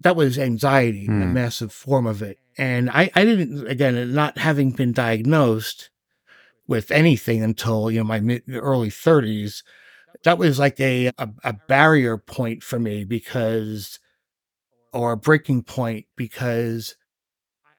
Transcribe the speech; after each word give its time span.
that 0.00 0.16
was 0.16 0.38
anxiety, 0.38 1.06
a 1.06 1.10
Hmm. 1.10 1.34
massive 1.34 1.72
form 1.72 2.06
of 2.06 2.22
it. 2.22 2.38
And 2.56 2.90
I, 2.90 3.10
I 3.14 3.24
didn't, 3.24 3.66
again, 3.66 4.12
not 4.14 4.38
having 4.38 4.72
been 4.72 4.92
diagnosed 4.92 5.90
with 6.66 6.90
anything 6.90 7.42
until, 7.42 7.90
you 7.90 7.98
know, 7.98 8.04
my 8.04 8.20
mid 8.20 8.42
early 8.48 8.90
30s, 8.90 9.62
that 10.24 10.38
was 10.38 10.58
like 10.58 10.78
a, 10.80 11.06
a, 11.18 11.28
a 11.44 11.52
barrier 11.68 12.16
point 12.18 12.62
for 12.62 12.78
me 12.78 13.04
because, 13.04 13.98
or 14.92 15.12
a 15.12 15.16
breaking 15.16 15.62
point 15.62 16.06
because 16.16 16.96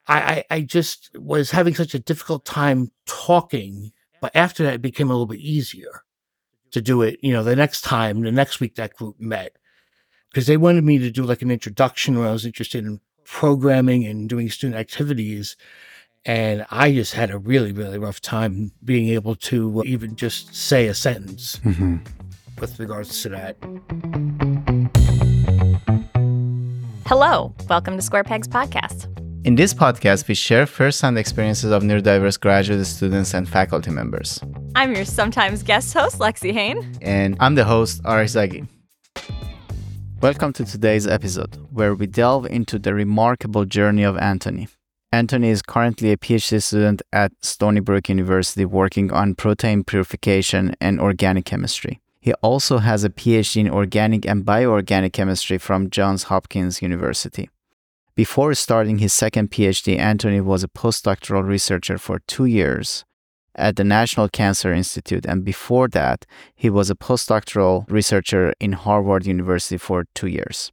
I, 0.08 0.44
I, 0.50 0.56
I 0.56 0.60
just 0.62 1.10
was 1.16 1.50
having 1.52 1.74
such 1.74 1.94
a 1.94 1.98
difficult 2.00 2.44
time 2.44 2.90
talking. 3.06 3.92
But 4.20 4.34
after 4.34 4.62
that, 4.64 4.74
it 4.74 4.82
became 4.82 5.08
a 5.08 5.12
little 5.12 5.26
bit 5.26 5.40
easier 5.40 6.02
to 6.72 6.80
do 6.80 7.02
it, 7.02 7.18
you 7.22 7.32
know, 7.32 7.42
the 7.42 7.56
next 7.56 7.82
time, 7.82 8.22
the 8.22 8.32
next 8.32 8.60
week 8.60 8.76
that 8.76 8.94
group 8.94 9.16
met 9.20 9.56
because 10.32 10.46
they 10.46 10.56
wanted 10.56 10.82
me 10.82 10.96
to 10.98 11.10
do 11.10 11.24
like 11.24 11.42
an 11.42 11.50
introduction 11.50 12.18
where 12.18 12.28
I 12.28 12.32
was 12.32 12.46
interested 12.46 12.86
in 12.86 13.00
programming 13.24 14.06
and 14.06 14.30
doing 14.30 14.48
student 14.48 14.78
activities. 14.80 15.56
And 16.24 16.64
I 16.70 16.92
just 16.92 17.12
had 17.12 17.30
a 17.30 17.36
really, 17.36 17.70
really 17.72 17.98
rough 17.98 18.20
time 18.22 18.72
being 18.82 19.08
able 19.08 19.34
to 19.36 19.82
even 19.84 20.16
just 20.16 20.54
say 20.54 20.86
a 20.86 20.94
sentence 20.94 21.60
Mhm. 21.64 22.00
with 22.58 22.80
regards 22.80 23.20
to 23.22 23.28
that. 23.28 23.56
Hello, 27.06 27.54
welcome 27.68 27.96
to 27.96 28.02
Square 28.02 28.24
Pegs 28.24 28.48
Podcast. 28.48 29.08
In 29.44 29.56
this 29.56 29.74
podcast, 29.74 30.28
we 30.28 30.34
share 30.34 30.64
first-hand 30.66 31.18
experiences 31.18 31.72
of 31.72 31.82
neurodiverse 31.82 32.40
graduate 32.40 32.86
students 32.86 33.34
and 33.34 33.46
faculty 33.46 33.90
members. 33.90 34.40
I'm 34.76 34.94
your 34.94 35.04
sometimes 35.04 35.62
guest 35.62 35.92
host, 35.92 36.20
Lexi 36.20 36.52
Hain. 36.54 36.96
And 37.02 37.36
I'm 37.38 37.54
the 37.54 37.64
host, 37.64 38.00
Ari 38.06 38.26
Zagi. 38.26 38.66
Welcome 40.22 40.52
to 40.52 40.64
today's 40.64 41.04
episode, 41.04 41.56
where 41.72 41.96
we 41.96 42.06
delve 42.06 42.46
into 42.46 42.78
the 42.78 42.94
remarkable 42.94 43.64
journey 43.64 44.04
of 44.04 44.16
Anthony. 44.16 44.68
Anthony 45.10 45.48
is 45.48 45.62
currently 45.62 46.12
a 46.12 46.16
PhD 46.16 46.62
student 46.62 47.02
at 47.12 47.32
Stony 47.40 47.80
Brook 47.80 48.08
University 48.08 48.64
working 48.64 49.12
on 49.12 49.34
protein 49.34 49.82
purification 49.82 50.76
and 50.80 51.00
organic 51.00 51.44
chemistry. 51.44 52.00
He 52.20 52.34
also 52.34 52.78
has 52.78 53.02
a 53.02 53.10
PhD 53.10 53.62
in 53.62 53.68
organic 53.68 54.24
and 54.24 54.44
bioorganic 54.44 55.12
chemistry 55.12 55.58
from 55.58 55.90
Johns 55.90 56.22
Hopkins 56.22 56.80
University. 56.80 57.50
Before 58.14 58.54
starting 58.54 58.98
his 58.98 59.12
second 59.12 59.50
PhD, 59.50 59.98
Anthony 59.98 60.40
was 60.40 60.62
a 60.62 60.68
postdoctoral 60.68 61.44
researcher 61.44 61.98
for 61.98 62.20
two 62.28 62.44
years 62.44 63.04
at 63.54 63.76
the 63.76 63.84
National 63.84 64.28
Cancer 64.28 64.72
Institute, 64.72 65.26
and 65.26 65.44
before 65.44 65.88
that, 65.88 66.26
he 66.54 66.70
was 66.70 66.90
a 66.90 66.94
postdoctoral 66.94 67.84
researcher 67.90 68.54
in 68.60 68.72
Harvard 68.72 69.26
University 69.26 69.76
for 69.76 70.04
two 70.14 70.28
years. 70.28 70.72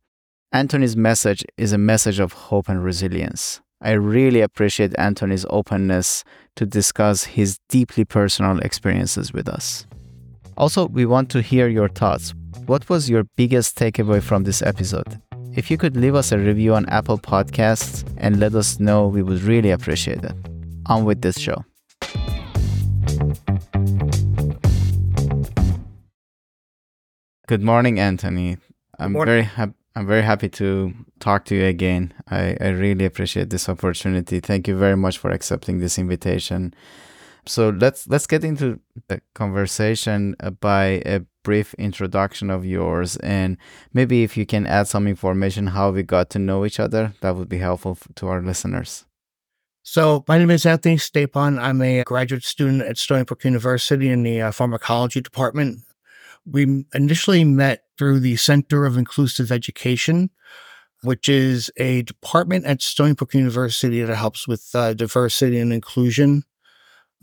Anthony's 0.51 0.97
message 0.97 1.43
is 1.57 1.73
a 1.73 1.77
message 1.77 2.19
of 2.19 2.33
hope 2.33 2.69
and 2.69 2.83
resilience. 2.83 3.61
I 3.81 3.91
really 3.91 4.41
appreciate 4.41 4.97
Anthony's 4.97 5.45
openness 5.49 6.23
to 6.55 6.65
discuss 6.65 7.23
his 7.23 7.59
deeply 7.69 8.03
personal 8.03 8.59
experiences 8.59 9.31
with 9.31 9.47
us. 9.47 9.85
Also, 10.57 10.87
we 10.87 11.05
want 11.05 11.29
to 11.31 11.41
hear 11.41 11.67
your 11.67 11.87
thoughts. 11.87 12.33
What 12.65 12.89
was 12.89 13.09
your 13.09 13.23
biggest 13.37 13.77
takeaway 13.77 14.21
from 14.21 14.43
this 14.43 14.61
episode? 14.61 15.21
If 15.55 15.71
you 15.71 15.77
could 15.77 15.95
leave 15.95 16.15
us 16.15 16.31
a 16.31 16.37
review 16.37 16.73
on 16.73 16.87
Apple 16.89 17.17
Podcasts 17.17 18.03
and 18.17 18.39
let 18.39 18.53
us 18.55 18.79
know, 18.79 19.07
we 19.07 19.23
would 19.23 19.41
really 19.41 19.71
appreciate 19.71 20.23
it. 20.23 20.33
On 20.85 21.05
with 21.05 21.21
this 21.21 21.39
show. 21.39 21.63
Good 27.47 27.63
morning, 27.63 27.99
Anthony. 27.99 28.57
I'm 28.99 29.13
morning. 29.13 29.31
very 29.31 29.43
happy. 29.43 29.73
I'm 29.95 30.05
very 30.05 30.21
happy 30.21 30.49
to 30.49 30.93
talk 31.19 31.45
to 31.45 31.55
you 31.55 31.65
again. 31.65 32.13
I, 32.29 32.55
I 32.61 32.69
really 32.69 33.05
appreciate 33.05 33.49
this 33.49 33.67
opportunity. 33.67 34.39
Thank 34.39 34.67
you 34.67 34.77
very 34.77 34.95
much 34.95 35.17
for 35.17 35.31
accepting 35.31 35.79
this 35.79 35.97
invitation. 35.97 36.73
So 37.45 37.69
let's 37.69 38.07
let's 38.07 38.27
get 38.27 38.43
into 38.43 38.79
the 39.07 39.21
conversation 39.33 40.35
by 40.61 41.01
a 41.05 41.21
brief 41.43 41.73
introduction 41.73 42.51
of 42.51 42.65
yours, 42.65 43.17
and 43.17 43.57
maybe 43.91 44.23
if 44.23 44.37
you 44.37 44.45
can 44.45 44.67
add 44.67 44.87
some 44.87 45.07
information 45.07 45.67
how 45.67 45.89
we 45.89 46.03
got 46.03 46.29
to 46.29 46.39
know 46.39 46.65
each 46.65 46.79
other, 46.79 47.13
that 47.21 47.35
would 47.35 47.49
be 47.49 47.57
helpful 47.57 47.97
to 48.15 48.27
our 48.27 48.41
listeners. 48.41 49.05
So, 49.91 50.23
my 50.27 50.37
name 50.37 50.51
is 50.51 50.67
Anthony 50.67 50.97
Stapon. 50.97 51.59
I'm 51.59 51.81
a 51.81 52.03
graduate 52.03 52.43
student 52.43 52.83
at 52.83 52.99
Stony 52.99 53.23
Brook 53.23 53.43
University 53.43 54.09
in 54.09 54.21
the 54.21 54.39
uh, 54.39 54.51
pharmacology 54.51 55.19
department. 55.19 55.79
We 56.45 56.85
initially 56.93 57.43
met 57.43 57.85
through 57.97 58.19
the 58.19 58.35
Center 58.35 58.85
of 58.85 58.99
Inclusive 58.99 59.51
Education, 59.51 60.29
which 61.01 61.27
is 61.27 61.71
a 61.77 62.03
department 62.03 62.67
at 62.67 62.83
Stony 62.83 63.15
Brook 63.15 63.33
University 63.33 64.03
that 64.03 64.15
helps 64.15 64.47
with 64.47 64.69
uh, 64.75 64.93
diversity 64.93 65.57
and 65.57 65.73
inclusion. 65.73 66.43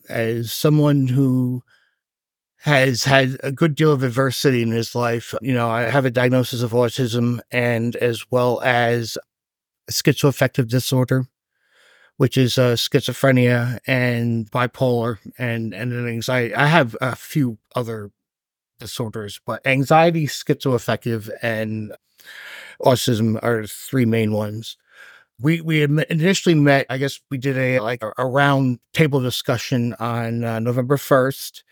As 0.09 0.51
someone 0.53 1.07
who 1.07 1.63
has 2.63 3.05
had 3.05 3.37
a 3.45 3.53
good 3.53 3.77
deal 3.77 3.93
of 3.93 4.03
adversity 4.03 4.63
in 4.63 4.73
his 4.73 4.97
life, 4.97 5.37
you 5.41 5.55
know, 5.55 5.71
I 5.71 5.83
have 5.83 6.05
a 6.05 6.11
diagnosis 6.11 6.63
of 6.63 6.73
autism 6.73 7.39
and 7.53 7.95
as 7.95 8.25
well 8.29 8.61
as 8.63 9.17
schizoaffective 9.89 10.67
disorder 10.67 11.29
which 12.17 12.37
is 12.39 12.59
uh, 12.59 12.73
schizophrenia 12.73 13.79
and 13.87 14.51
bipolar 14.51 15.19
and 15.39 15.75
and 15.75 15.93
an 15.93 16.09
anxiety. 16.09 16.55
I 16.55 16.67
have 16.67 16.97
a 17.01 17.15
few 17.15 17.59
other 17.75 18.11
disorders, 18.79 19.41
but 19.45 19.67
anxiety, 19.67 20.27
schizoaffective, 20.27 21.31
and 21.43 21.93
autism 22.83 23.39
are 23.43 23.67
three 23.67 24.07
main 24.07 24.33
ones. 24.33 24.77
We 25.41 25.61
we 25.61 25.83
initially 25.83 26.55
met. 26.55 26.87
I 26.89 26.99
guess 26.99 27.21
we 27.31 27.39
did 27.39 27.59
a 27.59 27.81
like 27.81 28.03
a, 28.03 28.27
round 28.27 28.79
table 28.95 29.21
discussion 29.21 29.95
on 29.95 30.45
uh, 30.45 30.59
November 30.59 30.97
first. 30.97 31.63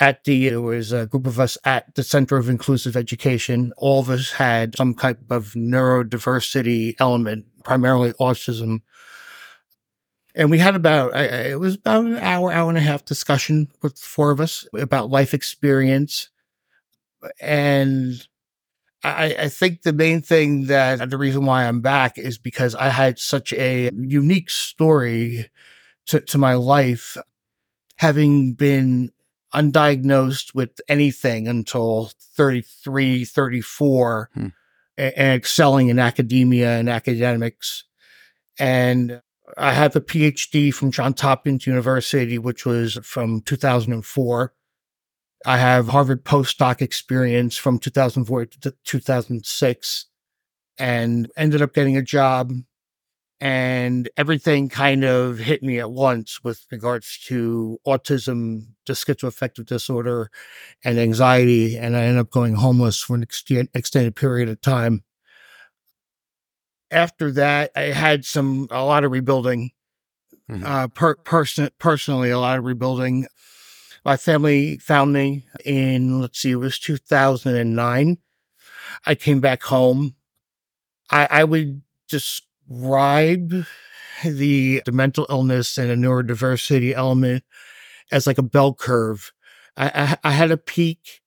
At 0.00 0.24
the 0.24 0.48
it 0.48 0.56
was 0.56 0.92
a 0.92 1.06
group 1.06 1.26
of 1.26 1.38
us 1.38 1.56
at 1.64 1.94
the 1.94 2.02
Center 2.02 2.36
of 2.36 2.48
Inclusive 2.48 2.96
Education. 2.96 3.72
All 3.76 4.00
of 4.00 4.10
us 4.10 4.32
had 4.32 4.76
some 4.76 4.94
type 4.94 5.20
of 5.30 5.52
neurodiversity 5.52 6.96
element, 6.98 7.44
primarily 7.62 8.12
autism 8.14 8.80
and 10.34 10.50
we 10.50 10.58
had 10.58 10.74
about 10.74 11.14
it 11.14 11.58
was 11.58 11.74
about 11.76 12.04
an 12.04 12.16
hour 12.18 12.52
hour 12.52 12.68
and 12.68 12.78
a 12.78 12.82
half 12.82 13.04
discussion 13.04 13.68
with 13.82 13.94
the 13.96 14.06
four 14.06 14.30
of 14.30 14.40
us 14.40 14.66
about 14.74 15.10
life 15.10 15.34
experience 15.34 16.30
and 17.40 18.26
I, 19.02 19.36
I 19.38 19.48
think 19.48 19.82
the 19.82 19.92
main 19.92 20.22
thing 20.22 20.66
that 20.66 21.10
the 21.10 21.18
reason 21.18 21.44
why 21.44 21.66
I'm 21.66 21.80
back 21.80 22.16
is 22.16 22.38
because 22.38 22.74
I 22.74 22.88
had 22.88 23.18
such 23.18 23.52
a 23.52 23.90
unique 23.94 24.48
story 24.48 25.50
to, 26.06 26.20
to 26.20 26.38
my 26.38 26.54
life, 26.54 27.16
having 27.96 28.54
been 28.54 29.12
undiagnosed 29.54 30.54
with 30.54 30.80
anything 30.88 31.46
until 31.48 32.12
33, 32.36 33.24
34, 33.26 34.30
Hmm. 34.34 34.46
and 34.96 35.36
excelling 35.36 35.88
in 35.88 35.98
academia 35.98 36.78
and 36.78 36.88
academics. 36.88 37.84
And 38.58 39.20
I 39.58 39.72
have 39.72 39.94
a 39.94 40.00
PhD 40.00 40.72
from 40.72 40.90
Johns 40.90 41.20
Hopkins 41.20 41.66
University, 41.66 42.38
which 42.38 42.64
was 42.64 42.98
from 43.02 43.42
2004. 43.42 44.54
I 45.46 45.58
have 45.58 45.88
Harvard 45.88 46.24
postdoc 46.24 46.80
experience 46.80 47.56
from 47.56 47.78
2004 47.78 48.46
to 48.46 48.74
2006 48.84 50.06
and 50.78 51.30
ended 51.36 51.62
up 51.62 51.74
getting 51.74 51.96
a 51.96 52.02
job. 52.02 52.52
And 53.40 54.08
everything 54.16 54.70
kind 54.70 55.04
of 55.04 55.38
hit 55.38 55.62
me 55.62 55.78
at 55.78 55.90
once 55.90 56.42
with 56.42 56.64
regards 56.70 57.18
to 57.26 57.78
autism, 57.86 58.68
the 58.86 58.94
schizoaffective 58.94 59.66
disorder, 59.66 60.30
and 60.82 60.98
anxiety. 60.98 61.76
And 61.76 61.94
I 61.94 62.04
ended 62.04 62.20
up 62.20 62.30
going 62.30 62.54
homeless 62.54 63.00
for 63.00 63.16
an 63.16 63.26
extended 63.74 64.16
period 64.16 64.48
of 64.48 64.62
time. 64.62 65.04
After 66.94 67.32
that, 67.32 67.72
I 67.74 67.82
had 67.92 68.24
some, 68.24 68.68
a 68.70 68.84
lot 68.84 69.04
of 69.04 69.10
rebuilding 69.10 69.72
Mhm. 70.48 70.64
uh, 70.64 70.88
per- 70.88 71.16
person- 71.16 71.70
personally, 71.78 72.30
a 72.30 72.38
lot 72.38 72.58
of 72.58 72.64
rebuilding. 72.64 73.26
My 74.04 74.16
family 74.16 74.78
found 74.78 75.12
me 75.12 75.46
in, 75.64 76.20
let's 76.20 76.38
see, 76.38 76.50
it 76.52 76.56
was 76.56 76.78
2009. 76.78 78.18
I 79.06 79.14
came 79.14 79.40
back 79.40 79.62
home. 79.64 80.14
I, 81.10 81.26
I 81.30 81.44
would 81.44 81.82
describe 82.08 83.64
the, 84.22 84.82
the 84.84 84.92
mental 84.92 85.26
illness 85.30 85.76
and 85.78 85.90
the 85.90 85.94
neurodiversity 85.94 86.92
element 86.92 87.42
as 88.12 88.26
like 88.26 88.38
a 88.38 88.42
bell 88.42 88.74
curve. 88.74 89.32
I, 89.76 90.18
I, 90.22 90.28
I 90.28 90.32
had 90.32 90.50
a 90.50 90.56
peak 90.58 91.22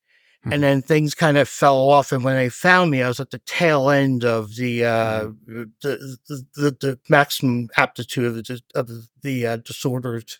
Mhm. 0.48 0.54
and 0.54 0.64
then 0.64 0.82
things 0.82 1.14
kind 1.14 1.38
of 1.38 1.48
fell 1.50 1.78
off. 1.78 2.12
And 2.12 2.24
when 2.24 2.36
they 2.36 2.50
found 2.50 2.92
me, 2.92 3.02
I 3.02 3.08
was 3.08 3.20
at 3.20 3.32
the 3.32 3.40
tail 3.40 3.90
end 3.90 4.24
of 4.24 4.56
the, 4.56 4.86
uh, 4.86 5.30
the, 5.46 5.72
the, 5.82 6.46
the, 6.56 6.72
the 6.80 7.00
maximum 7.10 7.70
aptitude 7.78 8.26
of 8.26 8.36
the, 8.36 8.62
of 8.76 8.90
the 9.22 9.46
uh, 9.48 9.58
disorders. 9.58 10.40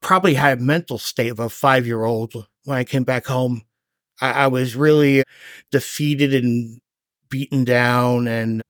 Probably 0.00 0.34
had 0.34 0.58
a 0.58 0.62
mental 0.62 0.98
state 0.98 1.30
of 1.30 1.40
a 1.40 1.48
five 1.48 1.86
year 1.86 2.04
old 2.04 2.34
when 2.64 2.78
I 2.78 2.84
came 2.84 3.04
back 3.04 3.26
home. 3.26 3.62
I, 4.20 4.30
I 4.44 4.46
was 4.46 4.76
really 4.76 5.24
defeated 5.72 6.32
and 6.34 6.80
beaten 7.28 7.64
down 7.64 8.28
and 8.28 8.62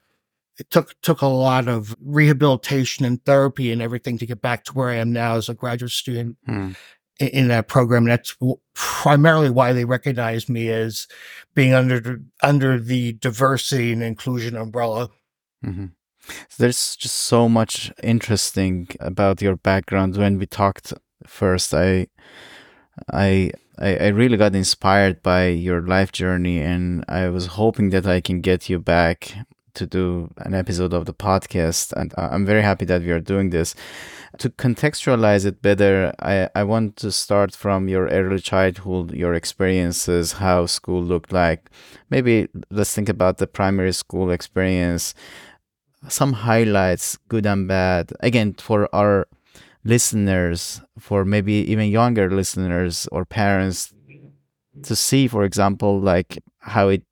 it 0.59 0.69
took 0.71 0.95
took 1.03 1.21
a 1.23 1.27
lot 1.27 1.69
of 1.69 1.95
rehabilitation 2.01 3.05
and 3.05 3.25
therapy 3.25 3.71
and 3.71 3.81
everything 3.81 4.19
to 4.19 4.27
get 4.27 4.41
back 4.43 4.65
to 4.65 4.73
where 4.73 4.89
I 4.89 4.97
am 4.97 5.13
now 5.13 5.37
as 5.37 5.49
a 5.49 5.55
graduate 5.55 5.93
student 5.93 6.37
Hmm. 6.47 6.73
In, 7.19 7.49
that 7.49 7.69
program. 7.69 8.05
That's 8.05 8.37
primarily 8.75 9.51
why 9.51 9.73
they 9.73 9.85
recognize 9.85 10.49
me 10.49 10.71
as 10.71 11.07
being 11.55 11.75
under 11.75 12.21
under 12.43 12.79
the 12.79 13.15
diversity 13.15 13.93
and 13.93 14.03
inclusion 14.03 14.57
umbrella. 14.57 15.09
hmm 15.63 15.87
So 16.49 16.57
there's 16.59 16.97
just 16.97 17.15
so 17.15 17.49
much 17.49 17.93
interesting 18.03 18.89
about 19.01 19.43
your 19.43 19.57
background. 19.57 20.17
When 20.17 20.39
we 20.39 20.47
talked 20.47 20.93
first, 21.27 21.75
I, 21.75 22.09
I, 23.13 23.53
I 23.81 24.09
really 24.09 24.37
got 24.37 24.55
inspired 24.55 25.23
by 25.23 25.49
your 25.49 25.83
life 25.83 26.13
journey, 26.13 26.61
and 26.61 27.05
I 27.09 27.29
was 27.29 27.47
hoping 27.47 27.91
that 27.91 28.07
I 28.07 28.21
can 28.21 28.41
get 28.41 28.69
you 28.69 28.79
back 28.79 29.35
to 29.79 29.87
do 29.87 30.31
an 30.39 30.55
episode 30.55 30.93
of 30.93 31.07
the 31.07 31.15
podcast. 31.15 31.93
And 31.93 32.15
I'm 32.17 32.47
very 32.47 32.63
happy 32.63 32.85
that 32.87 33.03
we 33.03 33.11
are 33.11 33.21
doing 33.21 33.51
this. 33.51 33.75
To 34.39 34.51
contextualize 34.51 35.47
it 35.47 35.63
better, 35.63 36.13
I, 36.21 36.49
I 36.55 36.63
want 36.63 36.97
to 36.97 37.11
start 37.11 37.55
from 37.57 37.89
your 37.89 38.07
early 38.09 38.41
childhood, 38.41 39.13
your 39.15 39.35
experiences, 39.35 40.33
how 40.33 40.67
school 40.67 41.03
looked 41.03 41.33
like. 41.33 41.71
Maybe 42.11 42.49
let's 42.71 42.95
think 42.95 43.09
about 43.09 43.39
the 43.39 43.47
primary 43.47 43.93
school 43.93 44.31
experience 44.31 45.15
some 46.07 46.33
highlights, 46.33 47.19
good 47.29 47.47
and 47.47 47.67
bad. 47.67 48.13
Again, 48.21 48.55
for 48.55 48.89
our 48.95 49.27
listeners, 49.85 50.81
for 50.99 51.25
maybe 51.25 51.55
even 51.55 51.89
younger 51.89 52.31
listeners 52.31 53.09
or 53.11 53.25
parents 53.25 53.93
to 54.83 54.95
see, 54.95 55.27
for 55.27 55.45
example, 55.45 56.01
like 56.01 56.39
how 56.61 56.89
it 56.89 57.03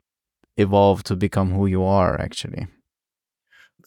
evolved 0.56 1.06
to 1.06 1.16
become 1.16 1.52
who 1.52 1.66
you 1.66 1.82
are 1.82 2.20
actually. 2.20 2.66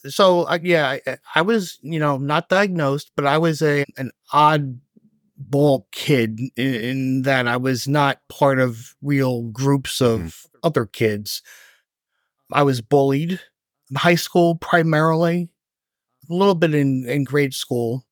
So 0.08 0.44
uh, 0.44 0.58
yeah, 0.62 0.88
I, 1.06 1.18
I 1.34 1.42
was 1.42 1.78
you 1.82 1.98
know 1.98 2.16
not 2.16 2.48
diagnosed, 2.48 3.12
but 3.16 3.26
I 3.26 3.38
was 3.38 3.60
a 3.60 3.84
an 3.96 4.10
oddball 4.32 5.84
kid 5.92 6.40
in, 6.56 6.74
in 6.74 7.22
that 7.22 7.46
I 7.46 7.56
was 7.56 7.86
not 7.86 8.20
part 8.28 8.58
of 8.58 8.94
real 9.02 9.42
groups 9.42 10.00
of 10.00 10.46
other 10.62 10.86
kids. 10.86 11.42
I 12.52 12.62
was 12.62 12.80
bullied 12.80 13.40
in 13.90 13.96
high 13.96 14.14
school 14.14 14.56
primarily, 14.56 15.50
a 16.28 16.34
little 16.34 16.54
bit 16.54 16.74
in 16.74 17.06
in 17.06 17.24
grade 17.24 17.54
school. 17.54 18.06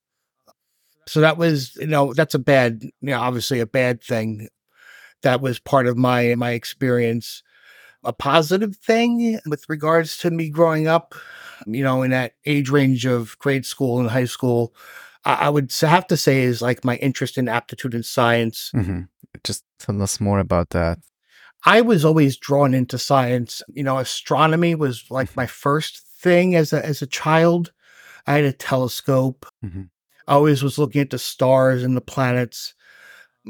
So 1.07 1.21
that 1.21 1.39
was 1.39 1.75
you 1.77 1.87
know 1.87 2.13
that's 2.13 2.35
a 2.35 2.39
bad 2.39 2.83
you 2.83 3.11
know 3.11 3.21
obviously 3.21 3.61
a 3.61 3.67
bad 3.67 4.03
thing. 4.03 4.49
That 5.23 5.41
was 5.41 5.59
part 5.59 5.87
of 5.87 5.97
my 5.97 6.35
my 6.35 6.51
experience. 6.51 7.43
A 8.05 8.13
positive 8.13 8.77
thing 8.77 9.39
with 9.47 9.69
regards 9.69 10.19
to 10.19 10.31
me 10.31 10.49
growing 10.51 10.87
up, 10.87 11.15
you 11.67 11.83
know, 11.83 12.03
in 12.03 12.11
that 12.13 12.35
age 12.47 12.71
range 12.71 13.05
of 13.07 13.37
grade 13.39 13.67
school 13.67 13.99
and 13.99 14.09
high 14.09 14.25
school, 14.25 14.75
I, 15.25 15.35
I 15.35 15.49
would 15.49 15.73
have 15.81 16.07
to 16.09 16.17
say 16.17 16.43
is 16.43 16.63
like 16.63 16.85
my 16.85 16.97
interest 16.97 17.39
in 17.39 17.49
aptitude 17.49 17.95
and 17.95 18.05
science. 18.05 18.71
hmm 18.73 19.03
Just 19.45 19.65
tell 19.79 20.01
us 20.01 20.21
more 20.21 20.39
about 20.39 20.71
that. 20.71 20.99
I 21.65 21.81
was 21.81 22.05
always 22.05 22.37
drawn 22.37 22.73
into 22.73 22.99
science. 22.99 23.63
You 23.69 23.83
know, 23.83 23.99
astronomy 23.99 24.75
was 24.75 25.05
like 25.11 25.35
my 25.37 25.47
first 25.47 25.99
thing 26.21 26.55
as 26.55 26.73
a 26.73 26.85
as 26.85 27.03
a 27.03 27.07
child. 27.07 27.73
I 28.27 28.35
had 28.35 28.45
a 28.45 28.53
telescope. 28.53 29.47
Mhm. 29.65 29.91
I 30.27 30.35
always 30.35 30.63
was 30.63 30.79
looking 30.79 31.01
at 31.01 31.11
the 31.11 31.19
stars 31.19 31.83
and 31.83 31.97
the 31.97 32.01
planets. 32.03 32.75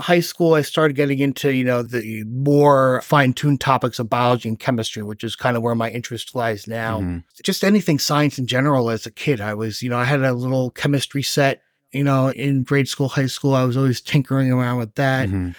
High 0.00 0.20
school, 0.20 0.54
I 0.54 0.62
started 0.62 0.94
getting 0.94 1.18
into, 1.18 1.52
you 1.54 1.64
know, 1.64 1.82
the 1.82 2.24
more 2.24 3.00
fine-tuned 3.02 3.60
topics 3.60 3.98
of 3.98 4.08
biology 4.08 4.48
and 4.48 4.58
chemistry, 4.58 5.02
which 5.02 5.24
is 5.24 5.34
kind 5.36 5.56
of 5.56 5.62
where 5.62 5.74
my 5.74 5.90
interest 5.90 6.34
lies 6.34 6.66
now. 6.66 7.00
Mhm. 7.00 7.24
Just 7.42 7.64
anything 7.64 7.98
science 7.98 8.38
in 8.38 8.46
general 8.46 8.90
as 8.90 9.06
a 9.06 9.10
kid. 9.10 9.40
I 9.40 9.54
was, 9.54 9.82
you 9.82 9.90
know, 9.90 9.98
I 9.98 10.04
had 10.04 10.22
a 10.22 10.32
little 10.32 10.70
chemistry 10.70 11.22
set, 11.22 11.62
you 11.92 12.04
know, 12.04 12.30
in 12.30 12.62
grade 12.62 12.88
school, 12.88 13.08
high 13.08 13.26
school. 13.26 13.54
I 13.54 13.64
was 13.64 13.76
always 13.76 14.00
tinkering 14.00 14.52
around 14.52 14.78
with 14.78 14.94
that. 14.94 15.28
Mhm. 15.28 15.54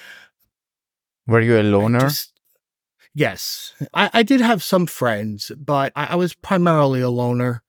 Were 1.27 1.41
you 1.41 1.59
a 1.59 1.63
loner? 1.63 1.99
Just- 1.99 2.33
yes, 3.13 3.73
I, 3.93 4.09
I 4.13 4.23
did 4.23 4.41
have 4.41 4.63
some 4.63 4.85
friends, 4.85 5.51
but 5.57 5.91
I, 5.95 6.07
I 6.11 6.15
was 6.15 6.33
primarily 6.33 7.01
a 7.01 7.09
loner. 7.09 7.61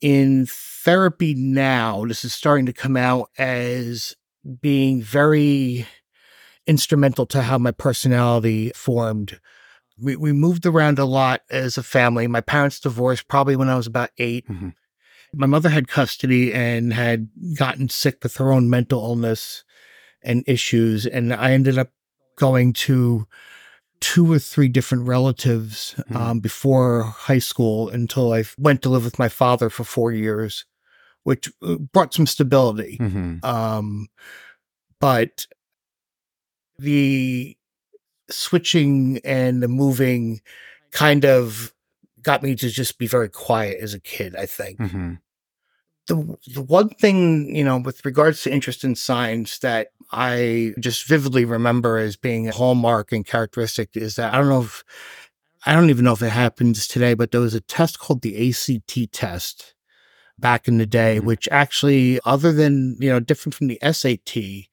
In 0.00 0.46
therapy 0.48 1.34
now, 1.34 2.04
this 2.06 2.24
is 2.24 2.32
starting 2.32 2.66
to 2.66 2.72
come 2.72 2.96
out 2.96 3.30
as 3.36 4.14
being 4.60 5.02
very 5.02 5.86
instrumental 6.68 7.26
to 7.26 7.42
how 7.42 7.58
my 7.58 7.72
personality 7.72 8.70
formed. 8.76 9.40
We, 9.98 10.14
we 10.14 10.32
moved 10.32 10.64
around 10.66 10.98
a 11.00 11.04
lot 11.04 11.40
as 11.50 11.76
a 11.76 11.82
family. 11.82 12.28
My 12.28 12.40
parents 12.40 12.78
divorced 12.78 13.26
probably 13.26 13.56
when 13.56 13.68
I 13.68 13.74
was 13.76 13.86
about 13.88 14.10
8 14.18 14.46
Mhm. 14.48 14.74
My 15.34 15.46
mother 15.46 15.68
had 15.68 15.88
custody 15.88 16.54
and 16.54 16.92
had 16.94 17.28
gotten 17.58 17.90
sick 17.90 18.18
with 18.22 18.36
her 18.38 18.50
own 18.50 18.70
mental 18.70 19.02
illness 19.02 19.62
and 20.22 20.42
issues. 20.46 21.04
And 21.04 21.34
I 21.34 21.52
ended 21.52 21.76
up 21.76 21.90
going 22.36 22.72
to 22.88 23.26
two 24.00 24.32
or 24.32 24.38
three 24.38 24.68
different 24.68 25.06
relatives 25.06 25.94
Mhm. 26.08 26.16
um, 26.16 26.40
before 26.40 27.02
high 27.02 27.40
school 27.40 27.90
until 27.90 28.32
I 28.32 28.44
went 28.56 28.80
to 28.82 28.88
live 28.88 29.04
with 29.04 29.18
my 29.18 29.28
father 29.28 29.68
for 29.68 29.84
four 29.84 30.12
years, 30.12 30.64
which 31.24 31.52
uh, 31.62 31.74
brought 31.74 32.14
some 32.14 32.26
stability. 32.26 32.96
Mhm. 32.98 33.44
Um, 33.44 34.06
but 34.98 35.46
the 36.78 37.56
switching 38.30 39.20
and 39.24 39.62
the 39.62 39.68
moving 39.68 40.40
kind 40.92 41.24
of 41.24 41.72
got 42.22 42.42
me 42.42 42.54
to 42.56 42.68
just 42.70 42.98
be 42.98 43.06
very 43.06 43.28
quiet 43.28 43.78
as 43.80 43.94
a 43.94 44.00
kid, 44.00 44.36
I 44.36 44.46
think 44.46 44.78
Mhm. 44.80 45.18
the 46.06 46.36
the 46.54 46.62
one 46.62 46.88
thing 46.90 47.54
you 47.54 47.64
know 47.64 47.78
with 47.78 48.04
regards 48.04 48.42
to 48.42 48.52
interest 48.52 48.84
in 48.84 48.94
science 48.94 49.58
that 49.60 49.88
I 50.12 50.74
just 50.80 51.06
vividly 51.06 51.44
remember 51.44 51.98
as 51.98 52.16
being 52.16 52.48
a 52.48 52.52
hallmark 52.52 53.12
and 53.12 53.26
characteristic 53.26 53.90
is 53.94 54.16
that 54.16 54.32
I 54.34 54.38
don't 54.38 54.48
know 54.48 54.62
if 54.62 54.84
I 55.66 55.72
don't 55.74 55.90
even 55.90 56.04
know 56.04 56.12
if 56.12 56.22
it 56.22 56.30
happens 56.30 56.86
today, 56.86 57.14
but 57.14 57.30
there 57.32 57.40
was 57.40 57.54
a 57.54 57.60
test 57.60 57.98
called 57.98 58.22
the 58.22 58.36
ACT 58.50 59.06
test 59.12 59.74
back 60.38 60.68
in 60.68 60.78
the 60.78 60.86
day, 60.86 61.18
Mhm. 61.20 61.24
which 61.24 61.48
actually, 61.50 62.20
other 62.24 62.52
than 62.52 62.96
you 63.00 63.10
know, 63.10 63.20
different 63.20 63.54
from 63.54 63.66
the 63.68 63.78
SAT, 63.82 64.68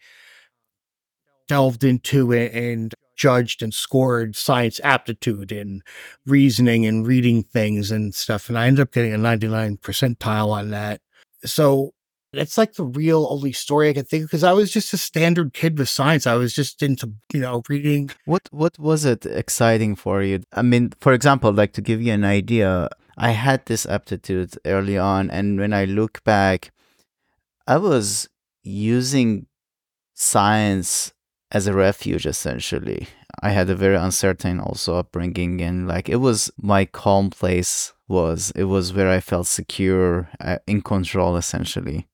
delved 1.48 1.84
into 1.84 2.32
it 2.32 2.54
and 2.54 2.94
judged 3.16 3.64
and 3.64 3.74
scored 3.74 4.36
science 4.36 4.80
aptitude 4.84 5.52
and 5.52 5.82
reasoning 6.26 6.86
and 6.86 7.08
reading 7.08 7.44
things 7.44 7.92
and 7.92 8.14
stuff. 8.14 8.50
And 8.50 8.58
I 8.58 8.68
ended 8.68 8.82
up 8.82 8.92
getting 8.92 9.14
a 9.14 9.18
99 9.18 9.78
percentile 9.78 10.50
on 10.50 10.72
that. 10.72 11.02
So 11.46 11.94
that's 12.34 12.58
like 12.58 12.74
the 12.74 12.84
real 12.84 13.28
only 13.30 13.54
story 13.54 13.90
I 13.90 13.94
can 13.94 14.06
think 14.06 14.24
of 14.24 14.30
because 14.30 14.44
I 14.44 14.54
was 14.54 14.72
just 14.72 14.94
a 14.94 14.98
standard 14.98 15.54
kid 15.54 15.80
with 15.80 15.90
science. 15.90 16.28
I 16.28 16.36
was 16.36 16.54
just 16.54 16.84
into, 16.84 17.14
you 17.34 17.40
know, 17.40 17.64
reading. 17.70 18.12
What 18.26 18.50
what 18.52 18.78
was 18.78 19.06
it 19.06 19.26
exciting 19.26 19.96
for 19.96 20.22
you? 20.22 20.44
I 20.54 20.62
mean, 20.62 20.94
for 21.00 21.14
example, 21.14 21.52
like 21.54 21.74
to 21.74 21.82
give 21.82 22.02
you 22.02 22.14
an 22.14 22.26
idea, 22.26 22.90
I 23.18 23.32
had 23.32 23.66
this 23.66 23.86
aptitude 23.86 24.58
early 24.66 24.98
on, 24.98 25.32
and 25.32 25.60
when 25.60 25.74
I 25.74 25.86
look 25.86 26.24
back, 26.24 26.72
I 27.66 27.78
was 27.78 28.28
using 28.64 29.48
science 30.14 31.14
as 31.52 31.68
a 31.68 31.74
refuge 31.74 32.26
essentially. 32.26 33.08
I 33.42 33.50
had 33.50 33.70
a 33.70 33.76
very 33.76 33.96
uncertain 33.96 34.60
also 34.60 34.96
upbringing, 34.98 35.62
and 35.62 35.88
like 35.88 36.10
it 36.10 36.18
was 36.18 36.52
my 36.58 36.86
calm 36.86 37.30
place. 37.30 37.94
Was 38.08 38.52
it 38.56 38.66
was 38.66 38.94
where 38.94 39.10
I 39.10 39.20
felt 39.20 39.48
secure, 39.48 40.30
uh, 40.40 40.60
in 40.68 40.82
control 40.82 41.36
essentially. 41.38 42.08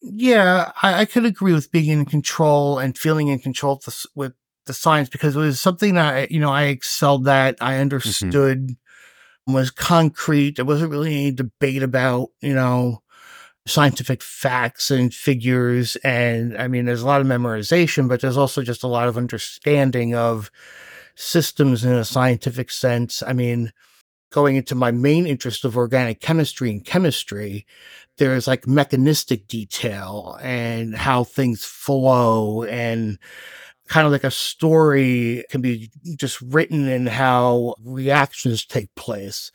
Yeah, 0.00 0.70
I, 0.82 1.00
I 1.00 1.04
could 1.06 1.24
agree 1.24 1.54
with 1.54 1.72
being 1.72 1.88
in 1.88 2.04
control 2.04 2.78
and 2.78 2.96
feeling 2.96 3.28
in 3.28 3.38
control 3.38 3.76
with 3.76 3.84
the, 3.86 4.08
with 4.14 4.32
the 4.66 4.74
science 4.74 5.08
because 5.08 5.34
it 5.34 5.40
was 5.40 5.58
something 5.58 5.94
that, 5.94 6.14
I, 6.14 6.26
you 6.30 6.38
know, 6.38 6.52
I 6.52 6.64
excelled 6.64 7.26
at. 7.26 7.56
I 7.60 7.78
understood 7.78 8.76
was 9.46 9.70
concrete. 9.70 10.56
There 10.56 10.64
wasn't 10.64 10.90
really 10.90 11.14
any 11.14 11.30
debate 11.30 11.82
about, 11.82 12.28
you 12.40 12.54
know, 12.54 13.02
scientific 13.66 14.22
facts 14.22 14.90
and 14.90 15.14
figures. 15.14 15.96
And 15.96 16.56
I 16.58 16.68
mean, 16.68 16.84
there's 16.84 17.02
a 17.02 17.06
lot 17.06 17.20
of 17.20 17.26
memorization, 17.26 18.08
but 18.08 18.20
there's 18.20 18.36
also 18.36 18.62
just 18.62 18.82
a 18.82 18.88
lot 18.88 19.08
of 19.08 19.16
understanding 19.16 20.14
of 20.14 20.50
systems 21.14 21.84
in 21.84 21.92
a 21.92 22.04
scientific 22.04 22.70
sense. 22.70 23.22
I 23.22 23.32
mean, 23.32 23.72
going 24.30 24.56
into 24.56 24.74
my 24.74 24.90
main 24.90 25.26
interest 25.26 25.64
of 25.64 25.76
organic 25.76 26.20
chemistry 26.20 26.70
and 26.70 26.84
chemistry, 26.84 27.66
there's 28.18 28.46
like 28.46 28.66
mechanistic 28.66 29.48
detail 29.48 30.38
and 30.42 30.94
how 30.94 31.24
things 31.24 31.64
flow 31.64 32.64
and 32.64 33.18
kind 33.88 34.06
of 34.06 34.12
like 34.12 34.24
a 34.24 34.30
story 34.30 35.44
can 35.50 35.60
be 35.60 35.90
just 36.16 36.40
written 36.40 36.88
and 36.88 37.08
how 37.08 37.74
reactions 37.82 38.64
take 38.64 38.94
place. 38.94 39.50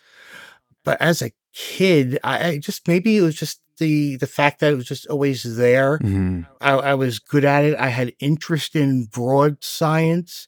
But 0.84 1.01
as 1.01 1.22
a 1.22 1.32
kid, 1.54 2.20
I, 2.24 2.48
I 2.48 2.58
just 2.58 2.88
maybe 2.88 3.18
it 3.18 3.22
was 3.22 3.36
just 3.36 3.62
the 3.79 4.17
the 4.17 4.27
fact 4.27 4.59
that 4.59 4.74
it 4.74 4.75
was 4.75 4.86
just 4.86 5.07
always 5.07 5.55
there. 5.57 6.00
Mhm. 6.00 6.45
I, 6.62 6.71
I 6.74 6.93
was 6.93 7.19
good 7.19 7.45
at 7.45 7.63
it. 7.65 7.75
I 7.77 7.89
had 7.89 8.13
interest 8.19 8.75
in 8.75 9.05
broad 9.05 9.63
science. 9.63 10.48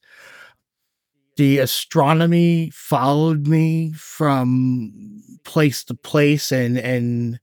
the 1.38 1.60
astronomy 1.60 2.70
followed 2.74 3.48
me 3.48 3.94
from 3.94 5.22
place 5.44 5.84
to 5.86 5.94
place 5.94 6.52
and 6.52 6.78
and 6.78 7.40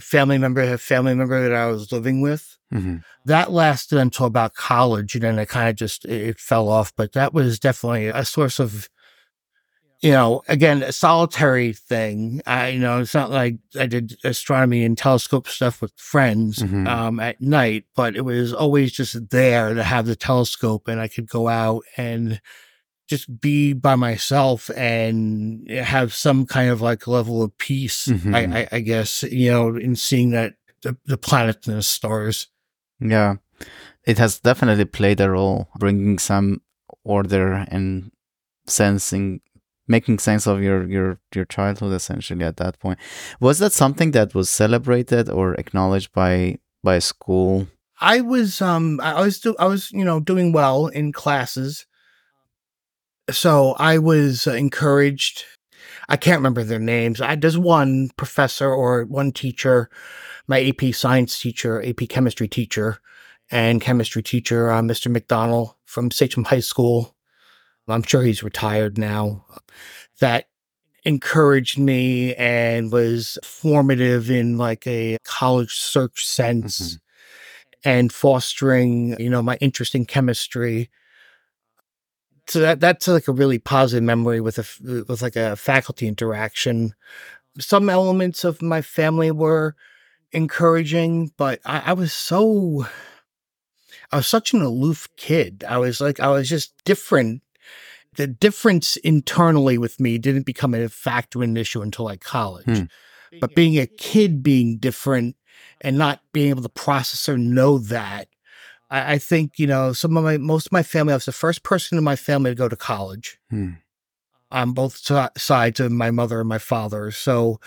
family 0.00 0.38
member 0.38 0.76
family 0.78 1.14
member 1.14 1.42
that 1.42 1.54
I 1.56 1.66
was 1.66 1.92
living 1.92 2.20
with. 2.20 2.56
hmm 2.72 2.96
That 3.26 3.52
lasted 3.52 3.98
until 3.98 4.26
about 4.26 4.54
college 4.54 5.14
and 5.14 5.24
then 5.24 5.38
it 5.38 5.48
kind 5.48 5.68
of 5.68 5.76
just 5.76 6.04
it, 6.06 6.28
it 6.30 6.40
fell 6.40 6.68
off. 6.68 6.92
But 6.96 7.12
that 7.12 7.32
was 7.34 7.58
definitely 7.58 8.08
a 8.08 8.24
source 8.24 8.58
of 8.58 8.88
you 10.06 10.12
know, 10.12 10.42
again, 10.48 10.82
a 10.82 10.92
solitary 10.92 11.72
thing. 11.72 12.40
I 12.46 12.68
you 12.74 12.78
know, 12.78 13.00
it's 13.00 13.14
not 13.14 13.30
like 13.30 13.56
I 13.78 13.86
did 13.86 14.16
astronomy 14.24 14.84
and 14.84 14.96
telescope 14.96 15.48
stuff 15.48 15.82
with 15.82 15.92
friends 15.96 16.58
Mhm. 16.62 16.86
um 16.96 17.20
at 17.20 17.40
night, 17.40 17.84
but 17.96 18.14
it 18.16 18.24
was 18.24 18.52
always 18.52 18.92
just 18.92 19.14
there 19.30 19.74
to 19.74 19.82
have 19.82 20.06
the 20.06 20.16
telescope 20.16 20.88
and 20.90 21.00
I 21.00 21.08
could 21.08 21.28
go 21.28 21.48
out 21.48 21.82
and 21.96 22.40
just 23.08 23.26
be 23.40 23.72
by 23.72 23.94
myself 23.96 24.70
and 24.76 25.68
have 25.70 26.12
some 26.26 26.46
kind 26.46 26.70
of 26.70 26.80
like 26.80 27.06
level 27.06 27.42
of 27.42 27.56
peace, 27.58 28.06
Mhm. 28.08 28.34
I, 28.34 28.42
I, 28.60 28.68
I 28.78 28.80
guess, 28.80 29.22
you 29.22 29.50
know, 29.50 29.76
in 29.76 29.94
seeing 29.96 30.30
that 30.32 30.54
the, 30.82 30.96
the 31.06 31.16
planets 31.18 31.66
and 31.68 31.76
the 31.78 31.82
stars. 31.82 32.48
Yeah, 33.00 33.36
it 34.04 34.18
has 34.18 34.40
definitely 34.40 34.84
played 34.86 35.20
a 35.20 35.30
role 35.30 35.68
bringing 35.78 36.18
some 36.18 36.62
order 37.04 37.64
and 37.70 38.10
sensing, 38.66 39.40
making 39.88 40.18
sense 40.18 40.46
of 40.46 40.62
your 40.62 40.86
your 40.88 41.18
your 41.34 41.44
childhood 41.44 41.92
essentially 41.92 42.44
at 42.44 42.56
that 42.56 42.78
point. 42.78 42.98
Was 43.40 43.58
that 43.58 43.72
something 43.72 44.10
that 44.12 44.34
was 44.34 44.50
celebrated 44.50 45.28
or 45.28 45.54
acknowledged 45.54 46.12
by 46.12 46.58
by 46.82 46.98
school? 46.98 47.68
I 48.00 48.20
was, 48.20 48.60
um, 48.60 49.00
I 49.00 49.20
was, 49.20 49.40
do, 49.40 49.56
I 49.58 49.66
was, 49.66 49.90
you 49.92 50.04
know, 50.04 50.20
doing 50.20 50.52
well 50.52 50.86
in 50.86 51.12
classes. 51.12 51.86
So 53.30 53.74
I 53.78 53.98
was 53.98 54.46
encouraged. 54.46 55.44
I 56.08 56.16
can't 56.16 56.38
remember 56.38 56.62
their 56.62 56.78
names. 56.78 57.20
I, 57.20 57.36
there's 57.36 57.58
one 57.58 58.10
professor 58.16 58.72
or 58.72 59.04
one 59.04 59.32
teacher, 59.32 59.88
my 60.46 60.62
AP 60.62 60.94
science 60.94 61.40
teacher, 61.40 61.82
AP 61.82 62.08
chemistry 62.08 62.48
teacher, 62.48 62.98
and 63.50 63.80
chemistry 63.80 64.22
teacher, 64.22 64.70
uh, 64.70 64.82
Mr. 64.82 65.10
McDonald 65.10 65.74
from 65.86 66.10
Sachem 66.10 66.44
High 66.44 66.60
School. 66.60 67.15
I'm 67.88 68.02
sure 68.02 68.22
he's 68.22 68.42
retired 68.42 68.98
now. 68.98 69.44
That 70.20 70.46
encouraged 71.04 71.78
me 71.78 72.34
and 72.34 72.90
was 72.90 73.38
formative 73.44 74.28
in 74.28 74.58
like 74.58 74.86
a 74.86 75.18
college 75.24 75.76
search 75.76 76.26
sense 76.26 76.80
mm-hmm. 76.80 77.88
and 77.88 78.12
fostering, 78.12 79.18
you 79.20 79.30
know, 79.30 79.40
my 79.40 79.56
interest 79.60 79.94
in 79.94 80.04
chemistry. 80.04 80.90
So 82.48 82.60
that 82.60 82.80
that's 82.80 83.06
like 83.06 83.28
a 83.28 83.32
really 83.32 83.58
positive 83.58 84.02
memory 84.02 84.40
with 84.40 84.58
a 84.58 85.04
with 85.08 85.22
like 85.22 85.36
a 85.36 85.56
faculty 85.56 86.08
interaction. 86.08 86.94
Some 87.58 87.88
elements 87.88 88.44
of 88.44 88.60
my 88.60 88.82
family 88.82 89.30
were 89.30 89.76
encouraging, 90.32 91.32
but 91.36 91.60
I, 91.64 91.82
I 91.86 91.92
was 91.92 92.12
so 92.12 92.86
I 94.10 94.16
was 94.16 94.26
such 94.26 94.52
an 94.52 94.62
aloof 94.62 95.08
kid. 95.16 95.64
I 95.68 95.78
was 95.78 96.00
like 96.00 96.20
I 96.20 96.28
was 96.28 96.48
just 96.48 96.72
different. 96.84 97.42
The 98.16 98.26
difference 98.26 98.96
internally 98.98 99.78
with 99.78 100.00
me 100.00 100.18
didn't 100.18 100.46
become 100.46 100.74
a 100.74 100.88
factor 100.88 101.42
in 101.42 101.56
issue 101.56 101.82
until 101.82 102.06
like 102.06 102.20
college. 102.20 102.64
Hmm. 102.66 102.84
But 103.40 103.54
being 103.54 103.78
a 103.78 103.86
kid 103.86 104.42
being 104.42 104.78
different 104.78 105.36
and 105.80 105.98
not 105.98 106.20
being 106.32 106.50
able 106.50 106.62
to 106.62 106.68
process 106.68 107.28
or 107.28 107.36
know 107.36 107.78
that, 107.78 108.28
I, 108.90 109.14
I 109.14 109.18
think, 109.18 109.58
you 109.58 109.66
know, 109.66 109.92
some 109.92 110.16
of 110.16 110.24
my, 110.24 110.38
most 110.38 110.66
of 110.66 110.72
my 110.72 110.82
family, 110.82 111.12
I 111.12 111.16
was 111.16 111.26
the 111.26 111.32
first 111.32 111.62
person 111.62 111.98
in 111.98 112.04
my 112.04 112.16
family 112.16 112.50
to 112.50 112.54
go 112.54 112.68
to 112.68 112.76
college 112.76 113.38
Hmm. 113.50 113.72
on 114.50 114.72
both 114.72 114.96
si- 114.96 115.28
sides 115.36 115.80
of 115.80 115.92
my 115.92 116.10
mother 116.10 116.40
and 116.40 116.48
my 116.48 116.58
father. 116.58 117.10
So 117.10 117.60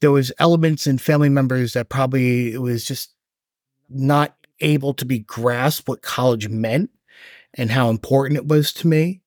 there 0.00 0.10
was 0.10 0.32
elements 0.38 0.86
in 0.86 0.98
family 0.98 1.28
members 1.28 1.72
that 1.72 1.88
probably 1.88 2.52
it 2.52 2.60
was 2.60 2.84
just 2.84 3.14
not 3.88 4.36
able 4.60 4.94
to 4.94 5.04
be 5.04 5.20
grasped 5.20 5.88
what 5.88 6.02
college 6.02 6.48
meant 6.48 6.90
and 7.54 7.70
how 7.70 7.88
important 7.88 8.36
it 8.36 8.46
was 8.46 8.72
to 8.74 8.88
me. 8.88 9.22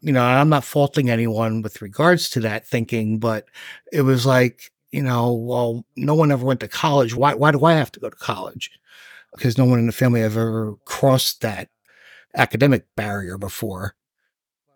You 0.00 0.12
know, 0.12 0.22
I'm 0.22 0.48
not 0.48 0.64
faulting 0.64 1.10
anyone 1.10 1.62
with 1.62 1.82
regards 1.82 2.30
to 2.30 2.40
that 2.40 2.66
thinking, 2.66 3.18
but 3.18 3.46
it 3.92 4.02
was 4.02 4.24
like, 4.24 4.70
you 4.92 5.02
know, 5.02 5.32
well, 5.34 5.84
no 5.96 6.14
one 6.14 6.32
ever 6.32 6.44
went 6.44 6.60
to 6.60 6.68
college. 6.68 7.14
Why 7.14 7.34
why 7.34 7.52
do 7.52 7.64
I 7.64 7.74
have 7.74 7.92
to 7.92 8.00
go 8.00 8.08
to 8.10 8.16
college? 8.16 8.70
Because 9.34 9.58
no 9.58 9.64
one 9.64 9.78
in 9.78 9.86
the 9.86 9.92
family 9.92 10.22
ever 10.22 10.74
crossed 10.84 11.40
that 11.42 11.68
academic 12.34 12.86
barrier 12.96 13.38
before. 13.38 13.94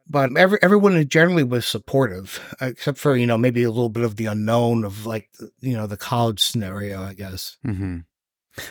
But 0.08 0.36
every, 0.36 0.58
everyone 0.60 1.08
generally 1.08 1.44
was 1.44 1.66
supportive, 1.66 2.54
except 2.60 2.98
for, 2.98 3.16
you 3.16 3.26
know, 3.26 3.38
maybe 3.38 3.62
a 3.62 3.70
little 3.70 3.88
bit 3.88 4.04
of 4.04 4.16
the 4.16 4.26
unknown 4.26 4.84
of 4.84 5.06
like, 5.06 5.30
you 5.60 5.74
know, 5.74 5.86
the 5.86 5.96
college 5.96 6.40
scenario, 6.40 7.02
I 7.02 7.14
guess. 7.14 7.56
hmm 7.64 8.00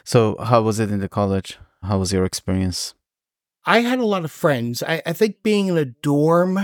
So, 0.04 0.38
how 0.38 0.62
was 0.62 0.80
it 0.80 0.92
in 0.92 1.00
the 1.00 1.10
college? 1.10 1.58
How 1.82 1.98
was 1.98 2.14
your 2.14 2.24
experience? 2.24 2.94
I 3.66 3.80
had 3.80 4.00
a 4.00 4.06
lot 4.06 4.26
of 4.26 4.32
friends. 4.32 4.84
I, 4.84 5.02
I 5.06 5.14
think 5.14 5.44
being 5.44 5.68
in 5.68 5.78
a 5.78 5.86
dorm 5.86 6.60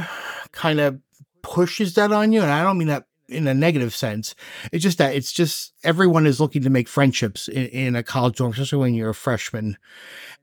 kind 0.52 0.80
of 0.80 1.00
pushes 1.42 1.96
that 1.96 2.12
on 2.12 2.32
you. 2.32 2.42
And 2.42 2.52
I 2.52 2.64
don't 2.64 2.78
mean 2.78 2.90
that 2.90 3.06
in 3.30 3.48
a 3.48 3.54
negative 3.54 3.96
sense. 3.96 4.36
It's 4.72 4.84
just 4.84 4.98
that 4.98 5.16
it's 5.16 5.32
just 5.32 5.74
everyone 5.84 6.26
is 6.26 6.40
looking 6.40 6.64
to 6.64 6.70
make 6.70 6.88
friendships 6.88 7.48
in, 7.48 7.68
in 7.68 7.96
a 7.96 8.04
college 8.04 8.38
dorm, 8.38 8.52
especially 8.52 8.80
when 8.80 8.94
you're 8.94 9.10
a 9.10 9.16
freshman. 9.16 9.78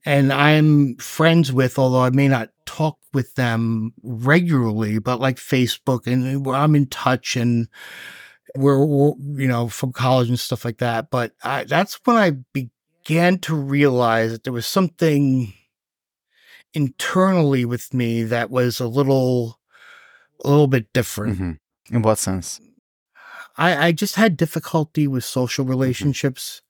And 0.05 0.33
I'm 0.33 0.97
friends 0.97 1.53
with, 1.53 1.79
although 1.79 2.03
I 2.03 2.11
may 2.11 2.29
not 2.29 2.51
talk 2.65 2.99
with 3.13 3.35
them 3.35 3.93
regularly, 4.03 4.99
but 4.99 5.21
like 5.21 5.37
Facebook 5.37 6.07
and 6.07 6.47
I'm 6.49 6.77
in 6.77 6.87
touch 6.87 7.37
and 7.37 7.69
we're, 8.55 8.85
we're, 8.85 9.13
you 9.41 9.49
know, 9.49 9.69
from 9.69 9.93
college 9.93 10.29
and 10.29 10.39
stuff 10.39 10.65
like 10.65 10.79
that. 10.79 11.11
But 11.11 11.33
I, 11.43 11.65
that's 11.65 12.01
when 12.05 12.17
I 12.17 12.31
began 12.53 13.39
to 13.41 13.55
realize 13.55 14.33
that 14.33 14.45
there 14.45 14.53
was 14.53 14.67
something 14.67 15.53
internally 16.76 17.64
with 17.64 17.95
me 17.95 18.23
that 18.23 18.50
was 18.50 18.78
a 18.78 18.87
little 18.87 19.59
a 20.45 20.50
little 20.50 20.68
bit 20.68 20.92
different. 20.92 21.38
hmm 21.38 21.52
In 21.90 22.02
what 22.02 22.18
sense? 22.18 22.61
I, 23.56 23.87
I 23.87 23.92
just 23.92 24.16
had 24.16 24.37
difficulty 24.37 25.09
with 25.09 25.25
social 25.25 25.64
relationships, 25.64 26.61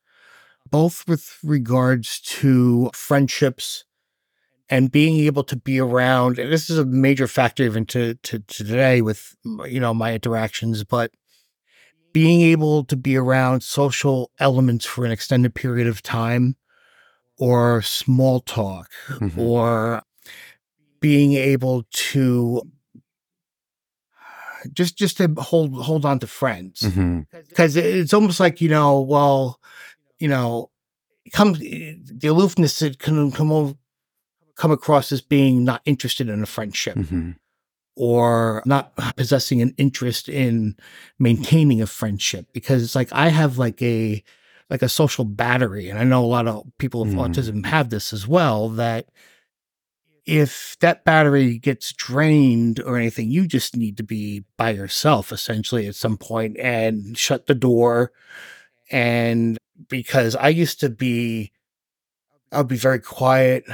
both 0.70 1.06
with 1.08 1.38
regards 1.42 2.20
to 2.20 2.90
friendships 2.94 3.84
and 4.70 4.92
being 4.92 5.18
able 5.26 5.42
to 5.44 5.56
be 5.56 5.80
around. 5.80 6.38
And 6.38 6.52
this 6.52 6.70
is 6.70 6.78
a 6.78 6.84
major 6.84 7.26
factor 7.26 7.64
even 7.64 7.84
to, 7.86 8.14
to, 8.14 8.38
to 8.38 8.64
today 8.64 9.02
with 9.02 9.34
you 9.66 9.80
know 9.80 9.92
my 9.92 10.14
interactions, 10.14 10.84
but 10.84 11.10
being 12.12 12.42
able 12.42 12.84
to 12.84 12.96
be 12.96 13.16
around 13.16 13.64
social 13.64 14.30
elements 14.38 14.86
for 14.86 15.04
an 15.04 15.10
extended 15.10 15.54
period 15.54 15.88
of 15.88 16.02
time 16.02 16.56
or 17.38 17.82
small 17.82 18.40
talk 18.40 18.90
Mhm. 19.08 19.38
or 19.38 20.02
being 21.00 21.34
able 21.34 21.84
to 21.90 22.62
just 24.72 24.96
just 24.96 25.16
to 25.18 25.28
hold 25.38 25.74
hold 25.82 26.04
on 26.04 26.18
to 26.20 26.26
friends. 26.26 26.80
Hmm 26.82 27.20
because 27.48 27.76
it's 27.76 28.14
almost 28.14 28.40
like 28.40 28.60
you 28.60 28.68
know 28.68 29.00
well 29.00 29.60
you 30.18 30.28
know 30.28 30.70
come 31.32 31.52
the 31.54 32.28
aloofness 32.28 32.78
that 32.78 32.98
can 32.98 33.30
come 33.32 33.52
o- 33.52 33.76
come 34.56 34.70
across 34.70 35.12
as 35.12 35.20
being 35.20 35.64
not 35.64 35.82
interested 35.84 36.28
in 36.28 36.42
a 36.42 36.46
friendship 36.46 36.96
hmm 36.96 37.32
or 37.98 38.62
not 38.66 38.94
possessing 39.16 39.62
an 39.62 39.74
interest 39.78 40.28
in 40.28 40.76
maintaining 41.18 41.80
a 41.80 41.86
friendship. 41.86 42.46
Because 42.52 42.82
it's 42.82 42.94
like 42.94 43.10
I 43.12 43.28
have 43.28 43.56
like 43.56 43.80
a 43.80 44.22
like 44.70 44.82
a 44.82 44.88
social 44.88 45.24
battery 45.24 45.88
and 45.88 45.98
I 45.98 46.04
know 46.04 46.24
a 46.24 46.26
lot 46.26 46.48
of 46.48 46.64
people 46.78 47.04
with 47.04 47.14
Mhm. 47.14 47.28
autism 47.28 47.66
have 47.66 47.90
this 47.90 48.12
as 48.12 48.26
well 48.26 48.68
that 48.70 49.06
if 50.24 50.76
that 50.80 51.04
battery 51.04 51.56
gets 51.58 51.92
drained 51.92 52.80
or 52.80 52.96
anything 52.96 53.30
you 53.30 53.46
just 53.46 53.76
need 53.76 53.96
to 53.96 54.02
be 54.02 54.44
by 54.56 54.70
yourself 54.70 55.30
essentially 55.30 55.86
at 55.86 55.94
some 55.94 56.16
point 56.16 56.56
and 56.58 57.16
shut 57.16 57.46
the 57.46 57.54
door 57.54 58.12
and 58.90 59.56
because 59.88 60.34
I 60.34 60.48
used 60.48 60.80
to 60.80 60.88
be 60.88 61.52
I'd 62.52 62.68
be 62.68 62.76
very 62.76 63.00
quiet. 63.00 63.64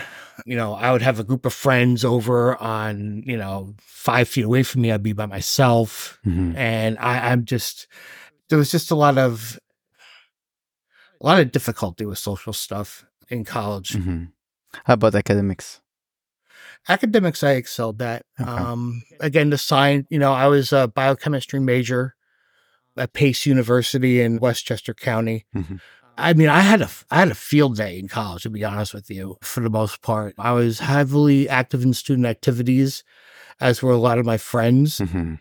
You 0.46 0.56
know, 0.56 0.72
I 0.72 0.92
would 0.92 1.02
have 1.02 1.20
a 1.20 1.24
group 1.24 1.44
of 1.44 1.52
friends 1.52 2.06
over 2.06 2.56
on, 2.56 3.22
you 3.26 3.36
know, 3.36 3.74
five 3.78 4.28
feet 4.28 4.46
away 4.46 4.62
from 4.62 4.80
me. 4.80 4.90
I'd 4.90 5.02
be 5.02 5.12
by 5.12 5.26
myself. 5.26 6.18
hmm 6.24 6.56
And 6.56 6.98
I, 6.98 7.30
I'm 7.30 7.44
just, 7.44 7.86
there 8.48 8.58
was 8.58 8.70
just 8.70 8.90
a 8.90 8.94
lot 8.94 9.18
of, 9.18 9.58
a 11.22 11.26
lot 11.26 11.40
of 11.40 11.52
difficulty 11.52 12.04
with 12.04 12.18
social 12.18 12.52
stuff 12.52 13.04
in 13.28 13.44
college. 13.44 13.94
hmm 13.94 14.24
How 14.84 14.94
about 14.94 15.14
academics? 15.14 15.80
Academics, 16.88 17.42
I 17.42 17.52
excelled 17.52 18.02
at. 18.02 18.24
Okay. 18.40 18.50
Um, 18.50 19.02
again, 19.20 19.50
the 19.50 19.58
science, 19.58 20.06
you 20.10 20.18
know, 20.18 20.32
I 20.32 20.48
was 20.48 20.72
a 20.72 20.88
biochemistry 20.88 21.60
major 21.60 22.14
at 22.96 23.12
Pace 23.12 23.46
University 23.46 24.20
in 24.20 24.38
Westchester 24.40 24.92
County. 24.94 25.46
Mhm. 25.54 25.80
I 26.18 26.34
mean, 26.34 26.48
I 26.48 26.60
had 26.60 26.82
a 26.82 26.90
I 27.10 27.20
had 27.20 27.30
a 27.30 27.34
field 27.34 27.76
day 27.76 27.98
in 27.98 28.08
college. 28.08 28.42
To 28.42 28.50
be 28.50 28.64
honest 28.64 28.92
with 28.92 29.08
you, 29.10 29.36
for 29.42 29.60
the 29.60 29.70
most 29.70 30.02
part, 30.02 30.34
I 30.38 30.52
was 30.52 30.80
heavily 30.80 31.48
active 31.48 31.82
in 31.84 31.94
student 31.94 32.26
activities. 32.26 33.02
as 33.60 33.80
were 33.80 33.92
a 33.92 33.96
lot 34.08 34.18
of 34.18 34.26
my 34.26 34.36
friends. 34.38 34.98
Mhm. 34.98 35.38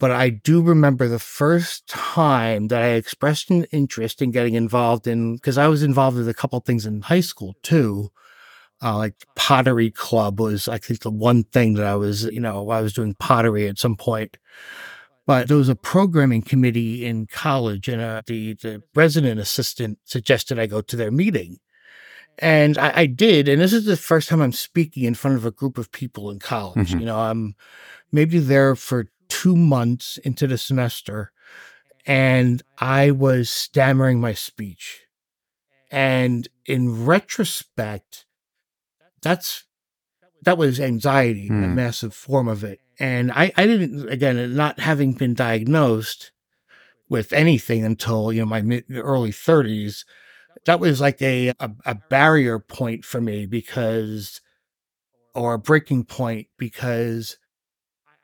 But 0.00 0.12
I 0.12 0.30
do 0.30 0.62
remember 0.62 1.08
the 1.08 1.18
first 1.18 1.88
time 1.88 2.68
that 2.68 2.82
I 2.82 2.90
expressed 2.90 3.50
an 3.50 3.64
interest 3.72 4.22
in 4.22 4.30
getting 4.30 4.54
involved 4.54 5.06
in, 5.08 5.34
because 5.34 5.58
I 5.58 5.66
was 5.66 5.82
involved 5.82 6.16
with 6.16 6.28
a 6.28 6.34
couple 6.34 6.60
things 6.60 6.86
in 6.86 7.02
high 7.02 7.20
school 7.20 7.56
too. 7.62 8.10
Uh, 8.80 8.96
like 8.96 9.14
pottery 9.34 9.90
club 9.90 10.38
was, 10.38 10.68
I 10.68 10.78
think, 10.78 11.00
the 11.00 11.10
one 11.10 11.42
thing 11.42 11.74
that 11.74 11.86
I 11.86 11.96
was, 11.96 12.26
you 12.26 12.38
know, 12.40 12.70
I 12.70 12.80
was 12.80 12.92
doing 12.92 13.14
pottery 13.14 13.66
at 13.66 13.78
some 13.78 13.96
point. 13.96 14.36
But 15.26 15.48
there 15.48 15.56
was 15.56 15.68
a 15.68 15.74
programming 15.74 16.42
committee 16.42 17.04
in 17.04 17.26
college, 17.26 17.88
and 17.88 18.00
uh, 18.00 18.22
the 18.26 18.54
the 18.54 18.82
resident 18.94 19.40
assistant 19.40 19.98
suggested 20.04 20.58
I 20.58 20.66
go 20.66 20.80
to 20.80 20.96
their 20.96 21.10
meeting, 21.10 21.58
and 22.38 22.78
I, 22.78 22.92
I 23.00 23.06
did. 23.06 23.48
And 23.48 23.60
this 23.60 23.72
is 23.72 23.84
the 23.84 23.96
first 23.96 24.28
time 24.28 24.40
I'm 24.40 24.52
speaking 24.52 25.04
in 25.04 25.14
front 25.14 25.36
of 25.36 25.44
a 25.44 25.50
group 25.50 25.76
of 25.76 25.90
people 25.92 26.30
in 26.30 26.38
college. 26.38 26.92
Mhm. 26.92 27.00
You 27.00 27.06
know, 27.06 27.18
I'm 27.18 27.56
maybe 28.10 28.38
there 28.38 28.74
for 28.76 29.08
two 29.28 29.56
months 29.56 30.18
into 30.18 30.46
the 30.46 30.58
semester, 30.58 31.32
and 32.06 32.62
I 32.78 33.10
was 33.10 33.50
stammering 33.50 34.20
my 34.20 34.34
speech. 34.34 35.02
And 35.90 36.48
in 36.66 37.04
retrospect, 37.06 38.26
that's 39.22 39.64
that 40.42 40.58
was 40.58 40.78
anxiety, 40.80 41.48
a 41.48 41.52
Hmm. 41.52 41.74
massive 41.74 42.14
form 42.14 42.48
of 42.48 42.62
it. 42.64 42.80
And 43.00 43.32
I, 43.32 43.52
I 43.56 43.66
didn't 43.66 44.08
again, 44.08 44.54
not 44.54 44.80
having 44.80 45.12
been 45.12 45.34
diagnosed 45.34 46.32
with 47.08 47.32
anything 47.32 47.84
until 47.84 48.32
you 48.32 48.40
know 48.40 48.46
my 48.46 48.62
mid 48.62 48.84
early 48.90 49.32
30s, 49.32 50.04
that 50.66 50.80
was 50.80 51.00
like 51.00 51.20
a, 51.22 51.48
a 51.60 51.70
a 51.86 51.94
barrier 51.94 52.58
point 52.58 53.04
for 53.04 53.20
me 53.20 53.46
because 53.46 54.40
or 55.34 55.54
a 55.54 55.58
breaking 55.58 56.04
point 56.04 56.48
because 56.58 57.38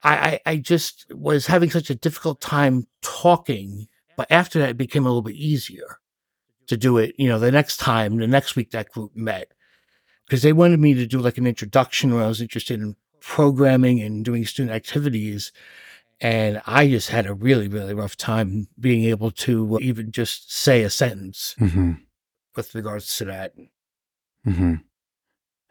I, 0.05 0.15
I 0.15 0.41
I 0.53 0.57
just 0.59 1.07
was 1.15 1.47
having 1.47 1.71
such 1.71 1.91
a 1.91 1.95
difficult 1.95 2.41
time 2.41 2.87
talking. 3.03 3.89
But 4.17 4.31
after 4.31 4.59
that, 4.61 4.71
it 4.71 4.77
became 4.77 5.05
a 5.05 5.09
little 5.09 5.23
bit 5.23 5.35
easier 5.35 5.99
to 6.69 6.77
do 6.77 6.99
it. 6.99 7.15
You 7.19 7.29
know, 7.29 7.39
the 7.39 7.51
next 7.51 7.79
time, 7.79 8.17
the 8.17 8.27
next 8.29 8.55
week 8.55 8.71
that 8.71 8.91
group 8.91 9.17
met, 9.17 9.53
because 10.27 10.43
they 10.43 10.53
wanted 10.53 10.79
me 10.81 10.95
to 10.95 11.07
do 11.07 11.19
like 11.19 11.37
an 11.39 11.47
introduction 11.47 12.15
where 12.15 12.25
I 12.25 12.29
was 12.29 12.41
interested 12.41 12.81
in 12.81 12.95
programming 13.21 14.01
and 14.01 14.25
doing 14.25 14.45
student 14.47 14.75
activities. 14.75 15.51
And 16.21 16.63
I 16.65 16.87
just 16.89 17.09
had 17.11 17.27
a 17.27 17.35
really, 17.35 17.67
really 17.67 17.93
rough 17.93 18.17
time 18.17 18.69
being 18.79 19.05
able 19.05 19.31
to 19.33 19.79
even 19.83 20.13
just 20.13 20.53
say 20.53 20.83
a 20.83 20.91
sentence 20.91 21.57
Mhm. 21.59 22.01
with 22.55 22.75
regards 22.75 23.17
to 23.17 23.25
that. 23.27 23.53
hmm 24.45 24.75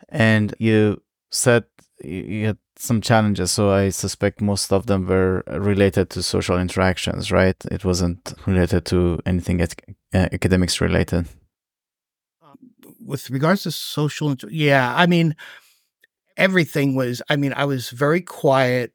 And 0.09 0.53
you 0.59 1.01
said 1.31 1.63
you 2.03 2.45
had 2.47 2.57
some 2.75 3.01
challenges, 3.01 3.51
so 3.51 3.71
I 3.71 3.89
suspect 3.89 4.41
most 4.41 4.71
of 4.73 4.85
them 4.87 5.07
were 5.07 5.43
related 5.47 6.09
to 6.11 6.23
social 6.23 6.57
interactions, 6.57 7.31
right? 7.31 7.55
It 7.71 7.85
wasn't 7.85 8.33
related 8.45 8.85
to 8.87 9.19
anything 9.25 9.61
ac- 9.61 9.75
uh, 10.13 10.29
academics 10.31 10.81
related. 10.81 11.27
with 13.05 13.29
regards 13.29 13.63
to 13.63 13.71
social 13.71 14.29
inter- 14.31 14.47
yeah 14.49 14.93
i 14.95 15.05
mean 15.05 15.35
everything 16.37 16.95
was 16.95 17.21
i 17.29 17.35
mean 17.35 17.53
i 17.53 17.65
was 17.65 17.89
very 17.89 18.21
quiet 18.21 18.93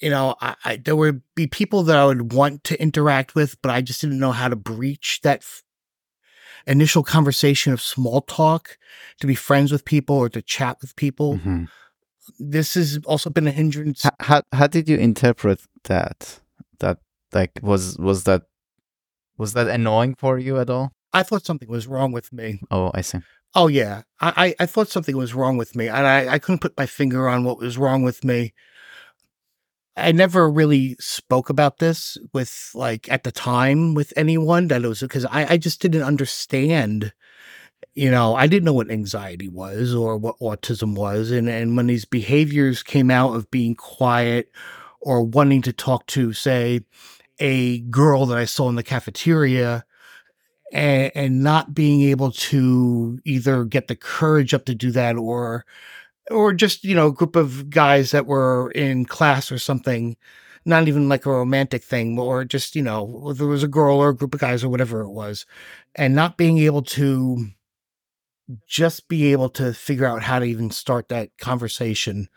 you 0.00 0.10
know 0.10 0.34
I, 0.40 0.54
I 0.64 0.76
there 0.76 0.96
would 0.96 1.22
be 1.34 1.46
people 1.46 1.82
that 1.84 1.96
i 1.96 2.04
would 2.04 2.32
want 2.32 2.64
to 2.64 2.80
interact 2.80 3.34
with 3.34 3.60
but 3.62 3.70
i 3.72 3.80
just 3.80 4.00
didn't 4.00 4.18
know 4.18 4.32
how 4.32 4.48
to 4.48 4.56
breach 4.56 5.20
that 5.22 5.44
initial 6.66 7.02
conversation 7.02 7.72
of 7.72 7.80
small 7.80 8.20
talk 8.22 8.78
to 9.20 9.26
be 9.26 9.34
friends 9.34 9.70
with 9.72 9.84
people 9.84 10.16
or 10.16 10.28
to 10.28 10.42
chat 10.42 10.76
with 10.80 10.94
people 10.96 11.38
Mhm. 11.38 11.68
this 12.38 12.74
has 12.74 12.98
also 13.06 13.28
been 13.30 13.46
a 13.46 13.50
hindrance 13.50 14.02
How 14.20 14.42
how 14.52 14.66
did 14.66 14.88
you 14.88 14.96
interpret 14.96 15.60
that? 15.84 16.40
That 16.80 16.98
like 17.32 17.52
was 17.62 17.98
was 17.98 18.24
that 18.24 18.42
was 19.36 19.52
that 19.52 19.68
annoying 19.68 20.14
for 20.18 20.38
you 20.38 20.58
at 20.58 20.70
all? 20.70 20.92
i 21.12 21.22
thought 21.22 21.44
something 21.46 21.68
was 21.68 21.86
wrong 21.86 22.10
with 22.12 22.32
me 22.32 22.60
Oh, 22.70 22.90
I 22.94 23.02
see. 23.02 23.18
Oh 23.56 23.68
yeah, 23.68 24.02
I, 24.20 24.32
I 24.44 24.64
I 24.64 24.66
thought 24.66 24.88
something 24.88 25.16
was 25.16 25.32
wrong 25.32 25.56
with 25.56 25.76
me, 25.76 25.86
and 25.86 26.04
I 26.16 26.18
I 26.34 26.38
couldn't 26.40 26.58
put 26.66 26.76
my 26.76 26.86
finger 26.86 27.28
on 27.28 27.44
what 27.44 27.58
was 27.58 27.78
wrong 27.78 28.02
with 28.02 28.24
me. 28.24 28.52
I 29.96 30.12
never 30.12 30.50
really 30.50 30.96
spoke 30.98 31.50
about 31.50 31.78
this 31.78 32.18
with 32.32 32.70
like 32.74 33.10
at 33.10 33.22
the 33.22 33.30
time 33.30 33.94
with 33.94 34.12
anyone 34.16 34.68
that 34.68 34.84
it 34.84 34.88
was 34.88 35.00
because 35.00 35.24
I 35.26 35.52
I 35.52 35.56
just 35.56 35.80
didn't 35.80 36.02
understand. 36.02 37.12
You 37.94 38.10
know, 38.10 38.34
I 38.36 38.46
didn't 38.48 38.64
know 38.64 38.74
what 38.74 38.90
anxiety 38.90 39.48
was 39.48 39.94
or 39.94 40.16
what 40.18 40.38
autism 40.40 40.96
was, 40.96 41.30
and 41.30 41.48
and 41.48 41.76
when 41.76 41.86
these 41.88 42.04
behaviors 42.06 42.82
came 42.82 43.10
out 43.10 43.34
of 43.34 43.50
being 43.50 43.76
quiet 43.76 44.50
or 45.00 45.22
wanting 45.24 45.62
to 45.62 45.72
talk 45.72 46.06
to, 46.08 46.32
say, 46.32 46.80
a 47.40 47.80
girl 47.82 48.26
that 48.26 48.38
I 48.38 48.46
saw 48.46 48.68
in 48.70 48.76
the 48.76 48.82
cafeteria 48.84 49.84
and, 50.72 51.12
and 51.14 51.42
not 51.42 51.74
being 51.74 52.02
able 52.02 52.32
to 52.32 53.18
either 53.24 53.64
get 53.64 53.88
the 53.88 53.96
courage 53.96 54.54
up 54.54 54.64
to 54.66 54.74
do 54.74 54.90
that 54.92 55.16
or 55.16 55.64
or 56.30 56.52
just 56.52 56.84
you 56.84 56.94
know 56.94 57.08
a 57.08 57.12
group 57.12 57.36
of 57.36 57.70
guys 57.70 58.10
that 58.10 58.26
were 58.26 58.70
in 58.72 59.04
class 59.04 59.52
or 59.52 59.58
something 59.58 60.16
not 60.66 60.88
even 60.88 61.08
like 61.08 61.26
a 61.26 61.30
romantic 61.30 61.84
thing 61.84 62.18
or 62.18 62.44
just 62.44 62.74
you 62.74 62.82
know 62.82 63.32
there 63.34 63.46
was 63.46 63.62
a 63.62 63.68
girl 63.68 63.98
or 63.98 64.10
a 64.10 64.16
group 64.16 64.34
of 64.34 64.40
guys 64.40 64.64
or 64.64 64.68
whatever 64.68 65.02
it 65.02 65.10
was 65.10 65.46
and 65.94 66.14
not 66.14 66.36
being 66.36 66.58
able 66.58 66.82
to 66.82 67.46
just 68.66 69.08
be 69.08 69.32
able 69.32 69.48
to 69.48 69.72
figure 69.72 70.06
out 70.06 70.22
how 70.22 70.38
to 70.38 70.44
even 70.44 70.70
start 70.70 71.08
that 71.08 71.30
conversation 71.38 72.28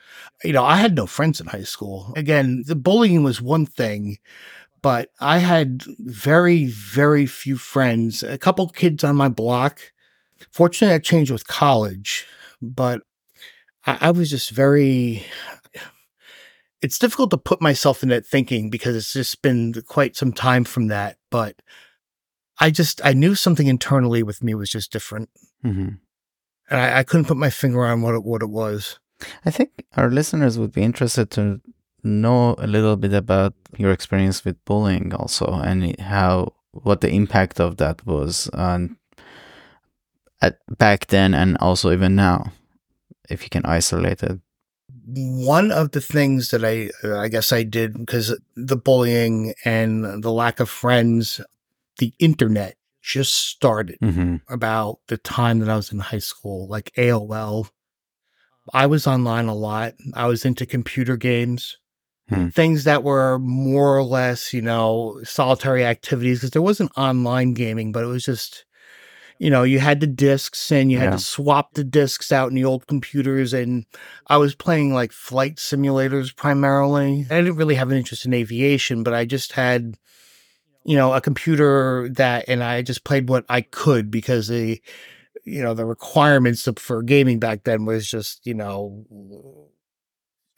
you 0.43 0.53
know 0.53 0.63
i 0.63 0.75
had 0.75 0.95
no 0.95 1.05
friends 1.05 1.39
in 1.41 1.47
high 1.47 1.63
school 1.63 2.13
again 2.15 2.63
the 2.67 2.75
bullying 2.75 3.23
was 3.23 3.41
one 3.41 3.65
thing 3.65 4.17
but 4.81 5.09
I 5.19 5.39
had 5.39 5.83
very, 5.99 6.65
very 6.65 7.25
few 7.25 7.57
friends. 7.57 8.23
A 8.23 8.37
couple 8.37 8.69
kids 8.69 9.03
on 9.03 9.15
my 9.15 9.29
block. 9.29 9.81
Fortunately, 10.51 10.95
that 10.95 11.03
changed 11.03 11.31
with 11.31 11.47
college, 11.47 12.25
but 12.61 13.01
I, 13.87 13.97
I 14.01 14.11
was 14.11 14.29
just 14.29 14.51
very. 14.51 15.23
It's 16.79 16.99
difficult 16.99 17.31
to 17.31 17.37
put 17.37 17.59
myself 17.59 18.03
in 18.03 18.09
that 18.09 18.27
thinking 18.27 18.69
because 18.69 18.95
it's 18.95 19.13
just 19.13 19.41
been 19.41 19.73
quite 19.87 20.15
some 20.15 20.31
time 20.31 20.63
from 20.63 20.87
that. 20.89 21.17
But 21.31 21.55
I 22.59 22.69
just 22.69 23.01
I 23.03 23.13
knew 23.13 23.33
something 23.33 23.65
internally 23.65 24.21
with 24.21 24.43
me 24.43 24.53
was 24.53 24.69
just 24.69 24.91
different, 24.91 25.29
hmm 25.63 25.89
and 26.69 26.79
I, 26.79 26.99
I 26.99 27.03
couldn't 27.03 27.27
put 27.27 27.37
my 27.37 27.49
finger 27.49 27.85
on 27.85 28.01
what 28.01 28.15
it, 28.15 28.23
what 28.23 28.41
it 28.41 28.49
was. 28.49 28.99
I 29.45 29.51
think 29.51 29.85
our 29.95 30.09
listeners 30.09 30.59
would 30.59 30.73
be 30.73 30.83
interested 30.83 31.31
to 31.31 31.61
know 32.03 32.55
a 32.57 32.67
little 32.67 32.95
bit 32.95 33.13
about 33.13 33.53
your 33.77 33.91
experience 33.91 34.45
with 34.45 34.63
bullying 34.65 35.13
also 35.13 35.45
and 35.45 35.99
how 35.99 36.53
what 36.71 37.01
the 37.01 37.09
impact 37.09 37.59
of 37.59 37.77
that 37.77 38.05
was 38.05 38.47
on 38.49 38.97
at 40.41 40.59
back 40.77 41.07
then 41.07 41.33
and 41.33 41.57
also 41.57 41.91
even 41.91 42.15
now 42.15 42.51
if 43.29 43.43
you 43.43 43.49
can 43.49 43.65
isolate 43.65 44.23
it 44.23 44.39
one 45.05 45.71
of 45.71 45.91
the 45.91 46.01
things 46.01 46.51
that 46.51 46.63
I 46.63 46.89
I 47.07 47.27
guess 47.27 47.51
I 47.51 47.63
did 47.63 47.97
because 47.97 48.37
the 48.55 48.77
bullying 48.77 49.53
and 49.65 50.23
the 50.23 50.31
lack 50.31 50.59
of 50.59 50.69
friends, 50.69 51.41
the 51.97 52.13
internet 52.19 52.75
just 53.01 53.33
started 53.33 53.97
mm-hmm. 54.01 54.37
about 54.49 54.99
the 55.07 55.17
time 55.17 55.59
that 55.59 55.69
I 55.69 55.75
was 55.75 55.91
in 55.91 55.99
high 55.99 56.19
school, 56.19 56.67
like 56.67 56.91
AOL. 56.97 57.69
I 58.73 58.85
was 58.85 59.07
online 59.07 59.47
a 59.47 59.55
lot. 59.55 59.93
I 60.13 60.25
was 60.27 60.43
into 60.43 60.65
computer 60.65 61.15
games, 61.15 61.77
Hmm. 62.29 62.49
things 62.49 62.83
that 62.83 63.03
were 63.03 63.39
more 63.39 63.95
or 63.95 64.03
less, 64.03 64.53
you 64.53 64.61
know, 64.61 65.21
solitary 65.23 65.85
activities 65.85 66.39
because 66.39 66.51
there 66.51 66.61
wasn't 66.61 66.91
online 66.97 67.53
gaming, 67.53 67.93
but 67.93 68.03
it 68.03 68.07
was 68.07 68.25
just, 68.25 68.65
you 69.39 69.49
know, 69.49 69.63
you 69.63 69.79
had 69.79 69.99
the 69.99 70.07
discs 70.07 70.71
and 70.71 70.91
you 70.91 70.97
had 70.97 71.11
Yeah. 71.11 71.17
to 71.17 71.19
swap 71.19 71.73
the 71.73 71.83
discs 71.83 72.31
out 72.31 72.49
in 72.49 72.55
the 72.55 72.65
old 72.65 72.87
computers. 72.87 73.53
And 73.53 73.85
I 74.27 74.37
was 74.37 74.55
playing 74.55 74.93
like 74.93 75.11
flight 75.11 75.57
simulators 75.57 76.35
primarily. 76.35 77.27
I 77.29 77.41
didn't 77.41 77.55
really 77.55 77.75
have 77.75 77.91
an 77.91 77.97
interest 77.97 78.25
in 78.25 78.33
aviation, 78.33 79.03
but 79.03 79.13
I 79.13 79.25
just 79.25 79.51
had, 79.53 79.95
you 80.85 80.95
know, 80.95 81.13
a 81.13 81.21
computer 81.21 82.09
that, 82.13 82.45
and 82.47 82.63
I 82.63 82.81
just 82.81 83.03
played 83.03 83.29
what 83.29 83.45
I 83.49 83.61
could 83.61 84.09
because 84.09 84.47
the, 84.47 84.81
you 85.45 85.61
know, 85.61 85.73
the 85.73 85.85
requirements 85.85 86.67
for 86.77 87.03
gaming 87.03 87.39
back 87.39 87.63
then 87.63 87.85
was 87.85 88.09
just, 88.09 88.45
you 88.45 88.53
know, 88.53 89.05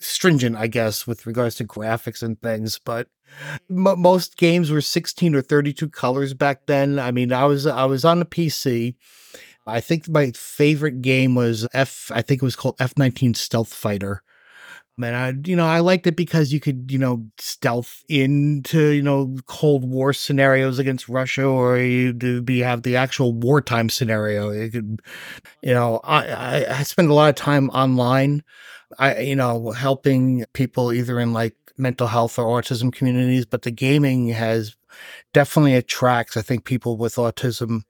stringent, 0.01 0.55
I 0.55 0.67
guess, 0.67 1.05
with 1.07 1.25
regards 1.25 1.55
to 1.55 1.65
graphics 1.65 2.23
and 2.23 2.41
things. 2.41 2.79
But 2.83 3.07
mm-hmm. 3.41 3.83
mo 3.83 3.95
most 3.95 4.37
games 4.37 4.71
were 4.71 4.81
16 4.81 5.35
or 5.35 5.41
32 5.41 5.89
colors 5.89 6.33
back 6.33 6.65
then. 6.65 6.99
I 6.99 7.11
mean, 7.11 7.31
I 7.31 7.45
was 7.45 7.65
I 7.65 7.85
was 7.85 8.05
on 8.05 8.19
the 8.19 8.25
PC. 8.25 8.95
I 9.65 9.71
uh-huh. 9.71 9.81
think 9.81 10.09
my 10.09 10.31
favorite 10.31 11.01
game 11.01 11.35
was 11.35 11.67
F. 11.73 12.11
I 12.13 12.21
think 12.21 12.41
it 12.41 12.45
was 12.45 12.55
called 12.55 12.75
F-19 12.79 13.35
Stealth 13.35 13.73
Fighter. 13.73 14.23
And 15.01 15.15
I, 15.15 15.33
you 15.49 15.55
know, 15.55 15.65
I 15.65 15.79
liked 15.79 16.07
it 16.07 16.17
because 16.17 16.51
you 16.51 16.59
could, 16.59 16.91
you 16.91 16.97
know, 16.97 17.25
stealth 17.37 18.03
into, 18.09 18.89
you 18.89 19.01
know, 19.01 19.35
Cold 19.45 19.89
War 19.89 20.11
scenarios 20.11 20.77
against 20.77 21.07
Russia, 21.07 21.45
or 21.45 21.77
you 21.77 22.11
do 22.11 22.41
be 22.41 22.59
have 22.59 22.83
the 22.83 22.97
actual 22.97 23.33
wartime 23.33 23.89
scenario. 23.89 24.51
You 24.51 24.69
could, 24.69 25.01
uh-huh. 25.01 25.49
you 25.63 25.73
know, 25.73 26.01
I, 26.03 26.27
I, 26.27 26.79
I 26.79 26.83
spend 26.83 27.09
a 27.09 27.13
lot 27.13 27.29
of 27.29 27.35
time 27.35 27.69
online. 27.69 28.43
I, 28.97 29.19
you 29.19 29.35
know, 29.35 29.71
helping 29.71 30.45
people 30.53 30.91
either 30.91 31.19
in 31.19 31.33
like 31.33 31.55
mental 31.77 32.07
health 32.07 32.37
or 32.39 32.61
autism 32.61 32.91
communities, 32.91 33.45
but 33.45 33.61
the 33.61 33.71
gaming 33.71 34.29
has 34.29 34.75
definitely 35.33 35.75
attracts, 35.75 36.35
I 36.35 36.41
think, 36.41 36.65
people 36.65 36.97
with 36.97 37.15
autism 37.15 37.81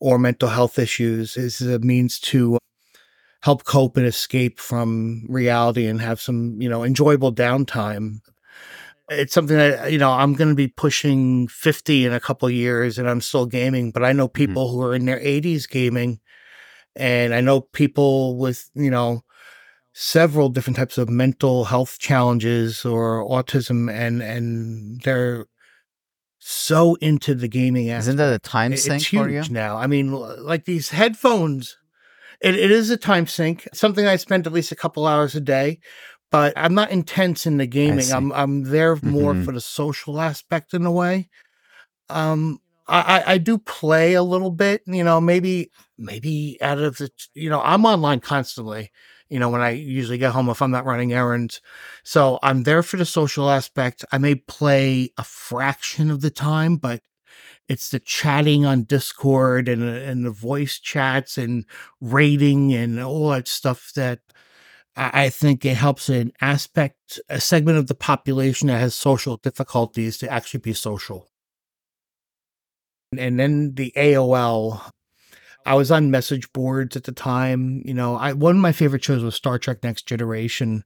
or 0.00 0.18
mental 0.18 0.48
health 0.48 0.78
issues 0.78 1.36
is 1.36 1.60
a 1.60 1.78
means 1.80 2.18
to 2.20 2.58
help 3.42 3.64
cope 3.64 3.96
and 3.96 4.06
escape 4.06 4.58
from 4.60 5.24
reality 5.28 5.86
and 5.86 6.00
have 6.00 6.20
some, 6.20 6.60
you 6.60 6.68
know, 6.68 6.84
enjoyable 6.84 7.32
downtime. 7.32 8.20
It's 9.10 9.32
something 9.32 9.56
that, 9.56 9.90
you 9.90 9.98
know, 9.98 10.12
I'm 10.12 10.34
going 10.34 10.50
to 10.50 10.54
be 10.54 10.68
pushing 10.68 11.48
50 11.48 12.04
in 12.04 12.12
a 12.12 12.20
couple 12.20 12.50
years 12.50 12.98
and 12.98 13.08
I'm 13.08 13.20
still 13.22 13.46
gaming, 13.46 13.90
but 13.90 14.04
I 14.04 14.12
know 14.12 14.28
Mm-hmm. 14.36 14.58
people 14.62 14.70
who 14.70 14.82
are 14.82 14.94
in 14.94 15.06
their 15.06 15.20
80s 15.20 15.66
gaming 15.66 16.20
and 16.96 17.34
I 17.34 17.40
know 17.40 17.60
people 17.62 18.36
with, 18.38 18.70
you 18.74 18.90
know, 18.90 19.22
several 20.00 20.48
different 20.48 20.76
types 20.76 20.96
of 20.96 21.08
mental 21.08 21.64
health 21.64 21.98
challenges 21.98 22.84
or 22.84 23.24
autism 23.28 23.90
and 23.92 24.22
and 24.22 25.00
they're 25.02 25.44
so 26.38 26.94
into 27.00 27.34
the 27.34 27.48
gaming 27.48 27.90
aspect. 27.90 28.02
Isn't 28.04 28.16
that 28.18 28.32
a 28.32 28.38
time 28.38 28.72
It- 28.74 28.78
sink 28.78 29.00
it's 29.02 29.08
for 29.08 29.28
you? 29.28 29.42
now. 29.50 29.76
I 29.76 29.86
mean, 29.88 30.12
like 30.12 30.64
these 30.66 30.90
headphones, 30.90 31.76
it, 32.40 32.54
it 32.54 32.70
is 32.70 32.90
a 32.90 32.96
time 32.96 33.26
sink. 33.26 33.66
Something 33.74 34.06
I 34.06 34.16
spend 34.16 34.46
at 34.46 34.52
least 34.52 34.70
a 34.70 34.76
couple 34.76 35.04
hours 35.06 35.34
a 35.34 35.40
day, 35.40 35.80
but 36.30 36.52
I'm 36.56 36.74
not 36.74 36.90
intense 36.92 37.44
in 37.44 37.56
the 37.56 37.66
gaming. 37.66 38.10
I'm 38.12 38.30
I'm 38.32 38.64
there 38.64 38.96
more 39.02 39.34
Mhm. 39.34 39.44
for 39.44 39.52
the 39.52 39.60
social 39.60 40.20
aspect 40.20 40.74
in 40.74 40.86
a 40.86 40.92
way. 40.92 41.28
Um, 42.08 42.60
I, 42.86 43.00
I 43.26 43.32
I 43.34 43.38
do 43.38 43.58
play 43.58 44.14
a 44.14 44.22
little 44.22 44.52
bit. 44.52 44.82
You 44.86 45.02
know, 45.02 45.20
maybe 45.20 45.70
maybe 45.98 46.56
out 46.62 46.78
of 46.78 46.98
the 46.98 47.10
you 47.34 47.50
know 47.50 47.60
I'm 47.62 47.84
online 47.84 48.20
constantly. 48.20 48.90
You 49.28 49.38
know, 49.38 49.50
when 49.50 49.60
I 49.60 49.70
usually 49.70 50.18
get 50.18 50.32
home 50.32 50.48
if 50.48 50.62
I'm 50.62 50.70
not 50.70 50.86
running 50.86 51.12
errands. 51.12 51.60
So 52.02 52.38
I'm 52.42 52.62
there 52.62 52.82
for 52.82 52.96
the 52.96 53.04
social 53.04 53.50
aspect. 53.50 54.04
I 54.10 54.18
may 54.18 54.34
play 54.36 55.10
a 55.18 55.24
fraction 55.24 56.10
of 56.10 56.22
the 56.22 56.30
time, 56.30 56.76
but 56.76 57.02
it's 57.68 57.90
the 57.90 58.00
chatting 58.00 58.64
on 58.64 58.84
Discord 58.84 59.68
and 59.68 59.82
and 59.82 60.24
the 60.24 60.30
voice 60.30 60.78
chats 60.78 61.36
and 61.36 61.66
rating 62.00 62.72
and 62.72 63.00
all 63.00 63.30
that 63.30 63.48
stuff 63.48 63.92
that 63.94 64.20
I, 64.98 65.30
think 65.30 65.64
it 65.64 65.76
helps 65.76 66.08
an 66.08 66.32
aspect, 66.40 67.20
a 67.28 67.40
segment 67.40 67.78
of 67.78 67.86
the 67.86 67.94
population 67.94 68.66
that 68.68 68.80
has 68.80 68.94
social 68.94 69.36
difficulties 69.36 70.18
to 70.18 70.30
actually 70.30 70.60
be 70.60 70.72
social. 70.72 71.28
And 73.16 73.38
then 73.38 73.74
the 73.74 73.92
AOL. 73.96 74.90
I 75.68 75.74
was 75.74 75.90
on 75.90 76.10
message 76.10 76.50
boards 76.54 76.96
at 76.96 77.04
the 77.04 77.12
time. 77.12 77.82
You 77.84 77.92
know, 77.92 78.16
I 78.16 78.32
one 78.32 78.56
of 78.56 78.62
my 78.62 78.72
favorite 78.72 79.04
shows 79.04 79.22
was 79.22 79.34
Star 79.34 79.58
Trek 79.58 79.84
Next 79.84 80.06
Generation, 80.06 80.82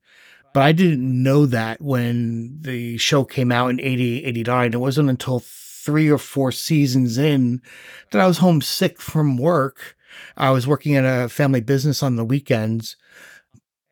but 0.53 0.65
I 0.65 0.73
didn't 0.73 1.23
know 1.23 1.47
that 1.47 1.81
when 1.81 2.59
the 2.61 2.99
show 2.99 3.25
came 3.25 3.53
out 3.53 3.71
in 3.71 3.81
80, 3.81 4.25
89. 4.25 4.75
It 4.75 4.81
wasn't 4.81 5.09
until 5.09 5.39
three 5.39 6.11
or 6.11 6.19
four 6.19 6.51
seasons 6.51 7.17
in 7.17 7.63
that 8.11 8.21
I 8.21 8.27
was 8.27 8.39
homesick 8.39 9.01
from 9.01 9.37
work. 9.37 9.97
I 10.37 10.51
was 10.51 10.67
working 10.67 10.97
at 10.97 11.05
a 11.05 11.29
family 11.29 11.61
business 11.61 12.03
on 12.03 12.17
the 12.17 12.25
weekends 12.25 12.97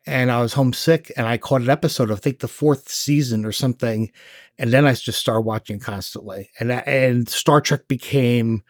and 0.05 0.29
I 0.29 0.41
was 0.41 0.53
homesick 0.53 1.09
and 1.15 1.25
I 1.25 1.37
caught 1.37 1.61
an 1.61 1.69
episode 1.69 2.11
of 2.11 2.17
I 2.17 2.19
think 2.19 2.39
the 2.39 2.49
fourth 2.49 2.89
season 2.89 3.45
or 3.45 3.53
something. 3.53 4.11
And 4.57 4.73
then 4.73 4.85
I 4.85 4.93
just 4.93 5.19
started 5.19 5.41
watching 5.41 5.79
constantly. 5.79 6.49
And 6.59 6.69
and 6.69 7.29
Star 7.29 7.61
Trek 7.61 7.87
became 7.87 8.63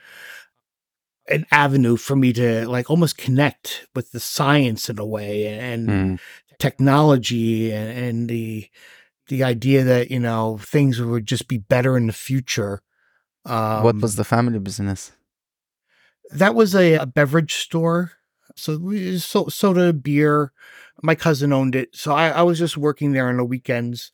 an 1.30 1.46
avenue 1.52 1.98
for 1.98 2.16
me 2.16 2.34
to 2.34 2.68
like 2.68 2.90
almost 2.90 3.18
connect 3.18 3.88
with 3.96 4.12
the 4.12 4.20
science 4.20 4.90
in 4.90 5.00
a 5.00 5.06
way 5.06 5.48
and 5.48 5.88
Mm. 5.90 6.20
technology 6.60 7.72
and, 7.72 7.98
and 7.98 8.30
the 8.30 8.70
the 9.28 9.44
idea 9.44 9.84
that 9.84 10.12
you 10.12 10.20
know 10.20 10.58
things 10.58 11.00
would 11.00 11.26
just 11.26 11.48
be 11.48 11.58
better 11.58 11.96
in 11.98 12.08
the 12.08 12.14
future. 12.14 12.82
Um, 13.46 13.84
what 13.84 13.96
was 14.02 14.16
the 14.16 14.24
family 14.24 14.60
business? 14.60 15.12
that 16.32 16.56
was 16.56 16.76
a, 16.76 16.94
a 16.96 17.06
beverage 17.06 17.56
store. 17.56 18.14
So 18.56 19.18
so, 19.18 19.48
soda, 19.48 19.94
beer. 19.94 20.52
My 21.04 21.16
cousin 21.16 21.52
owned 21.52 21.76
it, 21.76 21.96
so 21.96 22.14
I, 22.14 22.30
I 22.30 22.42
was 22.44 22.60
just 22.60 22.78
working 22.78 23.12
there 23.12 23.28
on 23.30 23.38
the 23.38 23.46
weekends. 23.46 24.12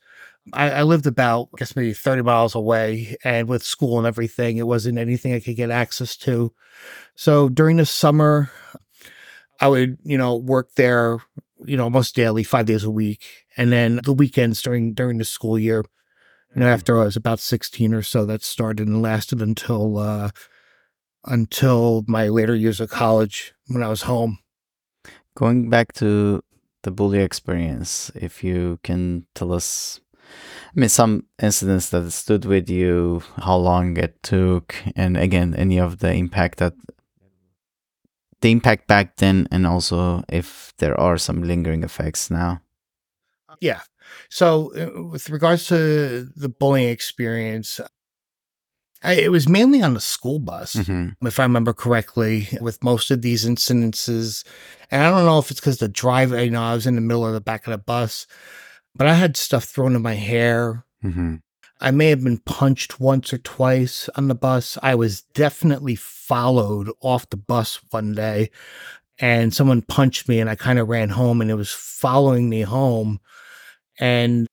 I, 0.53 0.71
I 0.71 0.83
lived 0.83 1.07
about, 1.07 1.49
I 1.53 1.57
guess, 1.57 1.75
maybe 1.75 1.93
thirty 1.93 2.21
miles 2.21 2.55
away, 2.55 3.15
and 3.23 3.47
with 3.47 3.63
school 3.63 3.97
and 3.97 4.07
everything, 4.07 4.57
it 4.57 4.67
wasn't 4.67 4.97
anything 4.97 5.33
I 5.33 5.39
could 5.39 5.55
get 5.55 5.71
access 5.71 6.15
to. 6.17 6.53
So 7.15 7.49
during 7.49 7.77
the 7.77 7.85
summer, 7.85 8.51
I 9.59 9.67
would, 9.67 9.97
you 10.03 10.17
know, 10.17 10.35
work 10.35 10.73
there, 10.75 11.19
you 11.65 11.75
know, 11.75 11.83
almost 11.83 12.15
daily, 12.15 12.43
five 12.43 12.65
days 12.65 12.83
a 12.83 12.91
week, 12.91 13.45
and 13.57 13.71
then 13.71 13.99
the 14.03 14.13
weekends 14.13 14.61
during 14.61 14.93
during 14.93 15.17
the 15.17 15.25
school 15.25 15.57
year. 15.57 15.83
You 16.55 16.61
know, 16.61 16.67
after 16.67 16.99
I 16.99 17.05
was 17.05 17.15
about 17.15 17.39
sixteen 17.39 17.93
or 17.93 18.01
so, 18.01 18.25
that 18.25 18.43
started 18.43 18.87
and 18.87 19.01
lasted 19.01 19.41
until 19.41 19.97
uh, 19.97 20.29
until 21.25 22.03
my 22.07 22.29
later 22.29 22.55
years 22.55 22.79
of 22.79 22.89
college 22.89 23.53
when 23.67 23.83
I 23.83 23.89
was 23.89 24.03
home. 24.03 24.39
Going 25.35 25.69
back 25.69 25.93
to 25.93 26.41
the 26.83 26.91
bully 26.91 27.19
experience, 27.19 28.11
if 28.15 28.43
you 28.43 28.79
can 28.83 29.25
tell 29.35 29.51
us, 29.51 29.99
I 30.75 30.79
mean, 30.79 30.89
some 30.89 31.25
incidents 31.41 31.89
that 31.89 32.11
stood 32.11 32.45
with 32.45 32.69
you, 32.69 33.23
how 33.37 33.57
long 33.57 33.97
it 33.97 34.21
took, 34.21 34.75
and 34.95 35.17
again, 35.17 35.55
any 35.55 35.79
of 35.79 35.99
the 35.99 36.13
impact 36.13 36.59
that 36.59 36.73
the 38.41 38.51
impact 38.51 38.87
back 38.87 39.17
then, 39.17 39.47
and 39.51 39.65
also 39.65 40.23
if 40.29 40.73
there 40.77 40.99
are 40.99 41.17
some 41.17 41.41
lingering 41.43 41.83
effects 41.83 42.29
now. 42.29 42.61
Yeah. 43.59 43.81
So, 44.29 44.71
uh, 44.75 45.03
with 45.09 45.29
regards 45.29 45.67
to 45.67 46.29
the 46.35 46.49
bullying 46.49 46.89
experience, 46.89 47.79
I, 49.03 49.13
it 49.13 49.31
was 49.31 49.47
mainly 49.47 49.81
on 49.81 49.93
the 49.93 50.01
school 50.01 50.39
bus, 50.39 50.75
Mhm. 50.75 51.15
if 51.21 51.39
I 51.39 51.43
remember 51.43 51.73
correctly, 51.73 52.47
with 52.61 52.83
most 52.83 53.11
of 53.11 53.21
these 53.21 53.45
incidences. 53.45 54.43
And 54.91 55.01
I 55.03 55.09
don't 55.09 55.25
know 55.25 55.39
if 55.39 55.51
it's 55.51 55.59
because 55.59 55.77
the 55.77 55.87
driver, 55.87 56.43
you 56.43 56.51
know, 56.51 56.63
I 56.63 56.73
was 56.73 56.87
in 56.87 56.95
the 56.95 57.01
middle 57.01 57.25
of 57.25 57.33
the 57.33 57.41
back 57.41 57.67
of 57.67 57.71
the 57.71 57.77
bus, 57.77 58.27
but 58.97 59.07
I 59.07 59.13
had 59.13 59.37
stuff 59.37 59.65
thrown 59.65 59.95
in 59.95 60.01
my 60.01 60.15
hair. 60.15 60.85
Mhm. 61.03 61.41
I 61.79 61.91
may 61.91 62.09
have 62.09 62.23
been 62.23 62.39
punched 62.39 62.99
once 62.99 63.31
or 63.31 63.37
twice 63.37 64.09
on 64.15 64.27
the 64.27 64.35
bus. 64.35 64.77
I 64.81 64.95
was 64.95 65.21
definitely 65.21 65.95
followed 65.95 66.89
off 67.01 67.29
the 67.29 67.37
bus 67.37 67.79
one 67.91 68.13
day 68.13 68.49
and 69.19 69.53
someone 69.53 69.83
punched 69.83 70.27
me 70.27 70.39
and 70.39 70.49
I 70.49 70.55
kind 70.55 70.79
of 70.79 70.87
ran 70.87 71.09
home 71.09 71.39
and 71.39 71.51
it 71.51 71.55
was 71.55 71.71
following 71.71 72.49
me 72.49 72.61
home. 72.61 73.19
And 73.99 74.47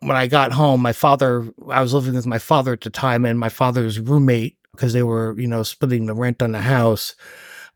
when 0.00 0.16
I 0.16 0.26
got 0.26 0.52
home, 0.52 0.80
my 0.82 0.92
father, 0.92 1.48
I 1.70 1.80
was 1.82 1.94
living 1.94 2.14
with 2.14 2.26
my 2.26 2.38
father 2.38 2.72
at 2.72 2.80
the 2.80 2.90
time 2.90 3.24
and 3.24 3.38
my 3.38 3.48
father's 3.48 4.00
roommate, 4.00 4.56
because 4.72 4.92
they 4.92 5.02
were, 5.02 5.38
you 5.38 5.46
know, 5.46 5.62
splitting 5.62 6.06
the 6.06 6.14
rent 6.14 6.42
on 6.42 6.52
the 6.52 6.60
house. 6.60 7.14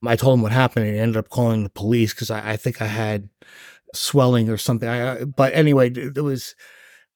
I 0.06 0.16
told 0.16 0.34
him 0.38 0.42
what 0.42 0.52
happened 0.52 0.86
and 0.86 0.94
he 0.94 1.00
ended 1.00 1.16
up 1.16 1.28
calling 1.30 1.62
the 1.62 1.70
police 1.70 2.12
because 2.12 2.30
I, 2.30 2.52
I 2.52 2.56
think 2.56 2.82
I 2.82 2.86
had 2.86 3.28
swelling 3.94 4.48
or 4.48 4.56
something. 4.56 4.88
I, 4.88 5.24
but 5.24 5.52
anyway, 5.54 5.88
there 5.90 6.24
was, 6.24 6.54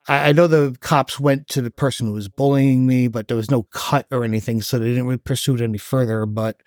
I, 0.08 0.28
I 0.28 0.32
know 0.32 0.46
the 0.46 0.76
cops 0.80 1.18
went 1.18 1.48
to 1.48 1.62
the 1.62 1.70
person 1.70 2.06
who 2.06 2.12
was 2.12 2.28
bullying 2.28 2.87
me, 2.87 3.08
but 3.08 3.28
there 3.28 3.37
was 3.37 3.50
no 3.50 3.64
cut 3.64 4.06
or 4.10 4.24
anything, 4.24 4.62
so 4.62 4.78
they 4.78 4.87
didn't 4.88 5.06
really 5.06 5.18
pursue 5.18 5.54
it 5.54 5.60
any 5.60 5.78
further. 5.78 6.26
But 6.26 6.62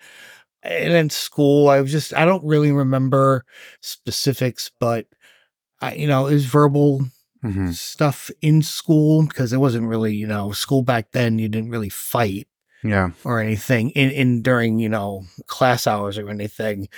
and 0.62 0.92
in 0.92 1.10
school, 1.10 1.68
I 1.68 1.80
was 1.80 1.92
just 1.92 2.14
I 2.14 2.24
don't 2.24 2.44
really 2.44 2.72
remember 2.72 3.44
specifics, 3.80 4.70
but 4.80 5.06
I, 5.80 5.94
you 5.94 6.06
know, 6.06 6.26
it 6.26 6.34
was 6.34 6.46
verbal 6.46 7.06
Mhm. 7.44 7.72
stuff 7.72 8.30
in 8.42 8.62
school 8.62 9.24
because 9.24 9.52
it 9.52 9.58
wasn't 9.58 9.86
really, 9.86 10.14
you 10.14 10.26
know, 10.26 10.50
school 10.50 10.82
back 10.82 11.12
then. 11.12 11.38
You 11.38 11.48
didn't 11.48 11.70
really 11.70 11.88
fight 11.88 12.48
Yeah. 12.82 13.10
or 13.24 13.40
anything 13.40 13.90
in, 13.90 14.10
in 14.10 14.42
during, 14.42 14.80
you 14.80 14.88
know, 14.88 15.26
class 15.46 15.86
hours 15.86 16.18
or 16.18 16.28
anything. 16.28 16.88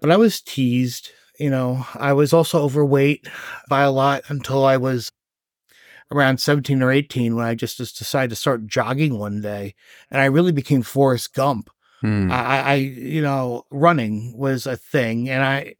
But 0.00 0.10
I 0.10 0.16
was 0.16 0.40
teased, 0.40 1.12
you 1.38 1.50
know, 1.50 1.86
I 1.94 2.12
was 2.12 2.32
also 2.32 2.62
overweight 2.62 3.28
by 3.68 3.82
a 3.82 3.90
lot 3.90 4.22
until 4.28 4.64
I 4.64 4.76
was 4.76 5.10
around 6.10 6.40
17 6.40 6.82
or 6.82 6.90
18 6.90 7.36
when 7.36 7.44
I 7.44 7.54
just, 7.54 7.76
just 7.76 7.98
decided 7.98 8.30
to 8.30 8.36
start 8.36 8.66
jogging 8.66 9.18
one 9.18 9.40
day. 9.40 9.74
And 10.10 10.20
I 10.20 10.26
really 10.26 10.52
became 10.52 10.82
Forrest 10.82 11.34
Gump. 11.34 11.70
Mm. 12.02 12.30
I, 12.30 12.36
I, 12.36 12.58
I, 12.58 12.74
you 12.74 13.22
know, 13.22 13.66
running 13.70 14.36
was 14.36 14.66
a 14.66 14.76
thing. 14.76 15.28
And 15.28 15.42
I, 15.42 15.74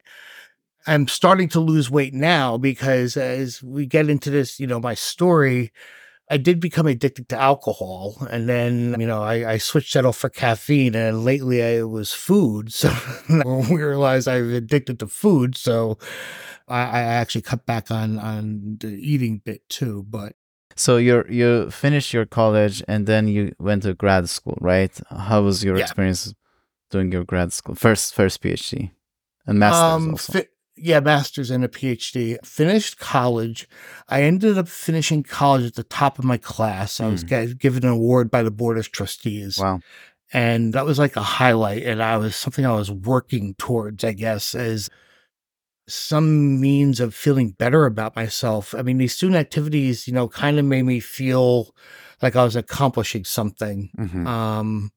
I'm 0.87 1.07
starting 1.07 1.49
to 1.49 1.59
lose 1.59 1.89
weight 1.89 2.13
now 2.13 2.57
because 2.57 3.17
as 3.17 3.61
we 3.63 3.85
get 3.85 4.09
into 4.09 4.29
this, 4.29 4.59
you 4.59 4.67
know, 4.67 4.79
my 4.79 4.93
story, 4.93 5.71
I 6.29 6.37
did 6.37 6.59
become 6.59 6.85
addicted 6.85 7.27
to 7.29 7.37
alcohol. 7.39 8.15
And 8.29 8.47
then, 8.47 8.95
you 8.99 9.07
know, 9.07 9.23
I, 9.23 9.53
I 9.53 9.57
switched 9.57 9.93
that 9.95 10.05
off 10.05 10.17
for 10.17 10.29
caffeine. 10.29 10.93
And 10.95 11.25
lately 11.25 11.63
I, 11.63 11.79
it 11.79 11.89
was 11.89 12.13
food. 12.13 12.71
So 12.73 12.91
we 13.71 13.81
realized 13.81 14.27
I 14.27 14.41
was 14.41 14.53
addicted 14.53 14.99
to 14.99 15.07
food. 15.07 15.57
So 15.57 15.97
I, 16.67 16.81
I 16.81 17.01
actually 17.01 17.41
cut 17.41 17.65
back 17.65 17.89
on, 17.89 18.19
on 18.19 18.77
the 18.79 18.89
eating 18.89 19.41
bit 19.43 19.67
too. 19.69 20.05
But 20.07 20.33
So 20.75 20.97
you 20.97 21.23
you 21.29 21.71
finished 21.71 22.13
your 22.13 22.25
college 22.27 22.83
and 22.87 23.05
then 23.07 23.27
you 23.27 23.53
went 23.59 23.83
to 23.83 23.93
grad 23.95 24.29
school, 24.29 24.57
right? 24.61 24.93
How 25.09 25.41
was 25.41 25.63
your 25.63 25.77
Yeah. 25.77 25.83
experience 25.85 26.33
doing 26.91 27.11
your 27.11 27.25
grad 27.25 27.51
school? 27.53 27.75
First 27.75 28.13
first 28.13 28.41
PhD 28.43 28.91
and 29.47 29.57
masters 29.59 30.05
um, 30.05 30.11
also. 30.11 30.33
fi- 30.33 30.47
Yeah, 30.81 30.99
master's 30.99 31.51
and 31.51 31.63
a 31.63 31.67
PhD. 31.67 32.37
Finished 32.45 32.99
college. 32.99 33.67
I 34.07 34.23
ended 34.23 34.57
up 34.57 34.67
finishing 34.67 35.23
college 35.23 35.65
at 35.65 35.75
the 35.75 35.83
top 35.83 36.19
of 36.19 36.25
my 36.25 36.37
class. 36.37 36.99
I 36.99 37.07
was 37.07 37.23
g- 37.23 37.53
given 37.55 37.83
an 37.85 37.91
award 37.91 38.31
by 38.31 38.43
the 38.43 38.51
board 38.51 38.77
of 38.77 38.91
trustees. 38.91 39.57
Wow. 39.57 39.81
And 40.31 40.73
that 40.73 40.85
was 40.85 40.99
like 40.99 41.15
a 41.15 41.21
highlight. 41.21 41.83
And 41.83 42.01
I 42.03 42.17
was 42.17 42.35
something 42.35 42.65
I 42.65 42.73
was 42.75 42.91
working 42.91 43.55
towards, 43.57 44.03
I 44.03 44.13
guess, 44.13 44.53
as 44.55 44.89
some 45.87 46.61
means 46.61 46.99
of 46.99 47.15
feeling 47.15 47.49
better 47.51 47.85
about 47.85 48.15
myself. 48.15 48.75
I 48.75 48.83
mean, 48.83 48.99
these 48.99 49.13
student 49.15 49.37
activities, 49.37 50.07
you 50.07 50.13
know, 50.13 50.27
kind 50.27 50.59
of 50.59 50.65
made 50.65 50.83
me 50.83 50.99
feel 50.99 51.73
like 52.21 52.35
I 52.35 52.43
was 52.43 52.55
accomplishing 52.55 53.23
something. 53.25 53.89
Mhm. 53.97 54.27
Um, 54.27 54.91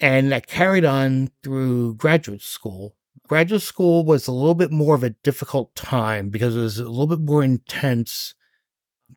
and 0.00 0.32
that 0.32 0.46
carried 0.46 0.84
on 0.84 1.30
through 1.42 1.94
graduate 1.94 2.42
school. 2.42 2.96
Graduate 3.28 3.62
school 3.62 4.04
was 4.04 4.26
a 4.26 4.32
little 4.32 4.54
bit 4.54 4.72
more 4.72 4.94
of 4.94 5.04
a 5.04 5.10
difficult 5.10 5.74
time 5.74 6.30
because 6.30 6.56
it 6.56 6.60
was 6.60 6.78
a 6.78 6.88
little 6.88 7.06
bit 7.06 7.20
more 7.20 7.44
intense 7.44 8.34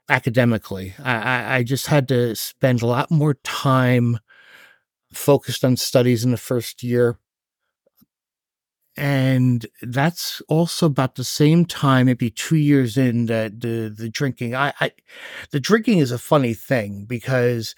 academically. 0.10 0.94
I, 1.02 1.58
I, 1.58 1.64
just 1.64 1.88
had 1.88 2.10
to 2.10 2.36
spend 2.36 2.82
a 2.82 2.88
lot 2.88 3.10
more 3.10 3.36
time 3.36 4.20
focused 5.14 5.64
on 5.64 5.78
studies 5.78 6.26
in 6.26 6.32
the 6.32 6.38
first 6.38 6.84
year. 6.84 7.18
And 8.98 9.66
that's 9.82 10.42
also 10.50 10.88
about 10.88 11.16
the 11.16 11.24
same 11.24 11.66
time, 11.66 12.08
maybe 12.08 12.30
two 12.30 12.58
years 12.58 12.98
in 12.98 13.28
that 13.28 13.62
the 13.62 13.94
the 13.98 14.10
drinking. 14.10 14.54
I, 14.54 14.74
I 14.82 14.92
the 15.52 15.62
drinking 15.62 16.00
is 16.00 16.12
a 16.12 16.20
funny 16.20 16.54
thing 16.54 17.06
because 17.06 17.74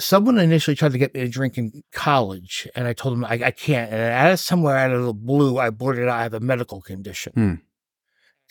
someone 0.00 0.38
initially 0.38 0.74
tried 0.74 0.92
to 0.92 0.98
get 0.98 1.14
me 1.14 1.20
to 1.20 1.28
drink 1.28 1.58
in 1.58 1.82
college, 1.92 2.68
and 2.74 2.86
I 2.86 2.92
told 2.92 3.14
them 3.14 3.24
I, 3.24 3.40
I 3.44 3.50
can't. 3.50 3.92
And 3.92 4.00
out 4.00 4.32
of 4.32 4.40
somewhere 4.40 4.76
out 4.76 4.92
of 4.92 5.04
the 5.04 5.14
blue, 5.14 5.58
I 5.58 5.70
blurted 5.70 6.08
out 6.08 6.18
I 6.18 6.22
have 6.22 6.34
a 6.34 6.40
medical 6.40 6.80
condition. 6.80 7.32
Hmm. 7.34 7.54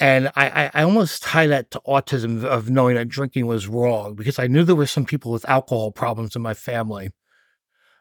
And 0.02 0.32
I, 0.36 0.50
I, 0.50 0.72
I 0.76 0.84
almost 0.84 1.24
tie 1.24 1.48
that 1.48 1.72
to 1.72 1.82
autism 1.86 2.46
of 2.46 2.70
knowing 2.70 2.96
that 2.96 3.10
drinking 3.10 3.48
was 3.48 3.68
wrong 3.68 4.16
because 4.16 4.40
I 4.40 4.48
knew 4.48 4.64
there 4.64 4.76
were 4.76 4.88
some 4.88 5.06
people 5.06 5.32
with 5.32 5.48
alcohol 5.50 5.92
problems 5.92 6.38
in 6.38 6.42
my 6.42 6.54
family. 6.54 7.12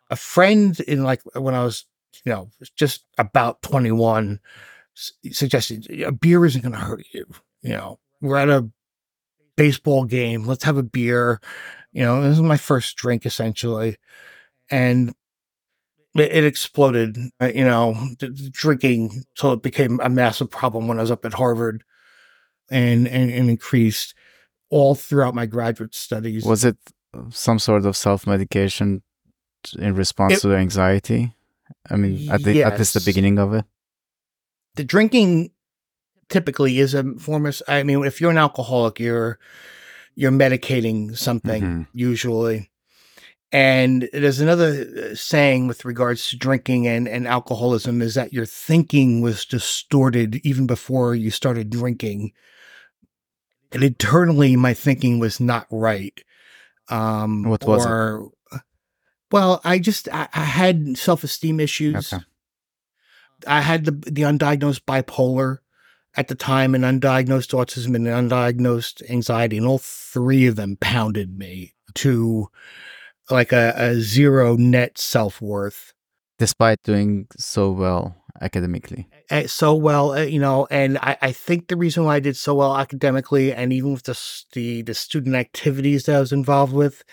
A 0.08 0.16
friend 0.16 0.78
in 0.80 1.02
like 1.02 1.20
when 1.34 1.54
I 1.54 1.64
was, 1.64 1.86
you 2.24 2.32
know, 2.32 2.50
just 2.76 3.04
about 3.18 3.62
21 3.62 4.38
suggested 4.94 5.90
a 6.02 6.12
beer 6.12 6.44
isn't 6.44 6.62
going 6.62 6.72
to 6.72 6.78
hurt 6.78 7.04
you. 7.12 7.26
You 7.62 7.70
know, 7.70 7.98
we're 8.20 8.36
at 8.36 8.48
a 8.48 8.70
baseball 9.56 10.04
game. 10.04 10.44
Let's 10.44 10.64
have 10.64 10.78
a 10.78 10.82
beer. 10.82 11.40
You 11.92 12.02
know, 12.04 12.22
this 12.22 12.36
is 12.36 12.42
my 12.42 12.56
first 12.56 12.96
drink 12.96 13.24
essentially. 13.26 13.96
And 14.70 15.14
it, 16.14 16.32
it 16.32 16.44
exploded, 16.44 17.16
uh, 17.40 17.50
you 17.54 17.64
know, 17.64 17.96
d- 18.18 18.50
drinking 18.50 19.24
till 19.34 19.52
it 19.52 19.62
became 19.62 20.00
a 20.02 20.08
massive 20.08 20.50
problem 20.50 20.88
when 20.88 20.98
I 20.98 21.02
was 21.02 21.10
up 21.10 21.24
at 21.24 21.34
Harvard 21.34 21.82
and, 22.70 23.08
and, 23.08 23.30
and 23.30 23.48
increased 23.50 24.14
all 24.70 24.94
throughout 24.94 25.34
my 25.34 25.46
graduate 25.46 25.94
studies. 25.94 26.44
Was 26.44 26.64
it 26.64 26.76
some 27.30 27.58
sort 27.58 27.86
of 27.86 27.96
self 27.96 28.26
medication 28.26 29.02
in 29.78 29.94
response 29.94 30.34
It- 30.34 30.40
to 30.42 30.48
the 30.48 30.56
anxiety? 30.56 31.34
I 31.90 31.96
mean, 31.96 32.30
at, 32.30 32.42
the, 32.42 32.62
at 32.62 32.78
least 32.78 32.94
the 32.94 33.00
beginning 33.00 33.38
of 33.38 33.52
it. 33.54 33.64
the 34.76 34.84
drinking 34.84 35.50
typically 36.28 36.78
is 36.78 36.94
a 36.94 37.02
form 37.18 37.46
of 37.46 37.60
i 37.68 37.82
mean 37.82 38.04
if 38.04 38.20
you're 38.20 38.30
an 38.30 38.38
alcoholic 38.38 38.98
you're 39.00 39.38
you're 40.18 40.32
medicating 40.32 41.16
something 41.16 41.62
Mhm. 41.62 41.86
usually 41.92 42.70
and 43.52 44.08
there's 44.12 44.40
another 44.40 44.70
uh, 45.12 45.14
saying 45.14 45.68
with 45.68 45.84
regards 45.84 46.28
to 46.28 46.36
drinking 46.36 46.86
and, 46.88 47.08
and 47.08 47.26
alcoholism 47.26 48.02
is 48.02 48.14
that 48.14 48.32
your 48.32 48.44
thinking 48.44 49.20
was 49.22 49.46
distorted 49.46 50.36
even 50.44 50.66
before 50.66 51.14
you 51.14 51.30
started 51.30 51.70
drinking 51.70 52.32
and 53.72 53.84
internally 53.84 54.56
my 54.56 54.74
thinking 54.74 55.20
was 55.20 55.38
not 55.38 55.66
right 55.70 56.20
um 56.88 57.44
What 57.44 57.64
was 57.64 57.86
it? 57.86 58.60
well 59.30 59.60
i 59.64 59.78
just 59.78 60.08
i, 60.12 60.28
I 60.34 60.44
had 60.44 60.98
self-esteem 60.98 61.60
issues 61.60 62.12
Okay. 62.12 62.24
I 63.46 63.60
had 63.60 63.84
the 63.84 63.92
the 63.92 64.22
undiagnosed 64.22 64.82
bipolar 64.84 65.58
at 66.18 66.28
the 66.28 66.34
time, 66.34 66.74
and 66.74 66.84
undiagnosed 66.84 67.54
autism 67.54 67.94
and 67.94 68.06
undiagnosed 68.06 69.08
anxiety, 69.08 69.56
and 69.56 69.66
all 69.66 69.78
three 69.78 70.46
of 70.46 70.56
them 70.56 70.76
pounded 70.80 71.38
me 71.38 71.74
to 71.94 72.48
like 73.30 73.52
a, 73.52 73.72
a 73.76 73.94
zero 74.00 74.56
net 74.56 74.98
self 74.98 75.40
worth. 75.40 75.92
Despite 76.38 76.82
doing 76.82 77.26
so 77.36 77.70
well 77.70 78.16
academically. 78.40 79.08
So 79.46 79.74
well, 79.74 80.12
uh, 80.12 80.22
you 80.22 80.40
know, 80.40 80.66
and 80.70 80.98
I, 80.98 81.16
I 81.20 81.32
think 81.32 81.68
the 81.68 81.76
reason 81.76 82.04
why 82.04 82.16
I 82.16 82.20
did 82.20 82.36
so 82.36 82.54
well 82.54 82.76
academically, 82.76 83.52
and 83.52 83.72
even 83.72 83.92
with 83.92 84.04
the 84.04 84.18
the 84.52 84.82
the 84.82 84.94
student 84.94 85.36
activities 85.36 86.04
that 86.04 86.16
I 86.16 86.20
was 86.20 86.32
involved 86.32 86.72
with, 86.72 87.04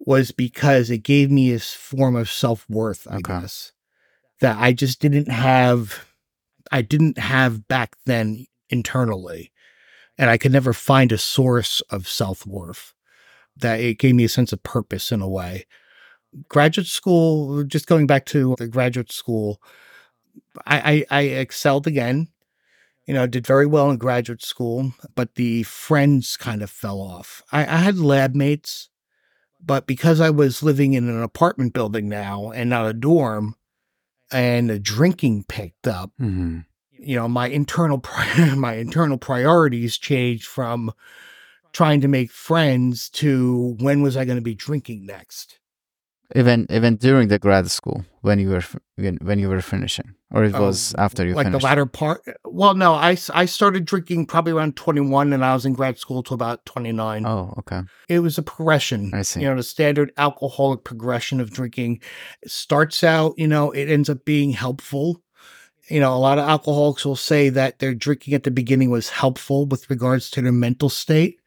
was 0.00 0.32
because 0.32 0.90
it 0.90 0.98
gave 0.98 1.30
me 1.30 1.52
a 1.52 1.60
form 1.60 2.16
of 2.16 2.30
self 2.30 2.68
worth. 2.68 3.06
I 3.08 3.16
Okay. 3.16 3.40
guess 3.40 3.72
that 4.40 4.56
I 4.58 4.72
just 4.72 5.00
didn't 5.00 5.28
have, 5.28 6.06
I 6.70 6.82
didn't 6.82 7.18
have 7.18 7.68
back 7.68 7.96
then 8.06 8.46
internally, 8.70 9.52
and 10.18 10.30
I 10.30 10.38
could 10.38 10.52
never 10.52 10.72
find 10.72 11.12
a 11.12 11.18
source 11.18 11.80
of 11.90 12.08
self 12.08 12.46
worth. 12.46 12.94
That 13.56 13.80
it 13.80 13.98
gave 13.98 14.16
me 14.16 14.24
a 14.24 14.28
sense 14.28 14.52
of 14.52 14.62
purpose 14.64 15.12
in 15.12 15.20
a 15.20 15.28
way. 15.28 15.66
Graduate 16.48 16.88
school, 16.88 17.62
just 17.62 17.86
going 17.86 18.06
back 18.08 18.26
to 18.26 18.56
the 18.58 18.66
graduate 18.66 19.12
school, 19.12 19.62
I, 20.66 21.04
I, 21.10 21.18
I 21.18 21.22
excelled 21.22 21.86
again. 21.86 22.28
You 23.06 23.14
know, 23.14 23.26
did 23.26 23.46
very 23.46 23.66
well 23.66 23.90
in 23.90 23.98
graduate 23.98 24.42
school, 24.42 24.94
but 25.14 25.34
the 25.34 25.62
friends 25.64 26.36
kind 26.36 26.62
of 26.62 26.70
fell 26.70 27.00
off. 27.00 27.42
I, 27.52 27.60
I 27.60 27.76
had 27.78 27.98
lab 27.98 28.34
mates, 28.34 28.88
but 29.62 29.86
because 29.86 30.20
I 30.20 30.30
was 30.30 30.62
living 30.62 30.94
in 30.94 31.08
an 31.08 31.22
apartment 31.22 31.74
building 31.74 32.08
now 32.08 32.50
and 32.50 32.70
not 32.70 32.86
a 32.86 32.94
dorm, 32.94 33.56
and 34.34 34.68
the 34.68 34.78
drinking 34.78 35.44
picked 35.48 35.86
up, 35.86 36.10
hmm 36.18 36.60
you 36.96 37.16
know, 37.16 37.28
my 37.28 37.48
internal 37.48 37.98
pri- 37.98 38.54
my 38.56 38.74
internal 38.74 39.18
priorities 39.18 39.98
changed 39.98 40.46
from 40.46 40.92
trying 41.72 42.00
to 42.00 42.08
make 42.08 42.30
friends 42.30 43.10
to 43.10 43.76
when 43.80 44.02
was 44.02 44.16
I 44.16 44.24
going 44.24 44.38
to 44.38 44.42
be 44.42 44.54
drinking 44.54 45.04
next. 45.04 45.58
Even 46.36 46.66
even 46.68 46.96
during 46.96 47.28
the 47.28 47.38
grad 47.38 47.70
school 47.70 48.04
when 48.22 48.40
you 48.40 48.50
were 48.50 48.62
when, 48.96 49.18
when 49.22 49.38
you 49.38 49.48
were 49.48 49.60
finishing, 49.60 50.14
or 50.32 50.42
it 50.44 50.54
Oh, 50.54 50.62
was 50.66 50.92
after 50.98 51.24
you 51.24 51.34
like 51.34 51.46
finished. 51.46 51.60
the 51.60 51.64
latter 51.64 51.86
part. 51.86 52.22
Well, 52.44 52.74
no, 52.74 52.94
I, 52.94 53.16
I 53.32 53.44
started 53.46 53.84
drinking 53.84 54.26
probably 54.26 54.52
around 54.52 54.74
21 54.76 55.32
and 55.32 55.44
I 55.44 55.54
was 55.54 55.64
in 55.64 55.74
grad 55.74 55.96
school 55.98 56.24
till 56.24 56.34
about 56.34 56.66
29. 56.66 57.24
Oh, 57.24 57.54
okay. 57.58 57.82
It 58.08 58.18
was 58.18 58.36
a 58.36 58.42
progression. 58.42 59.12
I 59.14 59.22
see. 59.22 59.42
You 59.42 59.48
know, 59.48 59.56
the 59.56 59.62
standard 59.62 60.10
alcoholic 60.16 60.82
progression 60.82 61.40
of 61.40 61.50
drinking 61.52 62.00
It 62.42 62.50
starts 62.50 63.04
out, 63.04 63.34
you 63.36 63.46
know, 63.46 63.70
it 63.70 63.88
ends 63.88 64.10
up 64.10 64.24
being 64.24 64.50
helpful. 64.50 65.22
You 65.88 66.00
know, 66.00 66.14
a 66.14 66.18
lot 66.18 66.38
of 66.38 66.48
alcoholics 66.48 67.04
will 67.04 67.14
say 67.14 67.48
that 67.50 67.78
their 67.78 67.94
drinking 67.94 68.34
at 68.34 68.42
the 68.42 68.50
beginning 68.50 68.90
was 68.90 69.10
helpful 69.10 69.66
with 69.66 69.88
regards 69.88 70.30
to 70.30 70.42
their 70.42 70.50
mental 70.50 70.88
state, 70.88 71.38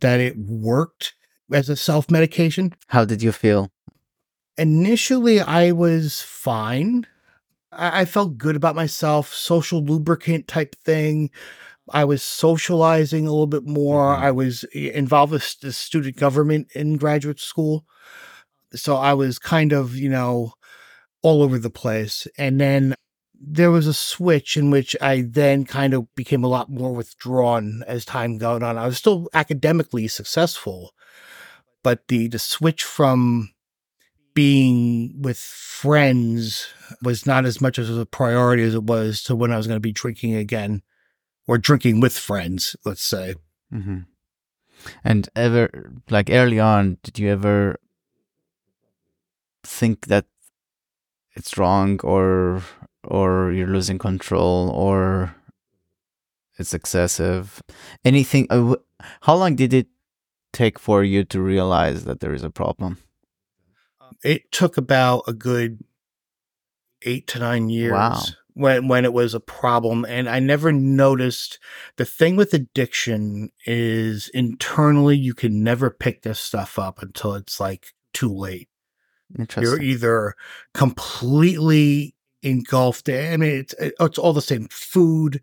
that 0.00 0.18
it 0.18 0.36
worked 0.36 1.14
as 1.52 1.68
a 1.68 1.76
self 1.76 2.10
medication. 2.10 2.72
How 2.88 3.04
did 3.04 3.22
you 3.22 3.30
feel? 3.30 3.70
Initially, 4.58 5.40
I 5.40 5.72
was 5.72 6.20
fine. 6.22 7.06
I, 7.72 8.02
I 8.02 8.06
felt 8.06 8.38
good 8.38 8.56
about 8.56 8.76
myself, 8.76 9.34
social 9.34 9.84
lubricant 9.84 10.48
type 10.48 10.76
thing. 10.84 11.30
I 11.90 12.04
was 12.04 12.22
socializing 12.22 13.26
a 13.26 13.30
little 13.32 13.46
bit 13.48 13.66
more. 13.66 14.14
Mhm. 14.16 14.20
I 14.20 14.30
was 14.32 14.64
involved 14.74 15.32
with 15.32 15.60
the 15.60 15.72
student 15.72 16.16
government 16.16 16.68
in 16.74 16.96
graduate 16.98 17.40
school. 17.40 17.84
So 18.74 18.96
I 18.96 19.14
was 19.14 19.38
kind 19.38 19.72
of, 19.72 19.96
you 19.96 20.08
know, 20.10 20.54
all 21.22 21.42
over 21.42 21.58
the 21.58 21.70
place. 21.70 22.26
And 22.38 22.60
then 22.60 22.94
there 23.40 23.70
was 23.70 23.86
a 23.86 23.94
switch 23.94 24.56
in 24.56 24.70
which 24.70 24.96
I 25.00 25.22
then 25.28 25.64
kind 25.64 25.94
of 25.94 26.12
became 26.16 26.44
a 26.44 26.48
lot 26.48 26.70
more 26.70 26.92
withdrawn 26.94 27.82
as 27.86 28.04
time 28.04 28.38
going 28.38 28.62
on. 28.62 28.78
I 28.78 28.86
was 28.86 28.98
still 28.98 29.28
academically 29.34 30.08
successful, 30.08 30.92
but 31.84 32.08
the 32.08 32.28
the 32.28 32.40
switch 32.40 32.84
from 32.84 33.51
being 34.34 35.20
with 35.20 35.38
friends 35.38 36.68
was 37.02 37.26
not 37.26 37.44
as 37.44 37.60
much 37.60 37.78
as 37.78 37.90
a 37.90 38.06
priority 38.06 38.62
as 38.62 38.74
it 38.74 38.84
was 38.84 39.22
to 39.24 39.36
when 39.36 39.52
I 39.52 39.56
was 39.56 39.66
going 39.66 39.76
to 39.76 39.80
be 39.80 39.92
drinking 39.92 40.34
again 40.34 40.82
or 41.46 41.58
drinking 41.58 42.00
with 42.00 42.16
friends, 42.16 42.76
let's 42.84 43.02
say. 43.02 43.34
hmm 43.70 44.00
And 45.04 45.28
ever 45.36 45.92
like 46.10 46.30
early 46.30 46.60
on, 46.60 46.98
did 47.02 47.18
you 47.18 47.28
ever 47.28 47.76
think 49.64 50.06
that 50.06 50.26
it's 51.34 51.56
wrong 51.56 52.00
or 52.02 52.62
or 53.04 53.52
you're 53.52 53.68
losing 53.68 53.98
control 53.98 54.70
or 54.70 55.34
it's 56.58 56.74
excessive? 56.74 57.62
Anything? 58.04 58.46
Uh, 58.50 58.76
how 59.22 59.34
long 59.34 59.56
did 59.56 59.72
it 59.72 59.88
take 60.52 60.78
for 60.78 61.02
you 61.02 61.24
to 61.24 61.40
realize 61.40 62.04
that 62.04 62.20
there 62.20 62.34
is 62.34 62.44
a 62.44 62.50
problem? 62.50 62.98
It 64.22 64.50
took 64.52 64.76
about 64.76 65.24
a 65.26 65.32
good 65.32 65.82
eight 67.02 67.26
to 67.28 67.38
nine 67.38 67.68
years 67.68 67.92
Wow. 67.92 68.22
when 68.54 68.88
when 68.88 69.04
it 69.04 69.12
was 69.12 69.34
a 69.34 69.40
problem 69.40 70.04
and 70.04 70.28
I 70.28 70.38
never 70.38 70.70
noticed 70.72 71.58
the 71.96 72.04
thing 72.04 72.36
with 72.36 72.54
addiction 72.54 73.50
is 73.66 74.28
internally 74.34 75.16
you 75.16 75.34
can 75.34 75.62
never 75.64 75.90
pick 75.90 76.22
this 76.22 76.38
stuff 76.38 76.78
up 76.78 77.02
until 77.02 77.34
it's 77.34 77.58
like 77.58 77.92
too 78.12 78.32
late. 78.32 78.68
You're 79.62 79.80
either 79.82 80.34
completely 80.74 82.14
engulfed. 82.42 83.08
I 83.08 83.36
mean, 83.36 83.50
it's 83.60 83.74
eh, 83.78 83.90
it's 83.98 84.18
all 84.18 84.32
the 84.32 84.42
same: 84.42 84.68
food, 84.70 85.40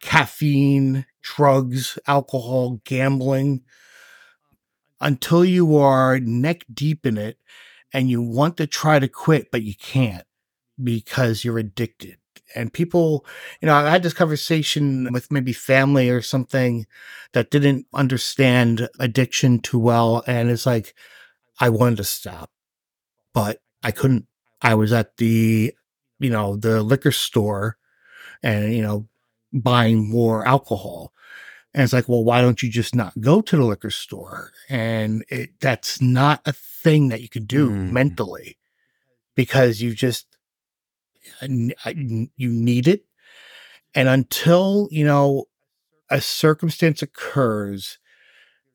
caffeine, 0.00 1.04
drugs, 1.22 1.98
alcohol, 2.06 2.80
gambling. 2.84 3.62
Until 5.00 5.44
you 5.44 5.76
are 5.76 6.18
neck 6.18 6.64
deep 6.72 7.06
in 7.06 7.18
it, 7.18 7.38
and 7.92 8.10
you 8.10 8.22
want 8.22 8.56
to 8.58 8.66
try 8.66 8.98
to 8.98 9.08
quit, 9.08 9.50
but 9.50 9.62
you 9.62 9.74
can't 9.74 10.24
because 10.82 11.44
you're 11.44 11.58
addicted. 11.58 12.18
And 12.54 12.72
people, 12.72 13.26
you 13.60 13.66
know, 13.66 13.74
I 13.74 13.90
had 13.90 14.02
this 14.02 14.14
conversation 14.14 15.12
with 15.12 15.30
maybe 15.30 15.52
family 15.52 16.10
or 16.10 16.22
something 16.22 16.86
that 17.32 17.50
didn't 17.50 17.86
understand 17.94 18.88
addiction 18.98 19.60
too 19.60 19.78
well, 19.78 20.24
and 20.26 20.50
it's 20.50 20.66
like 20.66 20.94
I 21.60 21.70
wanted 21.70 21.98
to 21.98 22.04
stop 22.04 22.50
but 23.34 23.60
I 23.82 23.90
couldn't. 23.90 24.26
I 24.62 24.74
was 24.74 24.92
at 24.92 25.16
the, 25.18 25.74
you 26.18 26.30
know, 26.30 26.56
the 26.56 26.82
liquor 26.82 27.12
store 27.12 27.76
and, 28.42 28.74
you 28.74 28.82
know, 28.82 29.08
buying 29.52 30.10
more 30.10 30.46
alcohol. 30.46 31.12
And 31.74 31.82
it's 31.82 31.92
like, 31.92 32.08
well, 32.08 32.24
why 32.24 32.40
don't 32.40 32.62
you 32.62 32.70
just 32.70 32.94
not 32.94 33.20
go 33.20 33.40
to 33.40 33.56
the 33.56 33.64
liquor 33.64 33.90
store? 33.90 34.52
And 34.68 35.24
it, 35.28 35.50
that's 35.60 36.00
not 36.00 36.40
a 36.46 36.52
thing 36.52 37.08
that 37.08 37.20
you 37.20 37.28
can 37.28 37.44
do 37.44 37.70
Mm. 37.70 37.92
mentally 37.92 38.58
because 39.34 39.80
you 39.82 39.94
just, 39.94 40.26
you 41.42 42.50
need 42.50 42.88
it. 42.88 43.04
And 43.94 44.08
until, 44.08 44.88
you 44.90 45.04
know, 45.04 45.44
a 46.10 46.20
circumstance 46.20 47.02
occurs 47.02 47.98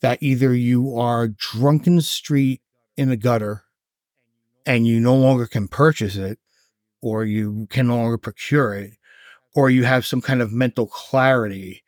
that 0.01 0.21
either 0.21 0.53
you 0.53 0.95
are 0.97 1.27
drunk 1.27 1.87
in 1.87 1.95
the 1.95 2.01
street 2.01 2.61
in 2.95 3.09
the 3.09 3.17
gutter 3.17 3.63
and 4.65 4.85
you 4.85 4.99
no 4.99 5.15
longer 5.15 5.47
can 5.47 5.67
purchase 5.67 6.15
it 6.15 6.39
or 7.01 7.25
you 7.25 7.67
can 7.69 7.87
no 7.87 7.97
longer 7.97 8.17
procure 8.17 8.73
it 8.75 8.91
or 9.55 9.69
you 9.69 9.83
have 9.83 10.05
some 10.05 10.21
kind 10.21 10.41
of 10.41 10.51
mental 10.51 10.87
clarity 10.87 11.82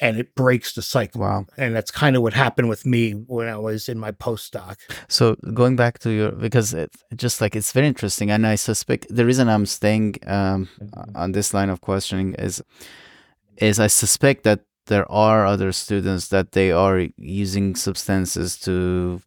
and 0.00 0.18
it 0.18 0.34
breaks 0.34 0.72
the 0.74 0.82
cycle 0.82 1.20
Wow. 1.20 1.46
and 1.56 1.74
that's 1.74 1.90
kind 1.90 2.16
of 2.16 2.22
what 2.22 2.34
happened 2.34 2.68
with 2.68 2.84
me 2.84 3.12
when 3.12 3.48
i 3.48 3.56
was 3.56 3.88
in 3.88 3.98
my 3.98 4.12
postdoc 4.12 4.76
So 5.08 5.36
going 5.54 5.76
back 5.76 5.98
to 6.00 6.10
your 6.10 6.32
because 6.32 6.74
it 6.74 6.90
just 7.14 7.40
like 7.40 7.54
it's 7.58 7.72
very 7.72 7.86
interesting, 7.86 8.30
and 8.30 8.46
I 8.46 8.56
suspect 8.56 9.06
the 9.08 9.24
reason 9.24 9.48
I'm 9.48 9.66
staying 9.66 10.16
um, 10.26 10.68
on 11.14 11.32
this 11.32 11.54
line 11.54 11.70
of 11.70 11.80
questioning 11.80 12.34
is 12.38 12.62
is 13.68 13.78
I 13.80 13.88
suspect 13.88 14.42
that 14.44 14.60
there 14.86 15.06
are 15.10 15.46
other 15.46 15.72
students 15.72 16.28
that 16.28 16.52
they 16.52 16.70
are 16.72 17.08
using 17.16 17.74
substances 17.76 18.58
to 18.66 19.20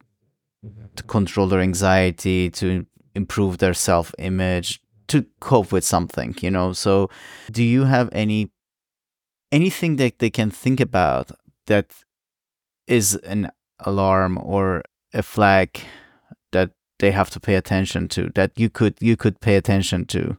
to 0.95 1.03
control 1.03 1.47
their 1.47 1.61
anxiety, 1.61 2.49
to 2.51 2.85
improve 3.15 3.57
their 3.57 3.73
self 3.73 4.13
image, 4.17 4.79
to 5.07 5.25
cope 5.39 5.71
with 5.71 5.83
something, 5.85 6.35
you 6.41 6.51
know. 6.51 6.73
So 6.73 7.09
do 7.51 7.63
you 7.63 7.85
have 7.85 8.09
any 8.11 8.51
anything 9.51 9.95
that 9.97 10.19
they 10.19 10.29
can 10.29 10.49
think 10.49 10.79
about 10.79 11.31
that 11.67 11.91
is 12.87 13.15
an 13.15 13.49
alarm 13.79 14.37
or 14.41 14.83
a 15.13 15.21
flag 15.23 15.79
that 16.51 16.71
they 16.99 17.11
have 17.11 17.29
to 17.31 17.39
pay 17.39 17.55
attention 17.55 18.07
to 18.09 18.29
that 18.35 18.51
you 18.55 18.69
could 18.69 18.95
you 18.99 19.15
could 19.15 19.39
pay 19.39 19.55
attention 19.55 20.05
to? 20.05 20.37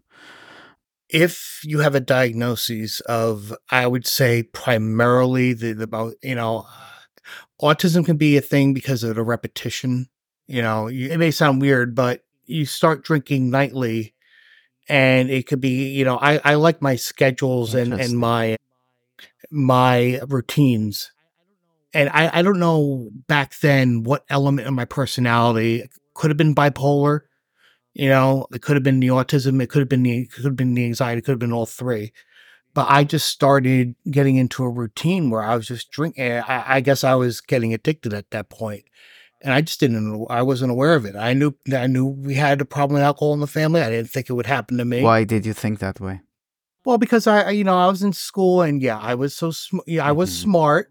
If 1.09 1.61
you 1.65 1.81
have 1.81 1.95
a 1.97 2.01
diagnosis 2.01 3.01
of 3.01 3.53
i 3.71 3.87
would 3.87 4.07
say 4.07 4.43
primarily 4.45 5.53
the, 5.53 5.73
the 5.73 5.85
about 5.85 6.15
you 6.23 6.35
know 6.37 6.67
autism 7.61 8.05
can 8.05 8.17
be 8.17 8.37
a 8.37 8.41
thing 8.41 8.73
because 8.75 9.03
of 9.03 9.17
the 9.17 9.23
repetition 9.23 10.09
you 10.47 10.63
know 10.63 10.87
you- 10.89 11.11
it 11.11 11.19
may 11.19 11.31
sound 11.31 11.61
weird 11.61 11.95
but 11.95 12.23
you 12.47 12.65
start 12.65 13.05
drinking 13.05 13.51
nightly 13.51 14.15
and 14.89 15.31
it 15.31 15.47
could 15.47 15.61
be 15.61 15.89
you 15.91 16.05
know 16.05 16.17
i, 16.19 16.41
I 16.45 16.55
like 16.55 16.81
my 16.81 16.97
schedules 16.97 17.75
and, 17.75 17.93
and 18.13 18.19
my 18.19 18.57
my 19.51 20.21
routines. 20.29 21.13
And 21.93 22.09
I, 22.11 22.39
I 22.39 22.43
don't 22.43 22.61
know 22.61 23.11
back 23.27 23.59
then 23.61 24.05
what 24.05 24.25
element 24.31 24.69
of 24.69 24.75
my 24.75 24.85
personality 24.85 25.89
could 26.15 26.31
have 26.31 26.37
been 26.37 26.55
bipolar 26.55 27.23
you 27.93 28.09
know 28.09 28.47
it 28.53 28.63
could 28.63 28.77
have 28.77 28.83
been 28.83 29.01
the 29.01 29.09
autism 29.09 29.61
it 29.63 29.69
could 29.69 29.81
have 29.81 29.89
been 29.89 30.03
the 30.03 30.27
could 30.27 30.45
have 30.45 30.57
been 30.57 30.75
the 30.75 30.85
anxiety 30.85 31.19
it 31.19 31.23
could 31.23 31.33
have 31.33 31.39
been 31.39 31.53
all 31.53 31.67
three. 31.67 32.13
But 32.73 32.87
i 32.89 33.03
just 33.03 33.29
started 33.29 33.97
getting 34.11 34.37
into 34.37 34.63
a 34.63 34.71
routine 34.71 35.31
where 35.31 35.43
i 35.43 35.57
was 35.57 35.67
just 35.67 35.91
drinking 35.91 36.23
eh, 36.23 36.43
i, 36.47 36.77
I 36.77 36.81
guess 36.81 37.03
i 37.03 37.15
was 37.15 37.41
getting 37.41 37.75
addicted 37.75 38.13
at 38.15 38.31
that 38.31 38.49
point. 38.49 38.85
And 39.43 39.53
i 39.53 39.61
just 39.61 39.81
didn't 39.81 40.27
i 40.31 40.43
wasn't 40.43 40.71
aware 40.71 40.95
of 40.95 41.05
it. 41.05 41.17
I 41.17 41.33
knew 41.33 41.55
i 41.75 41.87
knew 41.87 42.07
we 42.07 42.35
had 42.35 42.61
a 42.61 42.65
problem 42.65 42.95
with 42.95 43.03
alcohol 43.03 43.35
in 43.35 43.41
the 43.41 43.47
family. 43.47 43.83
I 43.83 43.91
didn't 43.91 44.11
think 44.11 44.31
it 44.31 44.35
would 44.35 44.47
happen 44.47 44.79
to 44.79 44.85
me. 44.85 45.03
Why 45.03 45.25
did 45.25 45.45
you 45.45 45.53
think 45.53 45.81
that 45.81 46.01
way 46.01 46.21
well, 46.85 46.99
because 46.99 47.27
I, 47.27 47.51
you 47.51 47.65
know, 47.65 47.79
I 47.79 47.89
was 47.89 48.03
in 48.03 48.13
school 48.13 48.63
and 48.63 48.81
yeah, 48.83 48.99
I 48.99 49.15
was 49.15 49.37
so 49.37 49.51
sm- 49.51 49.79
yeah, 49.87 50.05
I 50.07 50.13
was 50.13 50.31
Mhm. 50.31 50.43
smart. 50.43 50.89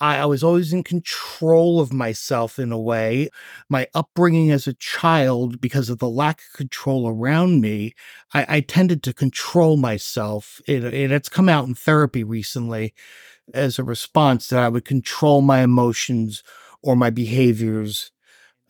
I, 0.00 0.18
I 0.18 0.24
was 0.26 0.42
always 0.42 0.72
in 0.72 0.82
control 0.82 1.80
of 1.80 1.92
myself 1.92 2.58
in 2.58 2.72
a 2.72 2.78
way. 2.80 3.28
My 3.68 3.86
upbringing 3.94 4.50
as 4.50 4.66
a 4.66 4.74
child, 4.74 5.60
because 5.60 5.88
of 5.88 5.98
the 5.98 6.08
lack 6.08 6.40
of 6.40 6.56
control 6.58 7.08
around 7.08 7.60
me, 7.60 7.94
I, 8.34 8.56
I 8.56 8.60
tended 8.60 9.02
to 9.04 9.12
control 9.12 9.76
myself. 9.76 10.60
It, 10.66 10.84
it, 10.84 11.12
it's 11.12 11.28
come 11.28 11.48
out 11.48 11.66
in 11.68 11.74
therapy 11.74 12.24
recently 12.24 12.92
as 13.52 13.78
a 13.78 13.84
response 13.84 14.48
that 14.48 14.62
I 14.62 14.68
would 14.68 14.84
control 14.84 15.42
my 15.42 15.62
emotions 15.62 16.42
or 16.82 16.96
my 16.96 17.10
behaviors 17.10 18.10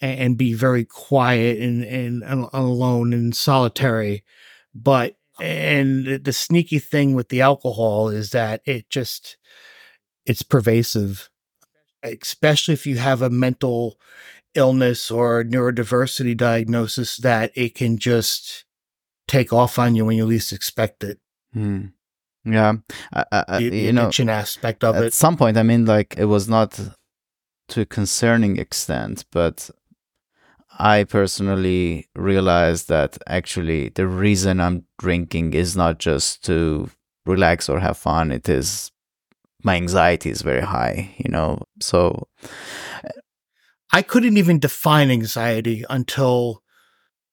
and, 0.01 0.19
and 0.21 0.37
be 0.38 0.53
very 0.53 0.85
quiet 0.85 1.59
and, 1.61 1.83
and, 1.85 2.23
and 2.23 2.49
alone 2.53 3.12
and 3.12 3.35
solitary. 3.35 4.25
But 4.75 5.17
and 5.40 6.07
the- 6.07 6.18
the 6.18 6.33
sneaky 6.33 6.79
thing 6.79 7.14
with 7.14 7.29
the 7.29 7.40
alcohol 7.40 8.09
is 8.09 8.31
that 8.31 8.61
it 8.64 8.88
just 8.90 9.37
it's 10.27 10.42
pervasive 10.42 11.29
especially 12.03 12.75
if 12.75 12.87
you 12.87 12.99
have 12.99 13.23
a 13.23 13.31
mental 13.31 13.99
illness 14.55 15.11
or 15.11 15.42
neurodiversity 15.42 16.37
diagnosis 16.37 17.16
that 17.16 17.51
it 17.55 17.75
can 17.75 17.97
just 17.99 18.64
take 19.27 19.53
off 19.53 19.79
on 19.79 19.94
you 19.94 20.05
when 20.05 20.16
you 20.16 20.27
least 20.27 20.53
expect 20.53 21.03
it. 21.03 21.18
Hmm. 21.55 21.87
yeah. 22.44 22.75
I, 23.12 23.25
I, 23.33 23.59
the, 23.59 23.70
the 23.70 23.77
you 23.79 23.92
know 23.92 24.03
addiction 24.03 24.29
aspect 24.29 24.85
of 24.85 24.97
at 24.97 25.03
it. 25.03 25.07
at 25.07 25.12
some 25.14 25.37
point 25.37 25.57
i 25.57 25.62
mean 25.62 25.87
like 25.87 26.14
it 26.18 26.27
was 26.27 26.47
not 26.49 26.79
to 27.68 27.81
a 27.81 27.87
concerning 27.87 28.59
extent 28.59 29.25
but 29.33 29.70
i 30.78 31.04
personally 31.04 32.08
realized 32.14 32.88
that 32.88 33.18
actually 33.26 33.90
the 33.90 34.06
reason 34.06 34.60
i'm 34.60 34.84
drinking 34.98 35.52
is 35.54 35.76
not 35.76 35.98
just 35.98 36.44
to 36.44 36.88
relax 37.26 37.68
or 37.68 37.80
have 37.80 37.96
fun 37.96 38.30
it 38.30 38.48
is 38.48 38.90
my 39.62 39.76
anxiety 39.76 40.30
is 40.30 40.42
very 40.42 40.62
high 40.62 41.14
you 41.18 41.30
know 41.30 41.62
so 41.80 42.28
i 43.92 44.02
couldn't 44.02 44.37
even 44.37 44.58
define 44.58 45.10
anxiety 45.10 45.84
until 45.88 46.62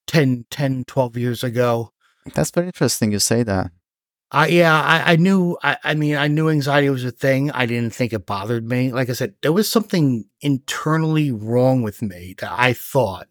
10 0.06 0.46
10 0.50 0.84
12 0.84 1.16
years 1.16 1.44
ago 1.44 1.92
that's 2.34 2.50
very 2.50 2.66
interesting 2.66 3.12
you 3.12 3.18
say 3.18 3.42
that 3.42 3.70
I 4.32 4.46
yeah, 4.46 4.80
I, 4.80 5.12
I 5.12 5.16
knew 5.16 5.58
I, 5.62 5.76
I 5.84 5.94
mean 5.94 6.16
I 6.16 6.26
knew 6.26 6.48
anxiety 6.48 6.88
was 6.88 7.04
a 7.04 7.10
thing. 7.10 7.50
I 7.50 7.66
didn't 7.66 7.94
think 7.94 8.14
it 8.14 8.24
bothered 8.24 8.66
me. 8.66 8.90
Like 8.90 9.10
I 9.10 9.12
said, 9.12 9.34
there 9.42 9.52
was 9.52 9.70
something 9.70 10.24
internally 10.40 11.30
wrong 11.30 11.82
with 11.82 12.00
me 12.00 12.34
that 12.38 12.50
I 12.50 12.72
thought, 12.72 13.28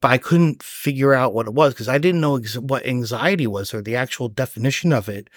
but 0.00 0.10
I 0.10 0.18
couldn't 0.18 0.62
figure 0.62 1.12
out 1.14 1.34
what 1.34 1.46
it 1.46 1.54
was 1.54 1.74
because 1.74 1.88
I 1.88 1.98
didn't 1.98 2.20
know 2.20 2.36
ex- 2.36 2.56
what 2.56 2.86
anxiety 2.86 3.46
was 3.46 3.74
or 3.74 3.82
the 3.82 3.96
actual 3.96 4.28
definition 4.28 4.92
of 4.92 5.08
it, 5.08 5.28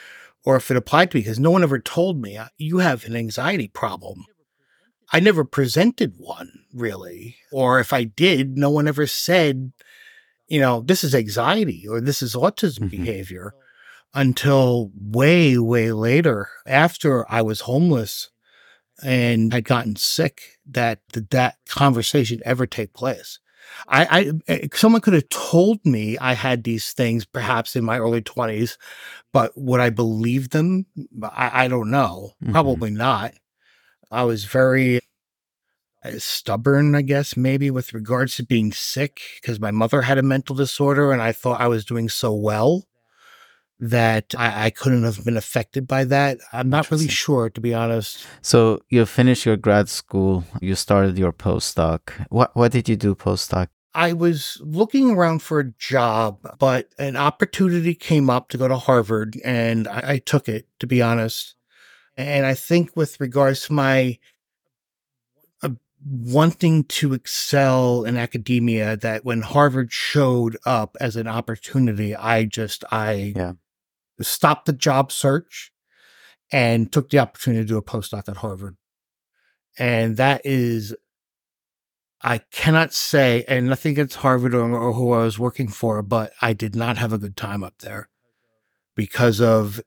or 0.45 0.56
if 0.56 0.71
it 0.71 0.78
applied 0.78 1.12
to 1.12 1.17
me. 1.17 1.21
Because 1.21 1.39
no 1.39 1.52
one 1.52 1.63
ever 1.63 1.80
told 1.80 2.21
me 2.21 2.38
"Uh, 2.38 2.47
you 2.57 2.78
have 2.80 3.05
an 3.05 3.16
anxiety 3.16 3.68
problem. 3.68 4.26
I 5.11 5.20
never 5.20 5.43
presented 5.43 6.14
one 6.18 6.49
really, 6.74 7.38
or 7.51 7.80
if 7.80 7.93
I 7.93 8.03
did, 8.03 8.57
no 8.57 8.70
one 8.70 8.88
ever 8.88 9.05
said, 9.05 9.72
you 10.47 10.59
know, 10.59 10.82
this 10.82 11.03
is 11.03 11.14
anxiety 11.14 11.86
or 11.88 12.01
this 12.01 12.22
is 12.22 12.34
autism 12.36 12.86
Mhm. 12.86 12.89
behavior 12.89 13.53
until 14.14 14.91
way, 14.95 15.57
way 15.57 15.91
later 15.91 16.49
after 16.66 17.30
I 17.32 17.41
was 17.41 17.61
homeless 17.61 18.30
and 19.03 19.53
had 19.53 19.66
gotten 19.66 19.95
sick 19.95 20.59
that 20.70 21.01
did 21.11 21.30
that 21.32 21.57
conversation 21.68 22.41
ever 22.45 22.66
take 22.66 22.93
place. 22.93 23.39
I, 23.88 24.05
I 24.19 24.32
eh, 24.47 24.67
someone 24.74 25.01
could 25.01 25.13
have 25.13 25.30
told 25.30 25.86
me 25.86 26.17
I 26.17 26.34
had 26.34 26.63
these 26.63 26.93
things 26.93 27.26
perhaps 27.26 27.76
in 27.76 27.84
my 27.84 27.99
early 27.99 28.21
20s, 28.21 28.78
but 29.32 29.51
would 29.55 29.80
I 29.80 29.89
believe 29.89 30.49
them? 30.49 30.86
I, 31.24 31.65
I 31.65 31.67
don't 31.67 31.91
know. 31.91 32.34
Mhm. 32.43 32.51
Probably 32.51 32.91
not. 32.91 33.34
I 34.11 34.24
was 34.24 34.45
very 34.45 34.99
uh, 36.03 36.11
stubborn, 36.17 36.95
I 36.95 37.01
guess, 37.01 37.38
maybe 37.38 37.71
with 37.71 37.93
regards 37.93 38.36
to 38.36 38.45
being 38.45 38.71
sick 38.71 39.21
because 39.41 39.59
my 39.59 39.71
mother 39.71 40.01
had 40.01 40.17
a 40.17 40.24
mental 40.24 40.55
disorder 40.55 41.11
and 41.11 41.21
I 41.21 41.32
thought 41.32 41.61
I 41.61 41.67
was 41.67 41.86
doing 41.86 42.09
so 42.09 42.34
well 42.34 42.84
that 43.80 44.34
I, 44.38 44.65
I 44.65 44.69
couldn't 44.69 45.03
have 45.03 45.26
been 45.26 45.38
affected 45.38 45.88
by 45.88 46.05
that. 46.05 46.39
I'm 46.53 46.69
not 46.69 46.89
really 46.89 47.07
sure, 47.07 47.49
to 47.49 47.61
be 47.61 47.74
honest. 47.74 48.26
So 48.41 48.80
you 48.89 49.05
finished 49.05 49.45
your 49.45 49.57
grad 49.57 49.89
school, 49.89 50.43
you 50.61 50.76
started 50.76 51.17
your 51.17 51.34
postdoc. 51.34 52.11
What 52.30 52.55
what 52.55 52.71
did 52.71 52.88
you 52.88 52.95
do 52.95 53.15
postdoc? 53.15 53.67
I 53.95 54.13
was 54.13 54.59
looking 54.63 55.11
around 55.11 55.43
for 55.43 55.59
a 55.59 55.71
job, 55.71 56.39
but 56.57 56.89
an 56.97 57.15
opportunity 57.15 57.93
came 57.93 58.30
up 58.30 58.49
to 58.49 58.57
go 58.57 58.67
to 58.67 58.78
Harvard 58.78 59.39
and 59.45 59.88
I, 59.88 60.13
I 60.13 60.17
took 60.17 60.49
it, 60.49 60.67
to 60.80 60.88
be 60.88 61.01
honest. 61.01 61.55
And 62.17 62.45
I 62.45 62.55
think 62.55 62.95
with 62.95 63.19
regards 63.19 63.67
to 63.67 63.74
my 63.74 64.17
uh, 65.61 65.69
wanting 66.03 66.86
to 66.86 67.13
excel 67.13 68.03
in 68.03 68.17
academia, 68.17 68.97
that 68.97 69.26
when 69.26 69.41
Harvard 69.41 69.91
showed 69.91 70.57
up 70.65 70.97
as 70.99 71.15
an 71.15 71.28
opportunity, 71.28 72.15
I 72.15 72.45
just, 72.45 72.84
I 72.91 73.34
Yeah. 73.36 73.53
Stopped 74.24 74.65
the 74.65 74.74
job 74.74 75.11
search 75.11 75.71
and 76.51 76.91
took 76.91 77.09
the 77.09 77.19
opportunity 77.19 77.63
to 77.63 77.67
do 77.67 77.78
a 77.78 77.82
postdoc 77.82 78.30
at 78.30 78.38
Harvard. 78.38 78.78
And 79.78 80.17
that 80.17 80.41
is 80.43 80.95
I 82.26 82.38
cannot 82.38 82.93
say, 82.93 83.43
and 83.49 83.67
nothing 83.67 83.91
against 83.91 84.15
Harvard 84.17 84.55
or, 84.55 84.74
or 84.74 84.93
who 84.93 85.11
I 85.11 85.24
was 85.24 85.38
working 85.38 85.67
for, 85.67 86.01
but 86.01 86.32
I 86.41 86.53
did 86.53 86.74
not 86.74 86.97
have 86.97 87.11
a 87.11 87.17
good 87.17 87.36
time 87.36 87.65
up 87.65 87.80
there 87.80 88.07
because 88.95 89.41
of 89.41 89.82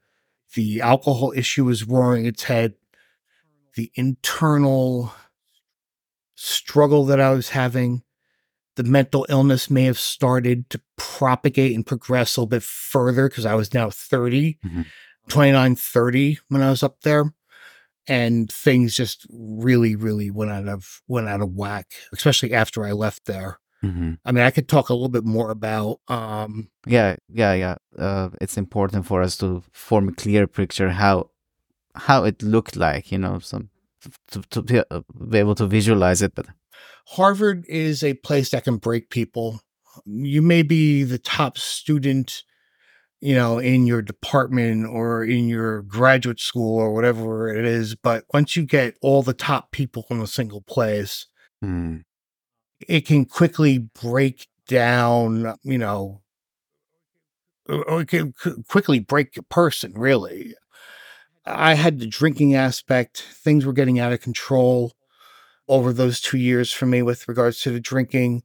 the 0.54 0.82
alcohol 0.82 1.32
issue 1.34 1.64
was 1.64 1.88
roaring 1.88 2.26
its 2.26 2.44
head, 2.44 2.74
the 3.74 3.90
internal 3.94 5.14
struggle 6.34 7.06
that 7.06 7.20
I 7.20 7.30
was 7.30 7.50
having, 7.50 8.02
the 8.76 8.84
mental 8.84 9.26
illness 9.28 9.68
may 9.70 9.84
have 9.84 9.98
started 9.98 10.70
to 10.70 10.80
propagate 10.96 11.74
and 11.74 11.86
progress 11.86 12.36
a 12.36 12.40
little 12.40 12.48
bit 12.48 12.62
further 12.62 13.28
because 13.28 13.44
I 13.46 13.54
was 13.54 13.74
now 13.74 13.90
30, 13.90 14.58
Mhm. 14.64 14.86
29, 15.28 15.74
30 15.76 16.38
when 16.48 16.62
I 16.62 16.70
was 16.70 16.82
up 16.82 17.00
there 17.02 17.32
and 18.06 18.52
things 18.52 18.94
just 18.94 19.26
really 19.30 19.96
really 19.96 20.30
went 20.30 20.50
out 20.50 20.68
of 20.68 21.02
went 21.08 21.28
out 21.28 21.40
of 21.40 21.50
whack 21.50 21.88
especially 22.12 22.52
after 22.54 22.84
i 22.86 22.92
left 22.92 23.24
there 23.24 23.58
hmm 23.80 24.12
i 24.24 24.30
mean 24.30 24.44
i 24.44 24.50
could 24.52 24.68
talk 24.68 24.88
a 24.88 24.94
little 24.94 25.08
bit 25.08 25.24
more 25.24 25.50
about 25.50 25.98
um 26.08 26.68
Yeah, 26.86 27.16
yeah, 27.28 27.52
yeah. 27.54 27.76
Uh, 27.98 28.28
it's 28.40 28.56
important 28.56 29.06
for 29.06 29.22
us 29.22 29.36
to 29.38 29.62
form 29.72 30.08
a 30.08 30.12
clear 30.12 30.46
picture 30.46 30.90
how 30.90 31.30
how 31.96 32.24
it 32.24 32.42
looked 32.42 32.76
like, 32.76 33.10
you 33.10 33.18
know, 33.18 33.40
some 33.40 33.70
to, 34.30 34.40
to 34.50 34.62
be, 34.62 34.78
uh, 34.78 35.00
be 35.30 35.38
able 35.38 35.54
to 35.56 35.66
visualize 35.66 36.22
it. 36.22 36.32
But 36.34 36.46
harvard 37.06 37.64
is 37.68 38.02
a 38.02 38.14
place 38.14 38.50
that 38.50 38.64
can 38.64 38.76
break 38.76 39.10
people. 39.10 39.60
You 40.04 40.42
may 40.42 40.62
be 40.62 41.02
the 41.04 41.18
top 41.18 41.58
student 41.58 42.42
you 43.22 43.34
know 43.34 43.58
in 43.58 43.86
your 43.86 44.02
department 44.02 44.86
or 44.86 45.24
in 45.24 45.48
your 45.48 45.80
graduate 45.80 46.38
school 46.38 46.78
or 46.78 46.92
whatever 46.92 47.48
it 47.48 47.64
is 47.64 47.94
but 47.94 48.24
once 48.34 48.56
you 48.56 48.62
get 48.62 48.94
all 49.00 49.22
the 49.22 49.32
top 49.32 49.70
people 49.70 50.04
in 50.10 50.20
a 50.20 50.26
single 50.26 50.60
place 50.60 51.26
Mm, 51.64 52.02
it 52.86 53.06
can 53.06 53.24
quickly 53.24 53.78
break 53.78 54.48
down, 54.68 55.56
you 55.62 55.78
know, 55.78 56.22
or 57.68 58.02
it 58.02 58.08
can 58.08 58.34
quickly 58.68 59.00
break 59.00 59.36
a 59.36 59.42
person, 59.42 59.92
really. 59.94 60.54
I 61.44 61.74
had 61.74 62.00
the 62.00 62.06
drinking 62.06 62.54
aspect, 62.54 63.24
things 63.32 63.64
were 63.64 63.72
getting 63.72 63.98
out 63.98 64.12
of 64.12 64.20
control 64.20 64.92
over 65.68 65.92
those 65.92 66.20
two 66.20 66.38
years 66.38 66.72
for 66.72 66.86
me 66.86 67.02
with 67.02 67.28
regards 67.28 67.60
to 67.62 67.70
the 67.70 67.80
drinking. 67.80 68.42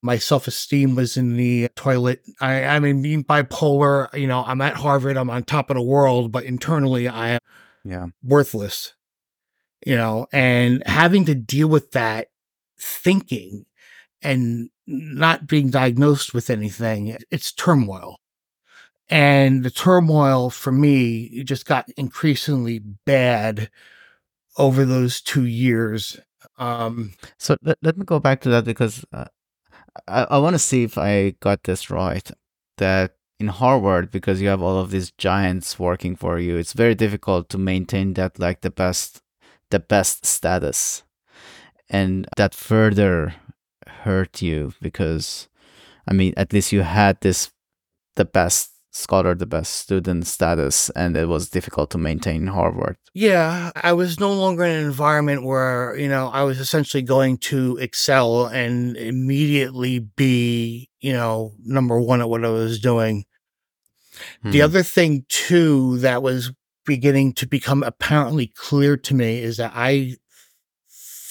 My 0.00 0.18
self 0.18 0.48
esteem 0.48 0.96
was 0.96 1.16
in 1.16 1.36
the 1.36 1.68
toilet. 1.76 2.22
I, 2.40 2.64
I 2.64 2.78
mean, 2.80 3.02
being 3.02 3.24
bipolar, 3.24 4.12
you 4.18 4.26
know, 4.26 4.42
I'm 4.44 4.60
at 4.60 4.74
Harvard, 4.74 5.16
I'm 5.16 5.30
on 5.30 5.44
top 5.44 5.70
of 5.70 5.76
the 5.76 5.82
world, 5.82 6.32
but 6.32 6.44
internally 6.44 7.08
I 7.08 7.30
am 7.30 7.40
yeah. 7.84 8.06
worthless, 8.22 8.94
you 9.86 9.96
know, 9.96 10.26
and 10.32 10.82
having 10.86 11.24
to 11.26 11.34
deal 11.34 11.68
with 11.68 11.92
that 11.92 12.28
thinking 12.78 13.66
and 14.22 14.70
not 14.86 15.46
being 15.46 15.70
diagnosed 15.70 16.34
with 16.34 16.50
anything, 16.50 17.16
it's 17.30 17.52
turmoil. 17.52 18.16
And 19.08 19.62
the 19.62 19.70
turmoil 19.70 20.50
for 20.50 20.72
me 20.72 21.42
just 21.44 21.66
got 21.66 21.88
increasingly 21.96 22.78
bad 22.78 23.70
over 24.56 24.84
those 24.84 25.20
two 25.20 25.44
years. 25.44 26.18
Um, 26.58 27.12
So 27.38 27.56
let, 27.62 27.78
let 27.82 27.96
me 27.96 28.04
go 28.04 28.18
back 28.18 28.40
to 28.42 28.48
that 28.50 28.64
because 28.64 29.04
uh, 29.12 29.26
I, 30.08 30.24
I 30.30 30.38
want 30.38 30.54
to 30.54 30.58
see 30.58 30.84
if 30.84 30.98
I 30.98 31.34
got 31.40 31.64
this 31.64 31.90
right. 31.90 32.30
That 32.78 33.14
in 33.38 33.48
Harvard, 33.48 34.10
because 34.10 34.40
you 34.40 34.48
have 34.48 34.62
all 34.62 34.78
of 34.78 34.90
these 34.90 35.10
giants 35.12 35.78
working 35.78 36.16
for 36.16 36.38
you, 36.38 36.56
it's 36.56 36.72
very 36.72 36.94
difficult 36.94 37.48
to 37.50 37.58
maintain 37.58 38.14
that 38.14 38.38
like 38.38 38.60
the 38.60 38.70
best, 38.70 39.20
the 39.70 39.80
best 39.80 40.24
status, 40.24 41.02
and 41.90 42.26
that 42.36 42.54
further 42.54 43.34
hurt 43.86 44.42
you 44.42 44.72
because, 44.80 45.48
I 46.08 46.12
mean, 46.12 46.34
at 46.36 46.52
least 46.52 46.72
you 46.72 46.82
had 46.82 47.20
this, 47.20 47.50
the 48.16 48.24
best 48.24 48.71
scholar, 48.92 49.34
the 49.34 49.46
best 49.46 49.72
student 49.74 50.26
status, 50.26 50.90
and 50.90 51.16
it 51.16 51.26
was 51.26 51.48
difficult 51.48 51.90
to 51.90 51.98
maintain 51.98 52.42
in 52.42 52.46
Harvard. 52.48 52.96
yeah, 53.14 53.70
I 53.74 53.92
was 53.92 54.20
no 54.20 54.32
longer 54.32 54.64
in 54.64 54.76
an 54.78 54.84
environment 54.86 55.42
where, 55.44 55.96
you 55.96 56.08
know, 56.08 56.28
I 56.28 56.42
was 56.44 56.60
essentially 56.60 57.02
going 57.02 57.38
to 57.38 57.76
excel 57.78 58.46
and 58.46 58.96
immediately 58.96 59.98
be, 59.98 60.88
you 61.00 61.12
know, 61.12 61.52
number 61.64 62.00
one 62.00 62.20
at 62.20 62.28
what 62.28 62.44
I 62.44 62.48
was 62.50 62.78
doing. 62.80 63.24
The 64.42 64.58
Hmm. 64.58 64.64
other 64.64 64.82
thing 64.82 65.24
too 65.28 65.98
that 65.98 66.22
was 66.22 66.52
beginning 66.84 67.32
to 67.34 67.46
become 67.46 67.82
apparently 67.82 68.46
clear 68.54 68.96
to 68.98 69.14
me 69.14 69.38
is 69.38 69.56
that 69.56 69.72
I 69.74 70.16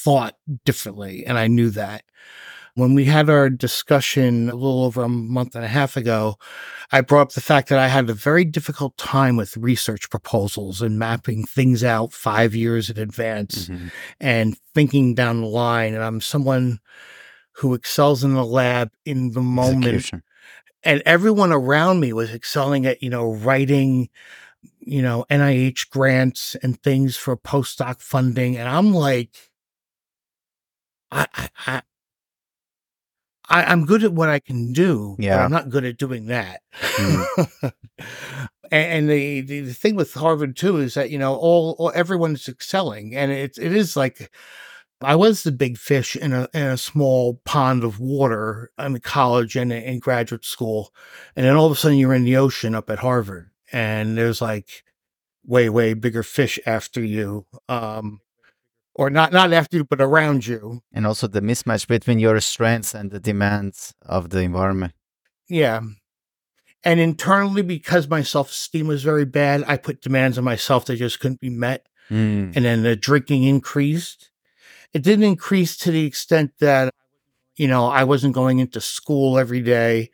thought 0.03 0.36
differently 0.66 1.26
and 1.26 1.38
I 1.38 1.47
knew 1.47 1.70
that. 1.72 2.03
When 2.76 2.93
we 2.93 3.05
had 3.05 3.30
our 3.30 3.49
discussion 3.49 4.49
a 4.49 4.55
little 4.55 4.84
over 4.86 5.03
a 5.03 5.09
month 5.09 5.55
and 5.55 5.65
a 5.65 5.67
half 5.67 5.97
ago, 5.97 6.38
I 6.91 7.01
brought 7.01 7.22
up 7.24 7.32
the 7.34 7.41
fact 7.41 7.67
that 7.69 7.80
I 7.80 7.88
had 7.88 8.09
a 8.09 8.13
very 8.13 8.45
difficult 8.45 8.95
time 8.97 9.36
with 9.36 9.57
research 9.57 10.09
proposals 10.09 10.82
and 10.82 10.97
mapping 10.97 11.45
things 11.45 11.84
out 11.84 12.13
five 12.13 12.55
years 12.55 12.89
in 12.89 12.97
advance 12.97 13.67
Mhm. 13.67 13.91
and 14.22 14.57
thinking 14.74 15.15
down 15.15 15.41
the 15.41 15.47
line. 15.47 15.93
And 15.93 16.03
I'm 16.03 16.22
someone 16.22 16.80
who 17.53 17.74
excels 17.74 18.24
in 18.24 18.34
the 18.34 18.45
lab 18.45 18.91
in 19.05 19.32
the 19.32 19.41
moment 19.41 19.86
Execution. 19.86 20.24
and 20.84 21.01
everyone 21.05 21.51
around 21.51 21.99
me 21.99 22.13
was 22.13 22.32
excelling 22.34 22.86
at 22.86 23.03
you 23.03 23.09
know 23.09 23.30
writing 23.34 24.09
you 24.80 25.01
know 25.01 25.26
nih 25.30 25.89
grants 25.89 26.55
and 26.63 26.82
things 26.82 27.17
for 27.17 27.36
postdoc 27.36 28.01
funding 28.01 28.57
and 28.57 28.67
i'm 28.69 28.93
like 28.93 29.51
i 31.11 31.28
i, 31.67 31.82
I 33.51 33.63
I'm 33.65 33.85
good 33.85 34.03
at 34.03 34.13
what 34.13 34.29
I 34.29 34.39
can 34.39 34.73
do, 34.73 35.15
but 35.17 35.25
Yeah. 35.25 35.43
I'm 35.45 35.51
not 35.51 35.69
good 35.69 35.85
at 35.85 35.97
doing 35.97 36.27
that. 36.27 36.61
Mm. 36.97 37.73
and 38.71 39.09
and 39.09 39.09
the, 39.09 39.41
the 39.41 39.61
the 39.61 39.73
thing 39.73 39.95
with 39.95 40.13
Harvard 40.13 40.55
too 40.55 40.77
is 40.77 40.93
that 40.95 41.09
you 41.11 41.17
know 41.19 41.35
all, 41.35 41.75
all 41.79 41.91
everyone's 41.95 42.47
excelling, 42.47 43.15
and 43.15 43.31
it 43.31 43.57
it 43.59 43.73
is 43.75 43.95
like 43.95 44.31
I 45.01 45.15
was 45.15 45.43
the 45.43 45.51
big 45.51 45.77
fish 45.77 46.15
in 46.15 46.33
a 46.33 46.47
in 46.53 46.63
a 46.63 46.77
small 46.77 47.41
pond 47.45 47.83
of 47.83 47.99
water 47.99 48.71
in 48.79 48.99
college 49.01 49.55
and 49.55 49.71
in 49.73 49.99
graduate 49.99 50.45
school, 50.45 50.93
and 51.35 51.45
then 51.45 51.55
all 51.55 51.65
of 51.67 51.73
a 51.73 51.75
sudden 51.75 51.97
you're 51.97 52.13
in 52.13 52.25
the 52.25 52.37
ocean 52.37 52.75
up 52.75 52.89
at 52.89 52.99
Harvard, 52.99 53.49
and 53.71 54.17
there's 54.17 54.41
like 54.41 54.83
way 55.45 55.69
way 55.69 55.93
bigger 55.93 56.23
fish 56.23 56.59
after 56.65 57.01
you, 57.03 57.45
um, 57.69 58.20
or 59.01 59.09
not 59.09 59.33
not 59.33 59.51
after 59.51 59.77
you, 59.77 59.83
but 59.83 59.99
around 59.99 60.45
you. 60.45 60.83
and 60.93 61.07
also 61.07 61.25
the 61.25 61.41
mismatch 61.41 61.87
between 61.87 62.19
your 62.19 62.39
strengths 62.39 62.93
and 62.93 63.09
the 63.09 63.19
demands 63.19 63.95
of 64.03 64.29
the 64.29 64.41
environment. 64.41 64.93
Yeah. 65.49 65.81
And 66.83 66.99
internally, 66.99 67.63
because 67.63 68.07
my 68.07 68.21
self 68.21 68.51
esteem 68.51 68.85
was 68.85 69.01
very 69.01 69.25
bad, 69.25 69.63
I 69.67 69.77
put 69.77 70.03
demands 70.03 70.37
on 70.37 70.43
myself 70.43 70.85
that 70.85 70.97
just 70.97 71.19
couldn't 71.19 71.39
be 71.39 71.49
met. 71.49 71.87
Mm. 72.11 72.55
And 72.55 72.63
then 72.63 72.83
the 72.83 72.95
drinking 72.95 73.43
increased. 73.43 74.29
It 74.93 75.01
didn't 75.01 75.25
increase 75.25 75.77
to 75.77 75.89
the 75.91 76.05
extent 76.05 76.51
that, 76.59 76.93
you 77.55 77.67
know, 77.67 77.87
I 77.87 78.03
wasn't 78.03 78.35
going 78.35 78.59
into 78.59 78.81
school 78.81 79.39
every 79.39 79.61
day. 79.61 80.11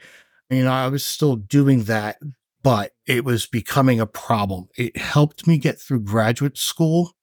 You 0.49 0.63
know, 0.63 0.71
I 0.71 0.88
was 0.88 1.03
still 1.03 1.35
doing 1.35 1.83
that, 1.85 2.19
but 2.63 2.93
it 3.05 3.25
was 3.25 3.47
becoming 3.47 3.99
a 3.99 4.07
problem. 4.07 4.69
It 4.77 4.95
helped 4.95 5.45
me 5.45 5.57
get 5.57 5.77
through 5.77 6.01
graduate 6.01 6.57
school, 6.57 7.16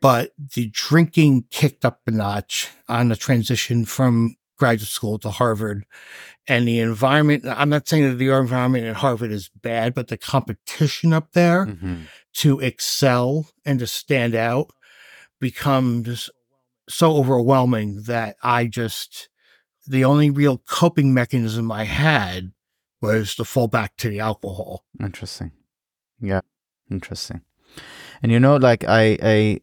but 0.00 0.32
the 0.54 0.68
drinking 0.72 1.44
kicked 1.50 1.84
up 1.84 2.00
a 2.06 2.10
notch 2.10 2.68
on 2.88 3.08
the 3.08 3.16
transition 3.16 3.84
from 3.84 4.36
graduate 4.58 4.88
school 4.90 5.18
to 5.18 5.30
Harvard. 5.30 5.86
And 6.46 6.68
the 6.68 6.80
environment, 6.80 7.44
I'm 7.46 7.70
not 7.70 7.88
saying 7.88 8.06
that 8.08 8.16
the 8.16 8.28
environment 8.28 8.84
at 8.84 8.96
Harvard 8.96 9.32
is 9.32 9.48
bad, 9.48 9.94
but 9.94 10.08
the 10.08 10.18
competition 10.18 11.14
up 11.14 11.32
there 11.32 11.64
Mhm. 11.64 12.08
to 12.34 12.60
excel 12.60 13.48
and 13.64 13.78
to 13.78 13.86
stand 13.86 14.34
out 14.34 14.70
becomes 15.40 16.28
so 16.88 17.16
overwhelming 17.16 18.02
that 18.02 18.36
I 18.42 18.66
just, 18.66 19.28
the 19.86 20.04
only 20.04 20.28
real 20.28 20.58
coping 20.58 21.14
mechanism 21.14 21.72
I 21.72 21.84
had 21.84 22.52
was 23.00 23.34
to 23.36 23.44
fall 23.44 23.68
back 23.68 23.96
to 23.98 24.10
the 24.10 24.20
alcohol. 24.20 24.84
Interesting. 25.00 25.52
Yeah, 26.20 26.42
interesting. 26.90 27.40
And 28.22 28.30
you 28.30 28.38
know, 28.40 28.56
like 28.56 28.84
I, 28.84 29.16
I 29.22 29.60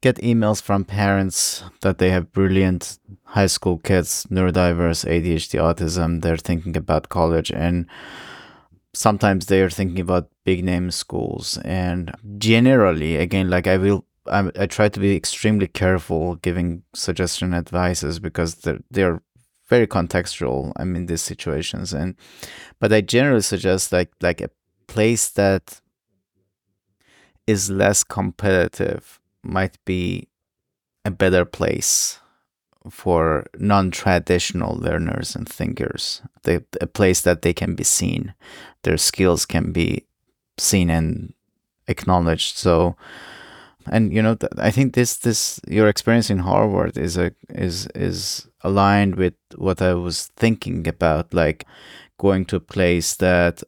get 0.00 0.16
emails 0.16 0.62
from 0.62 0.84
parents 0.84 1.64
that 1.82 1.98
they 1.98 2.10
have 2.10 2.32
brilliant 2.32 2.98
high 3.24 3.46
school 3.46 3.78
kids, 3.78 4.26
neurodiverse, 4.30 5.06
ADHD, 5.06 5.58
autism. 5.60 6.22
They're 6.22 6.36
thinking 6.36 6.76
about 6.76 7.08
college, 7.08 7.50
and 7.50 7.86
sometimes 8.92 9.46
they 9.46 9.62
are 9.62 9.70
thinking 9.70 10.00
about 10.00 10.30
big 10.44 10.64
name 10.64 10.90
schools. 10.90 11.58
And 11.64 12.12
generally, 12.38 13.16
again, 13.16 13.50
like 13.50 13.66
I 13.66 13.76
will, 13.76 14.04
I, 14.26 14.50
I 14.58 14.66
try 14.66 14.88
to 14.88 15.00
be 15.00 15.14
extremely 15.14 15.66
careful 15.66 16.36
giving 16.36 16.82
suggestion 16.94 17.54
advices 17.54 18.18
because 18.18 18.56
they're 18.56 18.80
they're 18.90 19.22
very 19.68 19.86
contextual. 19.86 20.72
I 20.76 20.84
mean, 20.84 21.06
these 21.06 21.22
situations, 21.22 21.92
and 21.92 22.16
but 22.80 22.92
I 22.92 23.00
generally 23.00 23.42
suggest 23.42 23.92
like 23.92 24.10
like 24.20 24.40
a 24.40 24.50
place 24.86 25.28
that 25.30 25.80
is 27.46 27.70
less 27.70 28.04
competitive 28.04 29.19
might 29.42 29.78
be 29.84 30.28
a 31.04 31.10
better 31.10 31.44
place 31.44 32.20
for 32.90 33.46
non-traditional 33.58 34.76
learners 34.76 35.34
and 35.36 35.48
thinkers. 35.48 36.22
A 36.46 36.86
place 36.86 37.20
that 37.22 37.42
they 37.42 37.52
can 37.52 37.74
be 37.74 37.84
seen. 37.84 38.34
Their 38.82 38.96
skills 38.96 39.44
can 39.44 39.72
be 39.72 40.06
seen 40.58 40.88
and 40.90 41.34
acknowledged. 41.88 42.56
So 42.56 42.96
and 43.86 44.12
you 44.12 44.22
know 44.22 44.36
i 44.58 44.70
think 44.70 44.94
this 44.94 45.16
this 45.16 45.60
your 45.66 45.88
experience 45.88 46.30
in 46.30 46.38
harvard 46.38 46.96
is 46.98 47.16
a 47.16 47.32
is 47.48 47.86
is 47.94 48.46
aligned 48.62 49.16
with 49.16 49.34
what 49.56 49.80
i 49.80 49.94
was 49.94 50.26
thinking 50.36 50.86
about 50.86 51.32
like 51.32 51.66
going 52.18 52.44
to 52.44 52.56
a 52.56 52.60
place 52.60 53.16
that 53.16 53.62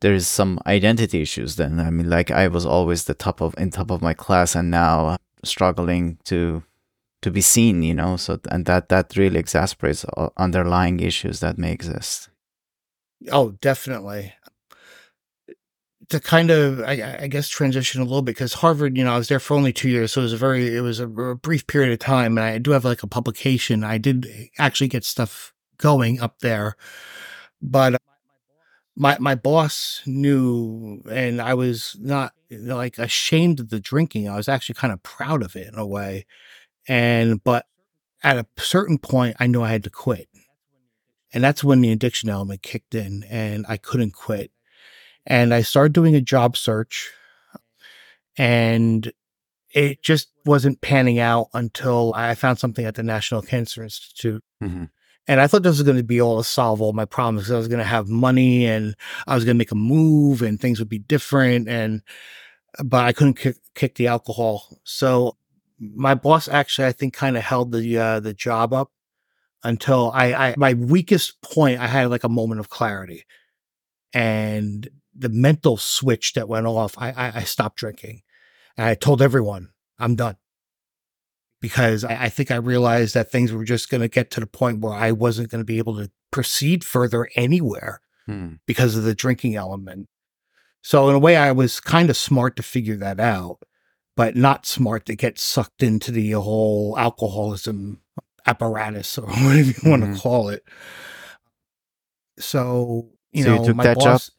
there 0.00 0.14
is 0.14 0.28
some 0.28 0.60
identity 0.66 1.22
issues 1.22 1.56
then. 1.56 1.80
I 1.80 1.90
mean 1.90 2.08
like 2.08 2.30
i 2.30 2.48
was 2.48 2.66
always 2.66 3.04
the 3.04 3.14
top 3.14 3.40
of 3.40 3.54
in 3.58 3.70
top 3.70 3.90
of 3.90 4.02
my 4.02 4.14
class 4.14 4.54
and 4.54 4.70
now 4.70 5.16
struggling 5.44 6.18
to 6.24 6.62
to 7.22 7.30
be 7.30 7.40
seen 7.40 7.82
you 7.82 7.94
know? 7.94 8.16
So 8.16 8.40
and 8.50 8.64
that 8.66 8.88
that 8.88 9.16
really 9.16 9.38
exasperates 9.38 10.04
uh, 10.16 10.28
underlying 10.36 11.00
issues 11.00 11.40
that 11.40 11.58
may 11.58 11.72
exist. 11.72 12.28
Oh 13.30 13.52
definitely. 13.60 14.34
To 16.10 16.20
kind 16.20 16.50
of 16.50 16.80
I, 16.80 17.18
I, 17.20 17.26
guess 17.26 17.50
transition 17.50 18.00
a 18.00 18.04
little 18.04 18.22
bit 18.22 18.34
because 18.34 18.54
harvard 18.54 18.96
you 18.96 19.04
know 19.04 19.12
i 19.12 19.18
was 19.18 19.28
there 19.28 19.38
for 19.38 19.52
only 19.52 19.74
two 19.74 19.90
years 19.90 20.10
so 20.10 20.22
it 20.22 20.24
was 20.24 20.32
a 20.32 20.38
very 20.38 20.74
it 20.74 20.80
was 20.80 21.00
a, 21.00 21.06
a 21.06 21.34
brief 21.34 21.66
period 21.66 21.92
of 21.92 21.98
time 21.98 22.38
and 22.38 22.46
i 22.46 22.56
do 22.56 22.70
have 22.70 22.86
like 22.86 23.02
a 23.02 23.06
publication. 23.06 23.84
I 23.84 23.98
did 23.98 24.26
eh, 24.26 24.46
actually 24.58 24.88
get 24.88 25.04
stuff 25.04 25.52
going 25.76 26.18
up 26.18 26.38
there 26.38 26.76
but 27.60 28.00
my 28.98 29.16
my 29.20 29.34
boss 29.34 30.02
knew 30.04 31.00
and 31.08 31.40
i 31.40 31.54
was 31.54 31.96
not 32.00 32.32
like 32.50 32.98
ashamed 32.98 33.60
of 33.60 33.70
the 33.70 33.80
drinking. 33.80 34.28
I 34.28 34.36
was 34.36 34.48
actually 34.48 34.76
kind 34.76 34.92
of 34.92 35.02
proud 35.02 35.42
of 35.42 35.56
it 35.56 35.68
in 35.68 35.78
a 35.78 35.86
way. 35.86 36.26
And 36.86 37.42
but 37.42 37.66
at 38.22 38.38
a 38.38 38.46
certain 38.58 38.98
point 38.98 39.36
i 39.38 39.46
knew 39.46 39.62
i 39.62 39.70
had 39.70 39.84
to 39.84 39.90
quit. 39.90 40.28
And 41.32 41.44
that's 41.44 41.62
when 41.62 41.82
the 41.82 41.92
addiction 41.92 42.30
element 42.30 42.62
kicked 42.62 42.94
in 42.94 43.24
and 43.24 43.66
i 43.68 43.76
couldn't 43.76 44.12
quit. 44.12 44.50
And 45.26 45.52
i 45.52 45.62
started 45.62 45.92
doing 45.92 46.14
a 46.14 46.20
job 46.20 46.56
search 46.56 47.10
and 48.36 49.12
it 49.70 50.02
just 50.02 50.28
wasn't 50.46 50.80
panning 50.80 51.18
out 51.18 51.48
until 51.52 52.12
i 52.16 52.34
found 52.34 52.58
something 52.58 52.86
at 52.86 52.94
the 52.94 53.02
national 53.02 53.42
cancer 53.42 53.82
institute 53.82 54.42
mm-hmm. 54.62 54.84
And 55.28 55.42
I 55.42 55.46
thought 55.46 55.62
this 55.62 55.76
was 55.76 55.82
going 55.82 55.98
to 55.98 56.02
be 56.02 56.22
all 56.22 56.38
to 56.38 56.44
solve 56.44 56.80
all 56.80 56.94
my 56.94 57.04
problems. 57.04 57.50
I 57.50 57.56
was 57.58 57.68
going 57.68 57.78
to 57.78 57.84
have 57.84 58.08
money 58.08 58.64
and 58.64 58.96
I 59.26 59.34
was 59.34 59.44
going 59.44 59.54
to 59.54 59.58
make 59.58 59.70
a 59.70 59.76
move 59.76 60.40
and 60.40 60.58
things 60.58 60.78
would 60.78 60.88
be 60.88 60.98
different. 60.98 61.68
And, 61.68 62.02
but 62.82 63.04
I 63.04 63.12
couldn't 63.12 63.34
kick, 63.34 63.56
kick 63.74 63.96
the 63.96 64.06
alcohol. 64.06 64.78
So 64.84 65.36
my 65.78 66.14
boss 66.14 66.48
actually, 66.48 66.88
I 66.88 66.92
think, 66.92 67.12
kind 67.12 67.36
of 67.36 67.42
held 67.42 67.72
the, 67.72 67.98
uh, 67.98 68.20
the 68.20 68.32
job 68.32 68.72
up 68.72 68.90
until 69.62 70.10
I, 70.14 70.32
I, 70.32 70.54
my 70.56 70.72
weakest 70.72 71.42
point, 71.42 71.78
I 71.78 71.88
had 71.88 72.08
like 72.08 72.24
a 72.24 72.30
moment 72.30 72.60
of 72.60 72.70
clarity 72.70 73.26
and 74.14 74.88
the 75.14 75.28
mental 75.28 75.76
switch 75.76 76.32
that 76.34 76.48
went 76.48 76.66
off. 76.66 76.96
I, 76.96 77.10
I, 77.10 77.32
I 77.36 77.42
stopped 77.42 77.76
drinking 77.76 78.22
and 78.78 78.86
I 78.86 78.94
told 78.94 79.20
everyone, 79.20 79.68
I'm 79.98 80.16
done 80.16 80.36
because 81.60 82.04
I, 82.04 82.24
I 82.24 82.28
think 82.28 82.50
I 82.50 82.56
realized 82.56 83.14
that 83.14 83.30
things 83.30 83.52
were 83.52 83.64
just 83.64 83.90
going 83.90 84.00
to 84.00 84.08
get 84.08 84.30
to 84.32 84.40
the 84.40 84.46
point 84.46 84.80
where 84.80 84.94
I 84.94 85.12
wasn't 85.12 85.50
going 85.50 85.60
to 85.60 85.66
be 85.66 85.78
able 85.78 85.96
to 85.96 86.10
proceed 86.30 86.84
further 86.84 87.28
anywhere 87.34 88.00
hmm. 88.26 88.54
because 88.66 88.96
of 88.96 89.04
the 89.04 89.14
drinking 89.14 89.56
element. 89.56 90.08
So 90.82 91.08
in 91.08 91.14
a 91.14 91.18
way, 91.18 91.36
I 91.36 91.52
was 91.52 91.80
kind 91.80 92.10
of 92.10 92.16
smart 92.16 92.56
to 92.56 92.62
figure 92.62 92.96
that 92.96 93.20
out, 93.20 93.58
but 94.16 94.36
not 94.36 94.66
smart 94.66 95.06
to 95.06 95.16
get 95.16 95.38
sucked 95.38 95.82
into 95.82 96.12
the 96.12 96.32
whole 96.32 96.96
alcoholism 96.98 98.00
apparatus 98.46 99.18
or 99.18 99.26
whatever 99.26 99.56
you 99.56 99.74
mm-hmm. 99.74 99.90
want 99.90 100.14
to 100.14 100.20
call 100.20 100.48
it. 100.48 100.64
So 102.38 103.10
you 103.32 103.44
so 103.44 103.56
know, 103.56 103.64
you 103.66 103.74
my 103.74 103.94
boss, 103.94 104.28
job? 104.28 104.34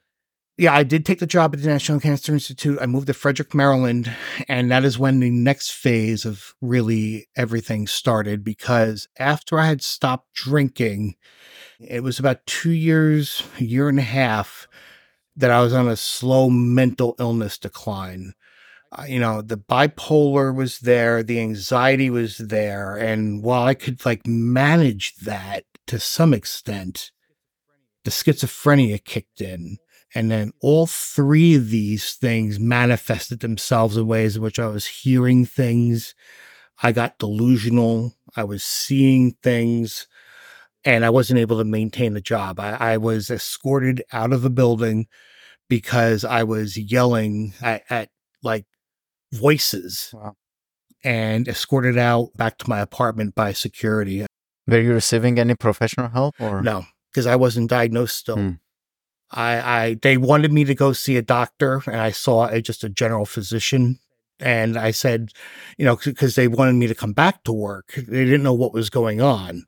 Yeah, 0.59 0.73
I 0.73 0.83
did 0.83 1.05
take 1.05 1.19
the 1.19 1.25
job 1.25 1.55
at 1.55 1.61
the 1.61 1.69
National 1.69 2.01
Cancer 2.01 2.33
Institute. 2.33 2.79
I 2.81 2.85
moved 2.85 3.07
to 3.07 3.13
Frederick, 3.13 3.55
Maryland, 3.55 4.13
and 4.49 4.69
that 4.69 4.83
is 4.83 4.99
when 4.99 5.21
the 5.21 5.29
next 5.29 5.71
phase 5.71 6.25
of 6.25 6.53
really 6.59 7.29
everything 7.37 7.87
started 7.87 8.43
because 8.43 9.07
after 9.17 9.57
I 9.57 9.67
had 9.67 9.81
stopped 9.81 10.33
drinking, 10.33 11.15
it 11.79 12.03
was 12.03 12.19
about 12.19 12.45
two 12.45 12.73
years, 12.73 13.41
a 13.57 13.63
year 13.63 13.87
and 13.87 13.99
a 13.99 14.01
half 14.01 14.67
that 15.37 15.49
I 15.49 15.61
was 15.61 15.71
on 15.71 15.87
a 15.87 15.95
slow 15.95 16.49
mental 16.49 17.15
illness 17.19 17.57
decline. 17.57 18.33
Uh, 18.91 19.05
you 19.07 19.19
know, 19.19 19.41
the 19.41 19.57
bipolar 19.57 20.53
was 20.53 20.79
there, 20.79 21.23
the 21.23 21.39
anxiety 21.39 22.09
was 22.09 22.37
there. 22.37 22.97
And 22.97 23.41
while 23.41 23.63
I 23.63 23.75
could 23.75 24.05
like 24.05 24.27
manage 24.27 25.15
that 25.19 25.63
to 25.87 25.99
some 25.99 26.33
extent, 26.33 27.11
the 28.03 28.11
schizophrenia 28.11 29.01
kicked 29.01 29.39
in 29.39 29.77
and 30.15 30.31
then 30.31 30.51
all 30.61 30.87
three 30.87 31.55
of 31.55 31.69
these 31.69 32.13
things 32.13 32.59
manifested 32.59 33.41
themselves 33.41 33.95
in 33.95 34.07
ways 34.07 34.35
in 34.35 34.41
which 34.41 34.59
I 34.59 34.67
was 34.67 34.85
hearing 34.85 35.45
things. 35.45 36.15
I 36.81 36.91
got 36.91 37.19
delusional. 37.19 38.15
I 38.35 38.43
was 38.43 38.63
seeing 38.63 39.35
things 39.43 40.07
and 40.85 41.05
I 41.05 41.09
wasn't 41.09 41.39
able 41.39 41.57
to 41.57 41.65
maintain 41.65 42.13
the 42.13 42.21
job. 42.21 42.59
I, 42.59 42.71
I 42.93 42.97
was 42.97 43.29
escorted 43.29 44.03
out 44.11 44.33
of 44.33 44.41
the 44.41 44.49
building 44.49 45.07
because 45.67 46.23
I 46.23 46.43
was 46.43 46.77
yelling 46.77 47.53
at, 47.61 47.83
at 47.89 48.09
like 48.41 48.65
voices 49.31 50.09
wow. 50.13 50.35
and 51.03 51.47
escorted 51.47 51.97
out 51.97 52.29
back 52.35 52.57
to 52.59 52.69
my 52.69 52.79
apartment 52.79 53.35
by 53.35 53.53
security. 53.53 54.25
Were 54.67 54.79
you 54.79 54.93
receiving 54.93 55.37
any 55.39 55.55
professional 55.55 56.09
help 56.09 56.35
or 56.39 56.61
no? 56.61 56.85
Because 57.11 57.25
I 57.25 57.35
wasn't 57.35 57.69
diagnosed 57.69 58.17
still. 58.17 58.37
Hmm. 58.37 58.51
I, 59.31 59.81
I 59.83 59.93
they 60.01 60.17
wanted 60.17 60.51
me 60.51 60.63
to 60.65 60.75
go 60.75 60.93
see 60.93 61.17
a 61.17 61.21
doctor, 61.21 61.83
and 61.87 61.97
I 61.97 62.11
saw 62.11 62.47
a, 62.47 62.61
just 62.61 62.83
a 62.83 62.89
general 62.89 63.25
physician. 63.25 63.99
And 64.41 64.77
I 64.77 64.91
said, 64.91 65.33
you 65.77 65.85
know, 65.85 65.97
because 65.97 66.35
they 66.35 66.47
wanted 66.47 66.75
me 66.75 66.87
to 66.87 66.95
come 66.95 67.11
back 67.11 67.43
to 67.43 67.51
work. 67.51 67.93
They 67.95 68.23
didn't 68.23 68.43
know 68.43 68.53
what 68.53 68.73
was 68.73 68.89
going 68.89 69.21
on, 69.21 69.65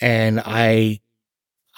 and 0.00 0.40
I, 0.44 1.00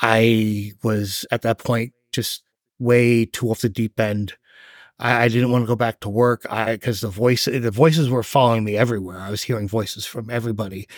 I 0.00 0.72
was 0.82 1.26
at 1.30 1.42
that 1.42 1.58
point 1.58 1.92
just 2.12 2.42
way 2.78 3.26
too 3.26 3.50
off 3.50 3.60
the 3.60 3.68
deep 3.68 4.00
end. 4.00 4.34
I, 4.98 5.24
I 5.24 5.28
didn't 5.28 5.52
want 5.52 5.64
to 5.64 5.68
go 5.68 5.76
back 5.76 6.00
to 6.00 6.08
work. 6.08 6.46
I 6.50 6.72
because 6.72 7.00
the 7.00 7.08
voice 7.08 7.44
the 7.44 7.70
voices 7.70 8.10
were 8.10 8.22
following 8.22 8.64
me 8.64 8.76
everywhere. 8.76 9.20
I 9.20 9.30
was 9.30 9.42
hearing 9.42 9.68
voices 9.68 10.06
from 10.06 10.30
everybody, 10.30 10.88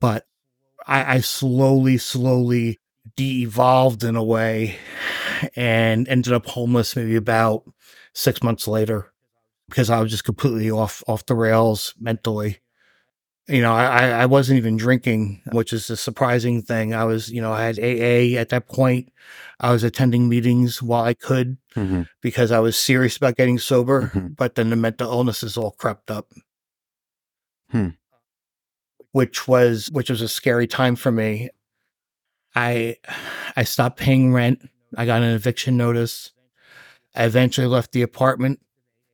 but 0.00 0.26
I, 0.86 1.16
I 1.16 1.20
slowly, 1.20 1.98
slowly 1.98 2.78
de-evolved 3.18 4.04
in 4.04 4.14
a 4.14 4.22
way 4.22 4.76
and 5.56 6.08
ended 6.08 6.32
up 6.32 6.46
homeless 6.46 6.94
maybe 6.94 7.16
about 7.16 7.64
six 8.14 8.44
months 8.44 8.68
later 8.68 9.12
because 9.68 9.90
I 9.90 10.00
was 10.00 10.12
just 10.12 10.22
completely 10.22 10.70
off 10.70 11.02
off 11.08 11.26
the 11.26 11.34
rails 11.34 11.94
mentally. 11.98 12.60
You 13.48 13.60
know, 13.60 13.74
I, 13.74 14.10
I 14.10 14.26
wasn't 14.26 14.58
even 14.58 14.76
drinking, 14.76 15.42
which 15.50 15.72
is 15.72 15.90
a 15.90 15.96
surprising 15.96 16.62
thing. 16.62 16.94
I 16.94 17.04
was, 17.04 17.30
you 17.30 17.40
know, 17.40 17.52
I 17.52 17.64
had 17.64 17.78
AA 17.78 18.38
at 18.38 18.50
that 18.50 18.68
point. 18.68 19.10
I 19.58 19.72
was 19.72 19.82
attending 19.82 20.28
meetings 20.28 20.80
while 20.80 21.02
I 21.02 21.14
could 21.14 21.56
mm-hmm. 21.74 22.02
because 22.20 22.52
I 22.52 22.60
was 22.60 22.78
serious 22.78 23.16
about 23.16 23.36
getting 23.36 23.58
sober, 23.58 24.12
mm-hmm. 24.14 24.28
but 24.36 24.54
then 24.54 24.70
the 24.70 24.76
mental 24.76 25.10
illnesses 25.10 25.56
all 25.56 25.72
crept 25.72 26.10
up. 26.10 26.30
Hmm. 27.70 27.88
Which 29.10 29.48
was 29.48 29.88
which 29.90 30.08
was 30.08 30.22
a 30.22 30.28
scary 30.28 30.68
time 30.68 30.94
for 30.94 31.10
me. 31.10 31.48
I 32.58 32.96
I 33.56 33.62
stopped 33.62 34.00
paying 34.00 34.32
rent. 34.32 34.68
I 34.96 35.06
got 35.06 35.22
an 35.22 35.30
eviction 35.30 35.76
notice. 35.76 36.32
I 37.14 37.24
eventually 37.24 37.68
left 37.68 37.92
the 37.92 38.02
apartment, 38.02 38.60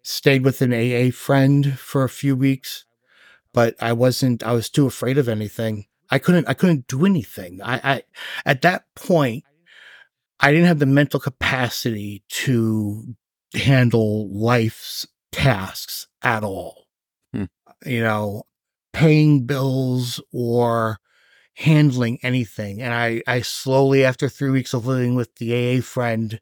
stayed 0.03 0.45
with 0.45 0.63
an 0.63 0.73
AA 0.73 1.11
friend 1.11 1.79
for 1.79 2.05
a 2.05 2.09
few 2.09 2.35
weeks, 2.37 2.87
but 3.53 3.75
I 3.81 3.93
wasn't 3.93 4.43
I 4.43 4.53
was 4.53 4.71
too 4.71 4.87
afraid 4.87 5.19
of 5.19 5.29
anything. 5.29 5.87
I 6.11 6.19
couldn't 6.19 6.49
I 6.49 6.55
couldn't 6.55 6.89
do 6.89 7.05
anything. 7.05 7.61
I, 7.63 7.81
I 7.85 8.03
at 8.47 8.63
that 8.63 8.85
point 8.95 9.45
I 10.41 10.51
didn't 10.51 10.67
have 10.67 10.79
the 10.79 10.87
mental 10.87 11.21
capacity 11.21 12.25
to 12.29 13.15
handle 13.55 14.27
life's 14.35 15.07
tasks 15.33 16.07
at 16.23 16.45
all. 16.45 16.87
Hmm. 17.35 17.45
You 17.85 18.05
know, 18.05 18.45
paying 18.95 19.45
bills 19.45 20.19
or 20.33 20.99
handling 21.55 22.19
anything. 22.23 22.83
And 22.83 22.93
I, 22.93 23.23
I 23.27 23.41
slowly, 23.41 24.05
after 24.05 24.29
three 24.29 24.51
weeks 24.51 24.75
of 24.75 24.87
living 24.87 25.15
with 25.15 25.35
the 25.37 25.79
AA 25.79 25.81
friend, 25.83 26.41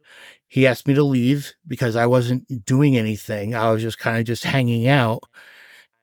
he 0.48 0.66
asked 0.66 0.86
me 0.86 0.94
to 0.94 1.02
leave 1.02 1.52
because 1.66 1.96
I 1.96 2.06
wasn't 2.06 2.64
doing 2.64 2.96
anything. 2.96 3.54
I 3.54 3.70
was 3.70 3.82
just 3.82 3.98
kind 3.98 4.18
of 4.18 4.24
just 4.24 4.44
hanging 4.44 4.88
out. 4.88 5.22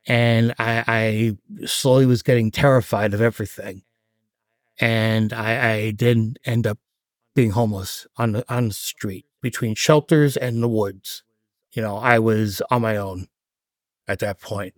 And 0.07 0.53
I, 0.57 0.83
I 0.87 1.65
slowly 1.67 2.05
was 2.05 2.23
getting 2.23 2.51
terrified 2.51 3.13
of 3.13 3.21
everything. 3.21 3.83
And 4.79 5.33
I, 5.33 5.71
I 5.71 5.91
did 5.91 6.39
end 6.45 6.65
up 6.65 6.77
being 7.35 7.51
homeless 7.51 8.07
on 8.17 8.31
the, 8.31 8.53
on 8.53 8.69
the 8.69 8.73
street 8.73 9.25
between 9.41 9.75
shelters 9.75 10.37
and 10.37 10.63
the 10.63 10.67
woods. 10.69 11.23
You 11.73 11.81
know, 11.81 11.97
I 11.97 12.17
was 12.19 12.61
on 12.71 12.81
my 12.81 12.97
own 12.97 13.27
at 14.07 14.19
that 14.19 14.41
point. 14.41 14.73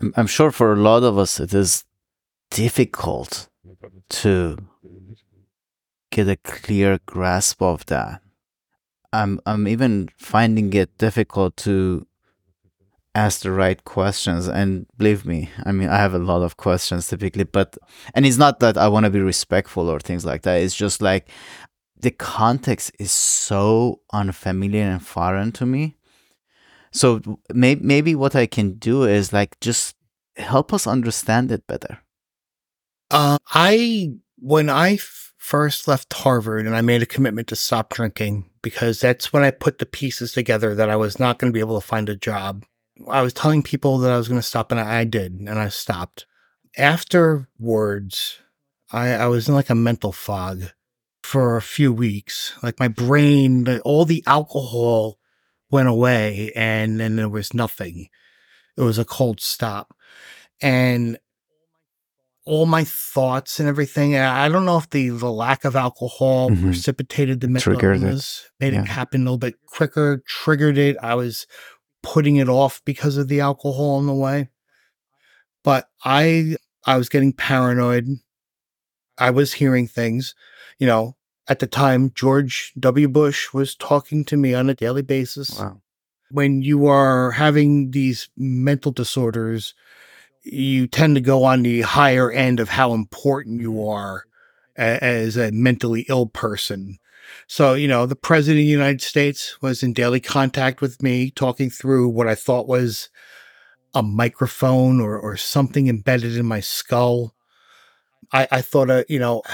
I'm- 0.00 0.12
I'm 0.16 0.26
sure 0.26 0.50
for 0.50 0.72
a 0.72 0.76
lot 0.76 1.02
of 1.02 1.18
us, 1.18 1.40
it 1.40 1.52
is 1.52 1.84
difficult 2.50 3.48
to 4.08 4.56
get 6.10 6.28
a 6.28 6.36
clear 6.36 6.98
grasp 7.06 7.60
of 7.62 7.86
that. 7.86 8.22
I'm 9.12 9.40
I'm 9.46 9.68
even 9.68 10.08
finding 10.16 10.72
it 10.72 10.96
difficult 10.98 11.56
to 11.58 12.06
ask 13.14 13.40
the 13.40 13.50
right 13.50 13.82
questions. 13.84 14.46
And 14.48 14.86
believe 14.98 15.24
me 15.24 15.50
i 15.64 15.72
mean 15.72 15.88
i 15.88 15.96
have 15.96 16.14
a 16.14 16.18
lot 16.18 16.42
of 16.42 16.56
questions 16.56 17.08
typically 17.08 17.44
but 17.44 17.76
and 18.14 18.26
it's 18.26 18.36
not 18.36 18.60
that 18.60 18.76
i 18.76 18.88
want 18.88 19.04
to 19.04 19.10
be 19.10 19.20
respectful 19.20 19.88
or 19.88 20.00
things 20.00 20.24
like 20.24 20.42
that. 20.42 20.60
It's 20.60 20.74
just 20.74 21.00
like 21.02 21.28
the 21.98 22.10
context 22.10 22.92
is 22.98 23.12
so 23.12 24.00
unfamiliar 24.12 24.84
and 24.84 25.04
foreign 25.04 25.50
to 25.52 25.64
me. 25.64 25.96
So 26.92 27.20
maybe 27.52 27.82
maybe 27.82 28.14
what 28.14 28.34
i 28.36 28.46
can 28.46 28.78
do 28.78 29.04
is 29.04 29.32
like 29.32 29.58
just 29.60 29.96
help 30.36 30.72
us 30.72 30.86
understand 30.86 31.50
it 31.50 31.66
better 31.66 31.98
Uh, 33.10 33.38
I 33.48 34.12
when 34.38 34.68
I 34.68 34.94
f- 34.94 35.32
first 35.38 35.86
left 35.86 36.12
Harvard 36.12 36.66
and 36.66 36.76
I 36.76 36.80
made 36.80 37.02
a 37.02 37.06
commitment 37.06 37.48
to 37.48 37.56
stop 37.56 37.92
drinking 37.92 38.50
because 38.62 39.00
that's 39.00 39.32
when 39.32 39.44
I 39.44 39.50
put 39.52 39.78
the 39.78 39.86
pieces 39.86 40.32
together 40.32 40.74
that 40.74 40.90
I 40.90 40.96
was 40.96 41.20
not 41.20 41.38
going 41.38 41.52
to 41.52 41.54
be 41.54 41.60
able 41.60 41.80
to 41.80 41.86
find 41.86 42.08
a 42.08 42.16
job. 42.16 42.64
I 43.08 43.22
was 43.22 43.32
telling 43.32 43.62
people 43.62 43.98
that 43.98 44.12
I 44.12 44.16
was 44.16 44.28
going 44.28 44.40
to 44.40 44.46
stop, 44.46 44.72
and 44.72 44.80
I, 44.80 45.04
did, 45.04 45.32
and 45.34 45.50
I 45.50 45.68
stopped. 45.68 46.26
Afterwards, 46.76 48.38
I, 48.90 49.10
I 49.10 49.26
was 49.26 49.48
in 49.48 49.54
like 49.54 49.70
a 49.70 49.74
mental 49.74 50.12
fog 50.12 50.72
for 51.22 51.56
a 51.56 51.62
few 51.62 51.92
weeks. 51.92 52.54
Like 52.62 52.80
my 52.80 52.88
brain, 52.88 53.68
all 53.84 54.04
the 54.04 54.24
alcohol 54.26 55.18
went 55.70 55.88
away, 55.88 56.52
and 56.56 56.98
then 56.98 57.16
there 57.16 57.28
was 57.28 57.54
nothing. 57.54 58.08
It 58.76 58.82
was 58.82 58.98
a 58.98 59.04
cold 59.04 59.40
stop, 59.40 59.94
and 60.60 61.18
all 62.46 62.64
my 62.64 62.84
thoughts 62.84 63.58
and 63.60 63.68
everything. 63.68 64.14
and 64.14 64.24
I 64.24 64.48
don't 64.48 64.64
know 64.64 64.78
if 64.78 64.88
the, 64.90 65.08
the 65.10 65.30
lack 65.30 65.64
of 65.64 65.74
alcohol 65.76 66.48
Mhm. 66.50 66.62
precipitated 66.62 67.40
the 67.40 67.48
mental 67.48 67.74
Triggered 67.74 67.96
it. 67.96 68.02
illness, 68.04 68.48
made 68.60 68.72
Yeah. 68.72 68.82
it 68.82 68.86
happen 68.86 69.20
a 69.22 69.24
little 69.24 69.36
bit 69.38 69.56
quicker, 69.66 70.22
triggered 70.26 70.78
it. 70.78 70.96
I 71.02 71.14
was 71.16 71.46
putting 72.02 72.36
it 72.36 72.48
off 72.48 72.80
because 72.84 73.16
of 73.16 73.26
the 73.28 73.40
alcohol 73.40 73.98
in 74.00 74.06
the 74.06 74.14
way. 74.14 74.48
But 75.64 75.88
I 76.04 76.56
I 76.86 76.96
was 76.96 77.08
getting 77.08 77.32
paranoid. 77.32 78.06
I 79.18 79.30
was 79.30 79.54
hearing 79.54 79.88
things. 79.88 80.34
You 80.78 80.86
know, 80.86 81.16
at 81.48 81.58
the 81.58 81.66
time, 81.66 82.12
George 82.14 82.72
W. 82.78 83.08
Bush 83.08 83.52
was 83.52 83.74
talking 83.74 84.24
to 84.26 84.36
me 84.36 84.54
on 84.54 84.70
a 84.70 84.74
daily 84.74 85.02
basis 85.02 85.58
wow 85.58 85.80
when 86.30 86.60
you 86.60 86.86
are 86.86 87.30
having 87.32 87.92
these 87.92 88.28
mental 88.36 88.90
disorders, 88.92 89.74
you 90.46 90.86
tend 90.86 91.16
to 91.16 91.20
go 91.20 91.44
on 91.44 91.62
the 91.62 91.82
higher 91.82 92.30
end 92.30 92.60
of 92.60 92.70
how 92.70 92.92
important 92.92 93.60
you 93.60 93.86
are 93.86 94.24
as 94.76 95.36
a 95.36 95.50
mentally 95.50 96.06
ill 96.08 96.26
person. 96.26 96.98
So, 97.48 97.74
you 97.74 97.88
know, 97.88 98.06
the 98.06 98.16
president 98.16 98.60
of 98.60 98.66
the 98.66 98.70
United 98.70 99.02
States 99.02 99.60
was 99.60 99.82
in 99.82 99.92
daily 99.92 100.20
contact 100.20 100.80
with 100.80 101.02
me, 101.02 101.30
talking 101.30 101.70
through 101.70 102.08
what 102.08 102.28
I 102.28 102.34
thought 102.34 102.68
was 102.68 103.08
a 103.94 104.02
microphone 104.02 105.00
or, 105.00 105.18
or 105.18 105.36
something 105.36 105.88
embedded 105.88 106.36
in 106.36 106.46
my 106.46 106.60
skull. 106.60 107.34
I, 108.32 108.46
I 108.50 108.60
thought, 108.60 108.90
uh, 108.90 109.04
you 109.08 109.18
know, 109.18 109.42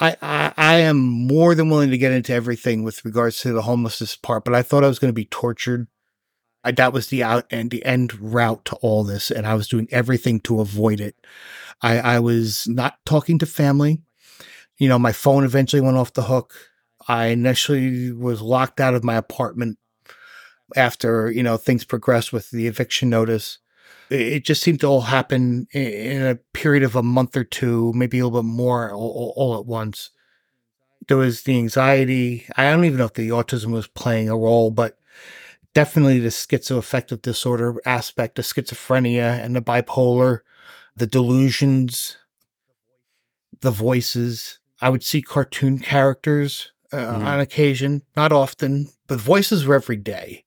I, 0.00 0.16
I 0.20 0.52
I 0.56 0.74
am 0.80 0.98
more 0.98 1.54
than 1.54 1.70
willing 1.70 1.90
to 1.90 1.98
get 1.98 2.10
into 2.10 2.32
everything 2.32 2.82
with 2.82 3.04
regards 3.04 3.40
to 3.40 3.52
the 3.52 3.62
homelessness 3.62 4.16
part, 4.16 4.44
but 4.44 4.54
I 4.54 4.62
thought 4.62 4.82
I 4.82 4.88
was 4.88 4.98
going 4.98 5.10
to 5.10 5.14
be 5.14 5.26
tortured. 5.26 5.86
I, 6.64 6.72
that 6.72 6.92
was 6.92 7.08
the 7.08 7.22
out 7.22 7.46
and 7.50 7.70
the 7.70 7.84
end 7.84 8.18
route 8.18 8.64
to 8.66 8.76
all 8.76 9.04
this, 9.04 9.30
and 9.30 9.46
I 9.46 9.54
was 9.54 9.68
doing 9.68 9.86
everything 9.90 10.40
to 10.40 10.60
avoid 10.60 11.00
it. 11.00 11.14
I, 11.82 11.98
I 11.98 12.18
was 12.20 12.66
not 12.66 12.98
talking 13.04 13.38
to 13.38 13.46
family. 13.46 14.00
You 14.78 14.88
know, 14.88 14.98
my 14.98 15.12
phone 15.12 15.44
eventually 15.44 15.82
went 15.82 15.98
off 15.98 16.14
the 16.14 16.22
hook. 16.22 16.54
I 17.06 17.26
initially 17.26 18.12
was 18.12 18.40
locked 18.40 18.80
out 18.80 18.94
of 18.94 19.04
my 19.04 19.16
apartment 19.16 19.78
after 20.74 21.30
you 21.30 21.42
know 21.42 21.56
things 21.56 21.84
progressed 21.84 22.32
with 22.32 22.50
the 22.50 22.66
eviction 22.66 23.10
notice. 23.10 23.58
It, 24.10 24.44
just 24.44 24.62
seemed 24.62 24.80
to 24.80 24.86
all 24.86 25.00
happen 25.02 25.66
in, 25.72 26.22
a 26.22 26.36
period 26.52 26.82
of 26.82 26.94
a 26.94 27.02
month 27.02 27.36
or 27.36 27.44
two, 27.44 27.92
maybe 27.94 28.18
a 28.18 28.26
little 28.26 28.42
bit 28.42 28.48
more, 28.48 28.92
all, 28.92 29.32
all 29.34 29.58
at 29.58 29.66
once. 29.66 30.10
There 31.08 31.16
was 31.16 31.42
the 31.42 31.56
anxiety. 31.56 32.46
I 32.56 32.70
don't 32.70 32.84
even 32.84 32.98
know 32.98 33.06
if 33.06 33.14
the 33.14 33.30
autism 33.30 33.72
was 33.72 33.86
playing 33.86 34.28
a 34.28 34.36
role, 34.36 34.70
but 34.70 34.98
definitely 35.74 36.20
the 36.20 36.28
schizoaffective 36.28 37.22
disorder 37.22 37.74
aspect, 37.84 38.36
the 38.36 38.42
schizophrenia 38.42 39.42
and 39.44 39.54
the 39.54 39.60
bipolar, 39.62 40.40
the 40.96 41.06
delusions, 41.06 42.16
the 43.60 43.70
voices. 43.70 44.58
I 44.80 44.88
would 44.88 45.02
see 45.02 45.22
cartoon 45.22 45.78
characters 45.78 46.70
uh, 46.92 46.96
Mhm. 46.96 47.26
on 47.26 47.40
occasion, 47.40 48.02
not 48.16 48.30
often, 48.30 48.88
but 49.08 49.18
voices 49.18 49.64
were 49.64 49.74
every 49.74 49.96
day. 49.96 50.44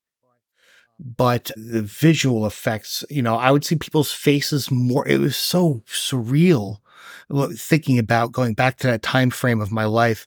But 0.99 1.51
the 1.55 1.81
visual 1.81 2.45
effects, 2.47 3.03
you 3.09 3.21
know, 3.21 3.35
I 3.35 3.51
would 3.51 3.65
see 3.65 3.75
people's 3.75 4.11
faces 4.13 4.71
more. 4.71 5.07
It 5.07 5.19
was 5.19 5.35
so 5.37 5.83
surreal 5.87 6.77
thinking 7.55 7.99
about 7.99 8.31
going 8.31 8.53
back 8.53 8.77
to 8.77 8.87
that 8.87 9.01
time 9.03 9.29
frame 9.29 9.59
of 9.61 9.71
my 9.71 9.85
life. 9.85 10.25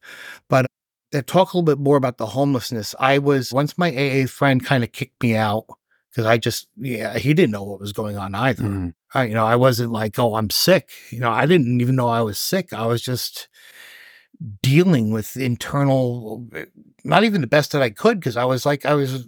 But 0.49 0.67
to 1.13 1.23
talk 1.23 1.53
a 1.53 1.57
little 1.57 1.75
bit 1.77 1.83
more 1.83 1.97
about 1.97 2.19
the 2.19 2.27
homelessness, 2.27 2.95
I 2.99 3.19
was 3.19 3.53
once 3.53 3.77
my 3.77 3.91
AA 3.91 4.27
friend 4.27 4.65
kind 4.65 4.85
of 4.85 4.93
kicked 4.93 5.23
me 5.23 5.37
out 5.37 5.67
because 6.11 6.27
I 6.27 6.39
just, 6.39 6.69
yeah, 6.77 7.19
he 7.19 7.35
didn't 7.35 7.53
know 7.53 7.63
what 7.65 7.81
was 7.81 7.93
going 7.93 8.17
on 8.17 8.35
either. 8.35 8.65
Mhm. 8.65 8.95
I, 9.15 9.25
you 9.25 9.35
know, 9.35 9.47
I 9.47 9.57
wasn't 9.57 9.93
like, 9.93 10.19
oh, 10.19 10.37
I'm 10.37 10.51
sick. 10.51 10.91
You 11.11 11.21
know, 11.21 11.31
I 11.31 11.47
didn't 11.47 11.81
even 11.81 11.97
know 11.97 12.09
I 12.09 12.21
was 12.21 12.39
sick. 12.39 12.73
I 12.73 12.87
was 12.87 13.03
just 13.03 13.49
dealing 14.63 15.11
with 15.11 15.37
internal, 15.37 16.47
not 17.05 17.25
even 17.25 17.41
the 17.41 17.47
best 17.47 17.73
that 17.73 17.83
I 17.83 17.91
could 17.91 18.21
because 18.21 18.37
I 18.37 18.45
was 18.45 18.65
like, 18.65 18.87
I 18.87 18.95
was 18.95 19.27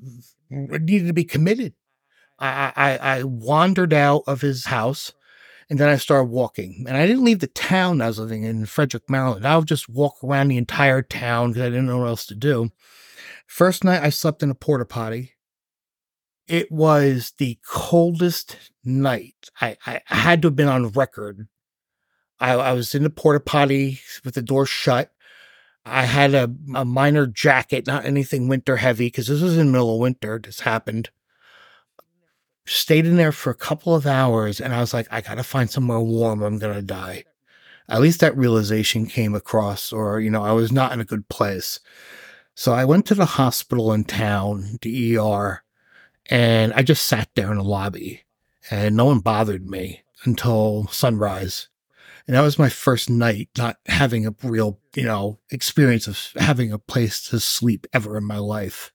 needed 0.50 1.06
to 1.06 1.12
be 1.12 1.24
committed. 1.24 1.74
I, 2.38 2.72
I, 2.74 2.96
I 3.18 3.22
wandered 3.24 3.92
out 3.92 4.22
of 4.26 4.40
his 4.40 4.66
house 4.66 5.12
and 5.72 5.80
then 5.80 5.88
I 5.88 5.96
started 5.96 6.26
walking. 6.26 6.84
And 6.86 6.98
I 6.98 7.06
didn't 7.06 7.24
leave 7.24 7.38
the 7.38 7.46
town 7.46 8.02
I 8.02 8.08
was 8.08 8.18
living 8.18 8.42
in, 8.42 8.66
Frederick, 8.66 9.08
Maryland. 9.08 9.46
I 9.46 9.56
would 9.56 9.66
just 9.66 9.88
walk 9.88 10.16
around 10.22 10.48
the 10.48 10.58
entire 10.58 11.00
town 11.00 11.48
because 11.48 11.62
I 11.62 11.70
didn't 11.70 11.86
know 11.86 11.96
what 11.96 12.08
else 12.08 12.26
to 12.26 12.34
do. 12.34 12.70
First 13.46 13.82
night 13.82 14.02
I 14.02 14.10
slept 14.10 14.42
in 14.42 14.50
a 14.50 14.54
porta 14.54 14.84
potty. 14.84 15.32
It 16.46 16.70
was 16.70 17.32
the 17.38 17.58
coldest 17.66 18.58
night. 18.84 19.48
I, 19.62 19.78
I 19.86 20.02
had 20.08 20.42
to 20.42 20.48
have 20.48 20.56
been 20.56 20.68
on 20.68 20.88
record. 20.88 21.48
I, 22.38 22.52
I 22.52 22.72
was 22.74 22.94
in 22.94 23.02
the 23.02 23.08
porta 23.08 23.40
potty 23.40 23.98
with 24.26 24.34
the 24.34 24.42
door 24.42 24.66
shut. 24.66 25.10
I 25.86 26.02
had 26.02 26.34
a, 26.34 26.54
a 26.74 26.84
minor 26.84 27.26
jacket, 27.26 27.86
not 27.86 28.04
anything 28.04 28.46
winter 28.46 28.76
heavy, 28.76 29.06
because 29.06 29.28
this 29.28 29.40
was 29.40 29.56
in 29.56 29.68
the 29.68 29.72
middle 29.72 29.94
of 29.94 30.00
winter. 30.00 30.38
This 30.38 30.60
happened. 30.60 31.08
Stayed 32.64 33.06
in 33.06 33.16
there 33.16 33.32
for 33.32 33.50
a 33.50 33.54
couple 33.54 33.94
of 33.94 34.06
hours, 34.06 34.60
and 34.60 34.72
I 34.72 34.80
was 34.80 34.94
like, 34.94 35.08
I 35.10 35.20
gotta 35.20 35.42
find 35.42 35.70
somewhere 35.70 36.00
warm. 36.00 36.42
I'm 36.42 36.58
gonna 36.58 36.82
die. 36.82 37.24
At 37.88 38.00
least 38.00 38.20
that 38.20 38.36
realization 38.36 39.06
came 39.06 39.34
across, 39.34 39.92
or 39.92 40.20
you 40.20 40.30
know, 40.30 40.42
I 40.42 40.52
was 40.52 40.70
not 40.70 40.92
in 40.92 41.00
a 41.00 41.04
good 41.04 41.28
place. 41.28 41.80
So 42.54 42.72
I 42.72 42.84
went 42.84 43.06
to 43.06 43.14
the 43.14 43.24
hospital 43.24 43.92
in 43.92 44.04
town, 44.04 44.78
the 44.82 45.16
ER, 45.18 45.64
and 46.26 46.72
I 46.74 46.82
just 46.82 47.04
sat 47.04 47.28
there 47.34 47.50
in 47.50 47.58
the 47.58 47.64
lobby, 47.64 48.22
and 48.70 48.96
no 48.96 49.06
one 49.06 49.20
bothered 49.20 49.68
me 49.68 50.02
until 50.24 50.86
sunrise. 50.88 51.68
And 52.26 52.36
that 52.36 52.42
was 52.42 52.58
my 52.58 52.68
first 52.68 53.10
night 53.10 53.48
not 53.58 53.78
having 53.86 54.26
a 54.26 54.34
real, 54.42 54.78
you 54.94 55.04
know, 55.04 55.40
experience 55.50 56.06
of 56.06 56.18
having 56.36 56.72
a 56.72 56.78
place 56.78 57.22
to 57.30 57.40
sleep 57.40 57.86
ever 57.92 58.16
in 58.16 58.24
my 58.24 58.38
life. 58.38 58.92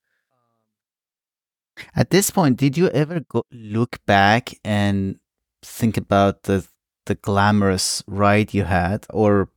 At 1.95 2.09
this 2.09 2.31
point, 2.31 2.57
did 2.57 2.77
you 2.77 2.89
ever 2.89 3.21
go 3.21 3.43
look 3.51 4.03
back 4.05 4.53
and 4.63 5.19
think 5.63 5.97
about 5.97 6.43
the 6.43 6.67
the 7.07 7.15
glamorous 7.15 8.03
ride 8.05 8.53
you 8.53 8.65
had, 8.65 9.05
or 9.09 9.49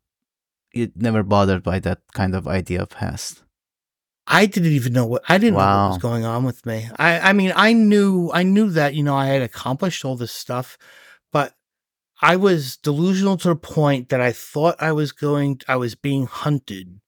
you 0.72 0.90
never 0.94 1.22
bothered 1.22 1.62
by 1.62 1.78
that 1.80 2.00
kind 2.14 2.34
of 2.34 2.48
idea 2.48 2.82
of 2.82 2.90
past. 2.90 3.42
I 4.26 4.46
didn't 4.46 4.72
even 4.72 4.92
know 4.92 5.06
what 5.06 5.22
I 5.28 5.38
didn't 5.38 5.54
know 5.54 5.58
what 5.58 5.88
was 5.90 5.98
going 5.98 6.24
on 6.24 6.44
with 6.44 6.64
me. 6.64 6.88
I 6.96 7.30
I 7.30 7.32
mean 7.32 7.52
I 7.54 7.72
knew 7.72 8.30
I 8.32 8.44
knew 8.44 8.70
that 8.70 8.94
you 8.94 9.02
know 9.02 9.16
I 9.16 9.26
had 9.26 9.42
accomplished 9.42 10.04
all 10.04 10.16
this 10.16 10.32
stuff, 10.32 10.78
but 11.32 11.54
I 12.22 12.36
was 12.36 12.76
delusional 12.76 13.36
to 13.38 13.48
the 13.48 13.56
point 13.56 14.08
that 14.10 14.20
I 14.20 14.32
thought 14.32 14.76
I 14.80 14.92
was 14.92 15.10
going 15.10 15.60
I 15.66 15.76
was 15.76 15.94
being 15.96 16.26
hunted 16.26 17.00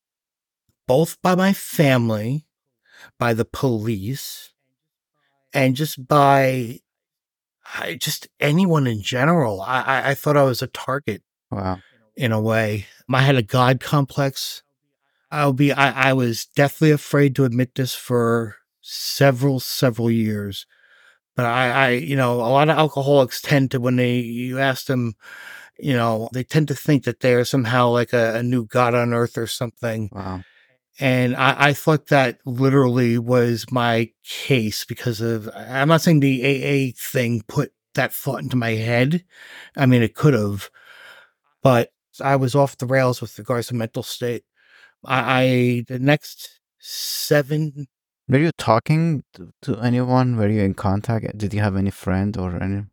both 0.88 1.22
by 1.22 1.36
my 1.36 1.52
family, 1.52 2.44
by 3.18 3.32
the 3.32 3.44
police, 3.44 4.51
and 5.52 5.76
just 5.76 6.06
by 6.06 6.80
I, 7.78 7.94
just 7.94 8.28
anyone 8.40 8.86
in 8.86 9.02
general. 9.02 9.60
I, 9.62 9.80
I 9.82 10.10
I 10.10 10.14
thought 10.14 10.36
I 10.36 10.42
was 10.42 10.62
a 10.62 10.66
target 10.66 11.22
Wow. 11.50 11.80
in 12.16 12.32
a 12.32 12.40
way. 12.40 12.86
I 13.12 13.22
had 13.22 13.36
a 13.36 13.42
God 13.42 13.80
complex. 13.80 14.62
I'll 15.30 15.52
be, 15.52 15.72
I, 15.72 16.10
I 16.10 16.12
was 16.12 16.46
deathly 16.46 16.90
afraid 16.90 17.34
to 17.36 17.44
admit 17.44 17.74
this 17.74 17.94
for 17.94 18.56
several, 18.80 19.60
several 19.60 20.10
years. 20.10 20.66
But 21.36 21.46
I, 21.46 21.70
I, 21.70 21.88
you 21.90 22.16
know, 22.16 22.34
a 22.36 22.48
lot 22.48 22.68
of 22.68 22.76
alcoholics 22.76 23.40
tend 23.40 23.70
to, 23.70 23.80
when 23.80 23.96
they, 23.96 24.16
you 24.16 24.58
ask 24.58 24.86
them, 24.86 25.14
you 25.78 25.94
know, 25.94 26.28
they 26.32 26.44
tend 26.44 26.68
to 26.68 26.74
think 26.74 27.04
that 27.04 27.20
they're 27.20 27.44
somehow 27.44 27.88
like 27.88 28.12
a, 28.12 28.36
a 28.36 28.42
new 28.42 28.66
God 28.66 28.94
on 28.94 29.14
earth 29.14 29.38
or 29.38 29.46
something. 29.46 30.10
Wow. 30.12 30.42
And 31.00 31.34
I, 31.36 31.68
I 31.68 31.72
thought 31.72 32.08
that 32.08 32.38
literally 32.44 33.18
was 33.18 33.70
my 33.70 34.10
case 34.24 34.84
because 34.84 35.20
of, 35.20 35.48
I'm 35.56 35.88
not 35.88 36.02
saying 36.02 36.20
the 36.20 36.42
AA 36.42 36.92
thing 36.96 37.42
put 37.48 37.72
that 37.94 38.12
thought 38.12 38.42
into 38.42 38.56
my 38.56 38.70
head. 38.70 39.24
I 39.76 39.86
mean, 39.86 40.02
it 40.02 40.14
could 40.14 40.34
have, 40.34 40.70
but 41.62 41.92
I 42.20 42.36
was 42.36 42.54
off 42.54 42.76
the 42.76 42.86
rails 42.86 43.20
with 43.20 43.38
regards 43.38 43.68
to 43.68 43.74
mental 43.74 44.02
state. 44.02 44.44
I, 45.04 45.42
I 45.42 45.84
the 45.88 45.98
next 45.98 46.60
seven, 46.78 47.86
Were 48.28 48.38
you 48.38 48.52
talking 48.56 49.24
to, 49.34 49.52
to 49.62 49.78
anyone? 49.80 50.36
Were 50.36 50.48
you 50.48 50.62
in 50.62 50.74
contact? 50.74 51.36
Did 51.38 51.54
you 51.54 51.60
have 51.60 51.76
any 51.76 51.90
friend 51.90 52.36
or 52.36 52.62
any? 52.62 52.84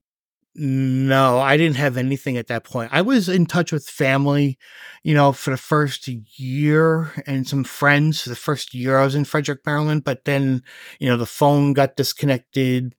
No, 0.56 1.40
I 1.40 1.58
didn't 1.58 1.78
have 1.78 1.96
anything 1.98 2.38
at 2.38 2.48
that 2.48 2.64
point. 2.64 2.90
I 2.92 3.02
was 3.02 3.30
in 3.30 3.46
touch 3.46 3.72
with 3.72 3.88
family, 3.88 4.58
you 5.04 5.14
know, 5.14 5.32
for 5.32 5.52
the 5.52 5.58
first 5.58 6.08
year 6.08 7.12
and 7.26 7.48
some 7.48 7.64
friends 7.64 8.22
for 8.22 8.30
the 8.30 8.36
first 8.36 8.74
year 8.74 8.98
I 8.98 9.06
was 9.06 9.16
in 9.16 9.26
Frederick, 9.26 9.60
Maryland. 9.66 10.04
But 10.04 10.26
then, 10.26 10.64
you 11.00 11.08
know, 11.08 11.18
the 11.18 11.26
phone 11.26 11.74
got 11.74 11.96
disconnected. 11.96 12.96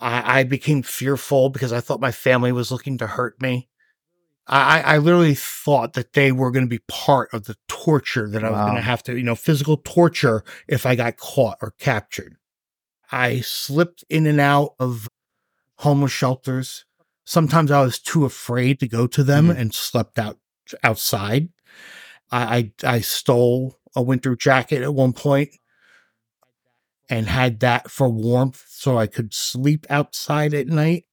I, 0.00 0.40
I 0.40 0.42
became 0.44 0.82
fearful 0.82 1.50
because 1.50 1.72
I 1.72 1.80
thought 1.80 2.00
my 2.00 2.12
family 2.12 2.52
was 2.52 2.70
looking 2.70 2.98
to 2.98 3.06
hurt 3.06 3.40
me. 3.40 3.68
I, 4.50 4.80
I 4.80 4.98
literally 4.98 5.34
thought 5.34 5.92
that 5.92 6.14
they 6.14 6.32
were 6.32 6.50
going 6.50 6.64
to 6.64 6.70
be 6.70 6.82
part 6.88 7.28
of 7.34 7.44
the 7.44 7.56
torture 7.68 8.30
that 8.30 8.42
I 8.42 8.50
was 8.50 8.60
going 8.60 8.76
to 8.76 8.80
have 8.80 9.02
to, 9.04 9.14
you 9.14 9.22
know, 9.22 9.34
physical 9.34 9.76
torture 9.76 10.42
if 10.66 10.86
I 10.86 10.94
got 10.94 11.18
caught 11.18 11.58
or 11.60 11.74
captured. 11.78 12.36
I 13.12 13.40
slipped 13.40 14.04
in 14.08 14.26
and 14.26 14.40
out 14.40 14.70
of 14.78 15.08
homeless 15.76 16.12
shelters. 16.12 16.86
Sometimes 17.28 17.70
I 17.70 17.82
was 17.82 17.98
too 17.98 18.24
afraid 18.24 18.80
to 18.80 18.88
go 18.88 19.06
to 19.06 19.22
them 19.22 19.48
Mhm. 19.48 19.58
and 19.58 19.74
slept 19.74 20.18
out 20.18 20.38
outside. 20.82 21.50
I, 22.30 22.72
I 22.84 22.96
I 22.96 23.00
stole 23.00 23.78
a 23.94 24.00
winter 24.02 24.34
jacket 24.34 24.82
at 24.82 24.94
one 24.94 25.12
point 25.12 25.50
and 27.10 27.26
had 27.26 27.60
that 27.60 27.90
for 27.90 28.08
warmth 28.08 28.64
so 28.68 28.96
I 28.98 29.06
could 29.06 29.34
sleep 29.34 29.86
outside 29.90 30.54
at 30.54 30.68
night. 30.68 31.04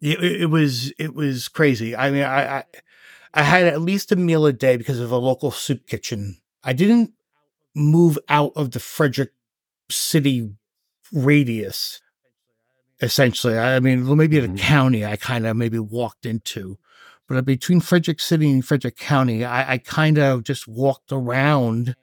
It, 0.00 0.22
it 0.22 0.40
it 0.42 0.46
was 0.46 0.92
it 0.98 1.14
was 1.14 1.48
crazy. 1.48 1.96
I 1.96 2.10
mean, 2.10 2.22
I, 2.22 2.58
I 2.58 2.64
I 3.32 3.42
had 3.42 3.66
at 3.66 3.80
least 3.80 4.12
a 4.12 4.16
meal 4.16 4.44
a 4.44 4.52
day 4.52 4.76
because 4.76 5.00
of 5.00 5.10
a 5.10 5.16
local 5.16 5.50
soup 5.50 5.86
kitchen. 5.86 6.36
I 6.62 6.74
didn't 6.74 7.12
move 7.74 8.18
out 8.28 8.52
of 8.56 8.72
the 8.72 8.80
Frederick 8.80 9.32
City 9.90 10.50
radius. 11.12 12.00
Essentially, 13.00 13.58
I 13.58 13.78
mean, 13.80 14.06
well, 14.06 14.16
maybe 14.16 14.40
the 14.40 14.48
Mhm. 14.48 14.58
county 14.58 15.04
I 15.04 15.16
kind 15.16 15.46
of 15.46 15.56
maybe 15.56 15.78
walked 15.78 16.24
into, 16.24 16.78
but 17.28 17.44
between 17.44 17.80
Frederick 17.80 18.20
City 18.20 18.50
and 18.50 18.64
Frederick 18.64 18.96
County, 18.96 19.44
I, 19.44 19.74
I 19.74 19.78
kind 19.78 20.18
of 20.18 20.44
just 20.44 20.66
walked 20.66 21.12
around. 21.12 21.94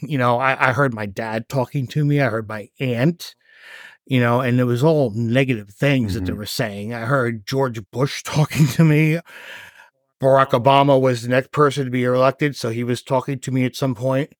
You 0.00 0.18
know, 0.18 0.38
I, 0.38 0.68
I 0.70 0.72
heard 0.72 0.94
my 0.94 1.06
dad 1.06 1.48
talking 1.48 1.86
to 1.88 2.04
me. 2.04 2.20
I 2.20 2.28
heard 2.28 2.48
my 2.48 2.68
aunt 2.78 3.34
you 4.06 4.20
know, 4.20 4.40
and 4.40 4.60
it 4.60 4.64
was 4.64 4.84
all 4.84 5.10
negative 5.14 5.70
things 5.70 6.12
that 6.14 6.26
they 6.26 6.32
Mhm. 6.32 6.36
were 6.36 6.46
saying. 6.46 6.92
I 6.92 7.06
heard 7.06 7.46
George 7.46 7.80
Bush 7.90 8.22
talking 8.24 8.66
to 8.68 8.84
me. 8.84 9.18
Barack 10.20 10.50
Obama 10.50 11.00
was 11.00 11.22
the 11.22 11.28
next 11.28 11.52
person 11.52 11.84
to 11.86 11.90
be 11.90 12.04
elected, 12.04 12.56
so 12.56 12.70
he 12.70 12.84
was 12.84 13.02
talking 13.02 13.38
to 13.40 13.50
me 13.50 13.64
at 13.64 13.76
some 13.76 13.94
point. 13.94 14.32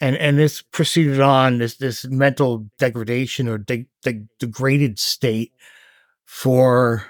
And 0.00 0.16
and 0.16 0.38
this 0.38 0.62
proceeded 0.62 1.20
on 1.20 1.58
this 1.58 1.76
this 1.76 2.04
mental 2.06 2.66
degradation 2.78 3.48
or 3.48 3.58
de- 3.58 3.86
de- 4.02 4.26
degraded 4.38 4.98
state 4.98 5.52
for 6.24 7.04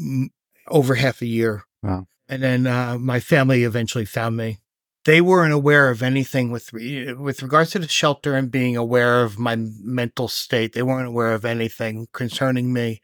mm, 0.00 0.28
over 0.68 0.94
half 0.94 1.22
a 1.22 1.26
year. 1.26 1.64
Wow. 1.82 2.06
And 2.28 2.42
then 2.42 2.66
uh, 2.66 2.98
my 2.98 3.20
family 3.20 3.64
eventually 3.64 4.04
found 4.04 4.36
me. 4.36 4.58
They 5.04 5.20
weren't 5.20 5.54
aware 5.54 5.88
of 5.88 6.02
anything 6.02 6.50
with 6.50 6.72
re- 6.72 7.14
with 7.14 7.42
regards 7.42 7.70
to 7.70 7.78
the 7.78 7.88
shelter 7.88 8.34
and 8.34 8.50
being 8.50 8.76
aware 8.76 9.22
of 9.22 9.38
my 9.38 9.56
mental 9.56 10.28
state. 10.28 10.74
They 10.74 10.82
weren't 10.82 11.08
aware 11.08 11.32
of 11.32 11.44
anything 11.44 12.08
concerning 12.12 12.72
me. 12.72 13.00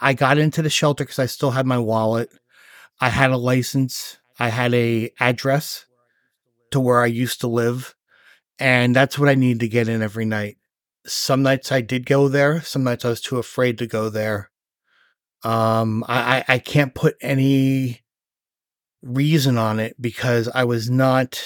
I 0.00 0.14
got 0.14 0.38
into 0.38 0.62
the 0.62 0.70
shelter 0.70 1.04
because 1.04 1.18
I 1.18 1.26
still 1.26 1.50
had 1.52 1.66
my 1.66 1.78
wallet. 1.78 2.30
I 3.00 3.08
had 3.08 3.32
a 3.32 3.36
license. 3.36 4.18
I 4.38 4.48
had 4.48 4.74
a 4.74 5.10
address 5.18 5.86
to 6.70 6.80
where 6.80 7.02
I 7.02 7.06
used 7.06 7.40
to 7.40 7.48
live, 7.48 7.94
and 8.58 8.94
that's 8.94 9.18
what 9.18 9.28
I 9.28 9.34
needed 9.34 9.60
to 9.60 9.68
get 9.68 9.88
in 9.88 10.02
every 10.02 10.24
night. 10.24 10.56
Some 11.06 11.42
nights 11.42 11.70
I 11.72 11.80
did 11.80 12.06
go 12.06 12.28
there. 12.28 12.62
Some 12.62 12.84
nights 12.84 13.04
I 13.04 13.10
was 13.10 13.20
too 13.20 13.38
afraid 13.38 13.78
to 13.78 13.86
go 13.86 14.08
there. 14.08 14.50
Um, 15.42 16.02
I, 16.08 16.38
I, 16.38 16.44
I 16.54 16.58
can't 16.58 16.94
put 16.94 17.16
any 17.20 18.00
reason 19.02 19.58
on 19.58 19.78
it 19.80 20.00
because 20.00 20.48
I 20.54 20.64
was 20.64 20.88
not 20.88 21.42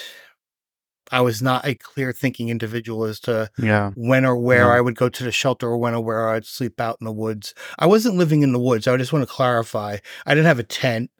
I 1.11 1.23
was 1.23 1.41
not 1.41 1.67
a 1.67 1.75
clear 1.75 2.13
thinking 2.13 2.51
individual 2.51 3.05
as 3.05 3.19
to 3.21 3.51
Yeah. 3.59 3.93
when 3.97 4.25
or 4.27 4.37
where 4.37 4.65
No. 4.65 4.71
I 4.71 4.81
would 4.83 4.95
go 4.95 5.09
to 5.09 5.25
the 5.25 5.33
shelter 5.33 5.67
or 5.67 5.79
when 5.79 5.95
or 5.95 6.03
where 6.05 6.29
I'd 6.29 6.45
sleep 6.45 6.81
out 6.81 6.99
in 7.01 7.07
the 7.07 7.13
woods. 7.13 7.55
I 7.79 7.87
wasn't 7.87 8.17
living 8.17 8.43
in 8.43 8.53
the 8.53 8.59
woods. 8.61 8.87
I 8.87 8.95
just 8.99 9.13
want 9.13 9.27
to 9.27 9.35
clarify. 9.35 9.97
I 10.27 10.35
didn't 10.35 10.47
have 10.47 10.59
a 10.59 10.63
tent. 10.65 11.11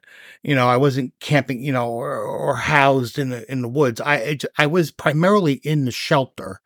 You 0.43 0.55
know, 0.55 0.67
I 0.67 0.77
wasn't 0.77 1.13
camping, 1.19 1.61
you 1.61 1.71
know, 1.71 1.89
or, 1.89 2.15
or 2.17 2.55
housed 2.55 3.19
in 3.19 3.29
the 3.29 3.49
in 3.51 3.61
the 3.61 3.67
woods. 3.69 3.99
I 4.01 4.37
I 4.57 4.67
was 4.67 4.91
primarily 4.91 5.53
in 5.63 5.85
the 5.85 5.91
shelter, 5.91 6.61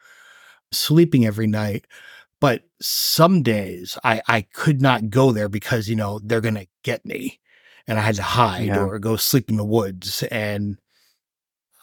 sleeping 0.72 1.26
every 1.26 1.48
night. 1.48 1.86
But 2.40 2.64
some 2.82 3.42
days 3.44 3.98
I 4.04 4.22
I 4.28 4.42
could 4.42 4.82
not 4.82 5.10
go 5.10 5.32
there 5.32 5.50
because 5.50 5.88
you 5.90 5.96
know 5.96 6.20
they're 6.24 6.42
gonna 6.42 6.68
get 6.84 7.06
me, 7.06 7.40
and 7.88 7.98
I 7.98 8.02
had 8.02 8.16
to 8.16 8.24
hide 8.24 8.68
Yeah. 8.68 8.84
or 8.84 9.00
go 9.00 9.16
sleep 9.16 9.50
in 9.50 9.58
the 9.58 9.66
woods. 9.66 10.24
And 10.24 10.78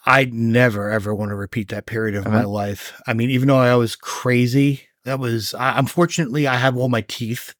I 0.05 0.25
never 0.25 0.89
ever 0.89 1.13
want 1.13 1.29
to 1.29 1.35
repeat 1.35 1.69
that 1.69 1.85
period 1.85 2.15
of 2.15 2.25
my 2.27 2.39
Uh-huh. 2.39 2.47
life. 2.49 2.99
I 3.07 3.13
mean, 3.13 3.29
even 3.29 3.47
though 3.47 3.57
I 3.59 3.75
was 3.75 3.95
crazy, 3.95 4.87
that 5.03 5.19
was 5.19 5.53
I, 5.53 5.77
unfortunately 5.77 6.47
I 6.47 6.55
have 6.57 6.75
all 6.77 6.89
my 6.89 7.01
teeth, 7.01 7.53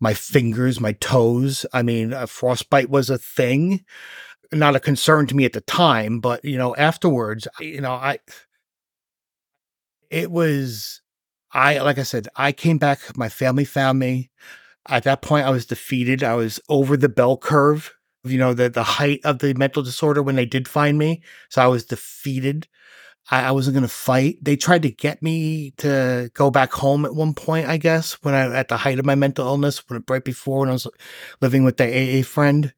my 0.00 0.14
fingers, 0.14 0.80
my 0.80 0.92
toes. 0.92 1.66
I 1.72 1.82
mean, 1.82 2.12
uh, 2.12 2.26
frostbite 2.26 2.90
was 2.90 3.10
a 3.10 3.18
thing, 3.18 3.84
not 4.52 4.76
a 4.76 4.80
concern 4.80 5.26
to 5.28 5.36
me 5.36 5.44
at 5.44 5.52
the 5.52 5.60
time, 5.60 6.20
but 6.20 6.44
you 6.44 6.58
know, 6.58 6.74
afterwards, 6.76 7.48
you 7.60 7.80
know, 7.80 7.92
I 7.92 8.18
it 10.10 10.30
was 10.30 11.00
I 11.52 11.78
like 11.78 11.98
I 11.98 12.02
said, 12.02 12.28
I 12.36 12.52
came 12.52 12.78
back, 12.78 13.16
my 13.16 13.28
family 13.28 13.64
found 13.64 13.98
me. 13.98 14.30
At 14.88 15.04
that 15.04 15.22
point 15.22 15.46
I 15.46 15.50
was 15.50 15.66
defeated. 15.66 16.22
I 16.22 16.34
was 16.34 16.60
over 16.68 16.96
the 16.96 17.08
bell 17.08 17.36
curve, 17.36 17.92
you 18.24 18.38
know, 18.38 18.54
the 18.54 18.68
the 18.68 18.82
height 18.82 19.20
of 19.24 19.40
the 19.40 19.54
mental 19.54 19.82
disorder 19.82 20.22
when 20.22 20.36
they 20.36 20.46
did 20.46 20.68
find 20.68 20.98
me. 20.98 21.22
So 21.48 21.62
I 21.62 21.66
was 21.66 21.84
defeated. 21.84 22.68
I, 23.30 23.44
I 23.44 23.50
wasn't 23.50 23.74
gonna 23.74 23.88
fight. 23.88 24.38
They 24.42 24.56
tried 24.56 24.82
to 24.82 24.90
get 24.90 25.22
me 25.22 25.72
to 25.78 26.30
go 26.34 26.50
back 26.50 26.72
home 26.72 27.04
at 27.04 27.14
one 27.14 27.34
point, 27.34 27.68
I 27.68 27.76
guess, 27.76 28.14
when 28.22 28.34
I 28.34 28.54
at 28.54 28.68
the 28.68 28.76
height 28.76 28.98
of 28.98 29.04
my 29.04 29.14
mental 29.14 29.46
illness, 29.46 29.82
when, 29.88 30.02
right 30.08 30.24
before 30.24 30.60
when 30.60 30.68
I 30.68 30.72
was 30.72 30.86
living 31.40 31.64
with 31.64 31.76
the 31.76 32.20
AA 32.20 32.22
friend. 32.22 32.72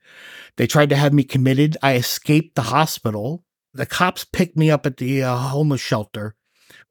They 0.57 0.67
tried 0.67 0.91
to 0.91 0.97
have 0.97 1.13
me 1.13 1.23
committed. 1.23 1.77
I 1.83 1.95
escaped 1.95 2.57
the 2.57 2.63
hospital. 2.63 3.45
The 3.75 3.87
cops 3.87 4.25
picked 4.25 4.57
me 4.57 4.71
up 4.71 4.87
at 4.87 4.97
the 4.97 5.23
uh, 5.23 5.37
homeless 5.37 5.81
shelter, 5.81 6.35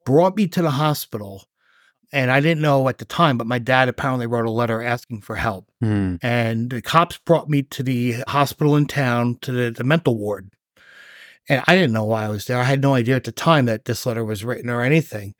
brought 0.06 0.36
me 0.36 0.46
to 0.48 0.62
the 0.62 0.70
hospital, 0.70 1.44
and 2.12 2.30
I 2.30 2.40
didn't 2.40 2.62
know 2.62 2.88
at 2.88 2.98
the 2.98 3.04
time, 3.04 3.36
but 3.36 3.46
my 3.46 3.58
dad 3.58 3.88
apparently 3.88 4.26
wrote 4.26 4.46
a 4.46 4.50
letter 4.50 4.82
asking 4.82 5.20
for 5.20 5.36
help. 5.36 5.70
Hmm. 5.80 6.16
And 6.22 6.70
the 6.70 6.80
cops 6.80 7.18
brought 7.18 7.50
me 7.50 7.62
to 7.62 7.82
the 7.82 8.24
hospital 8.26 8.76
in 8.76 8.86
town 8.86 9.38
to 9.42 9.52
the, 9.52 9.70
the 9.70 9.84
mental 9.84 10.16
ward. 10.16 10.50
And 11.48 11.62
I 11.66 11.74
didn't 11.74 11.92
know 11.92 12.04
why 12.04 12.24
I 12.24 12.28
was 12.28 12.46
there. 12.46 12.58
I 12.58 12.64
had 12.64 12.82
no 12.82 12.94
idea 12.94 13.16
at 13.16 13.24
the 13.24 13.32
time 13.32 13.66
that 13.66 13.86
this 13.86 14.04
letter 14.04 14.24
was 14.24 14.44
written 14.44 14.68
or 14.68 14.82
anything. 14.82 15.34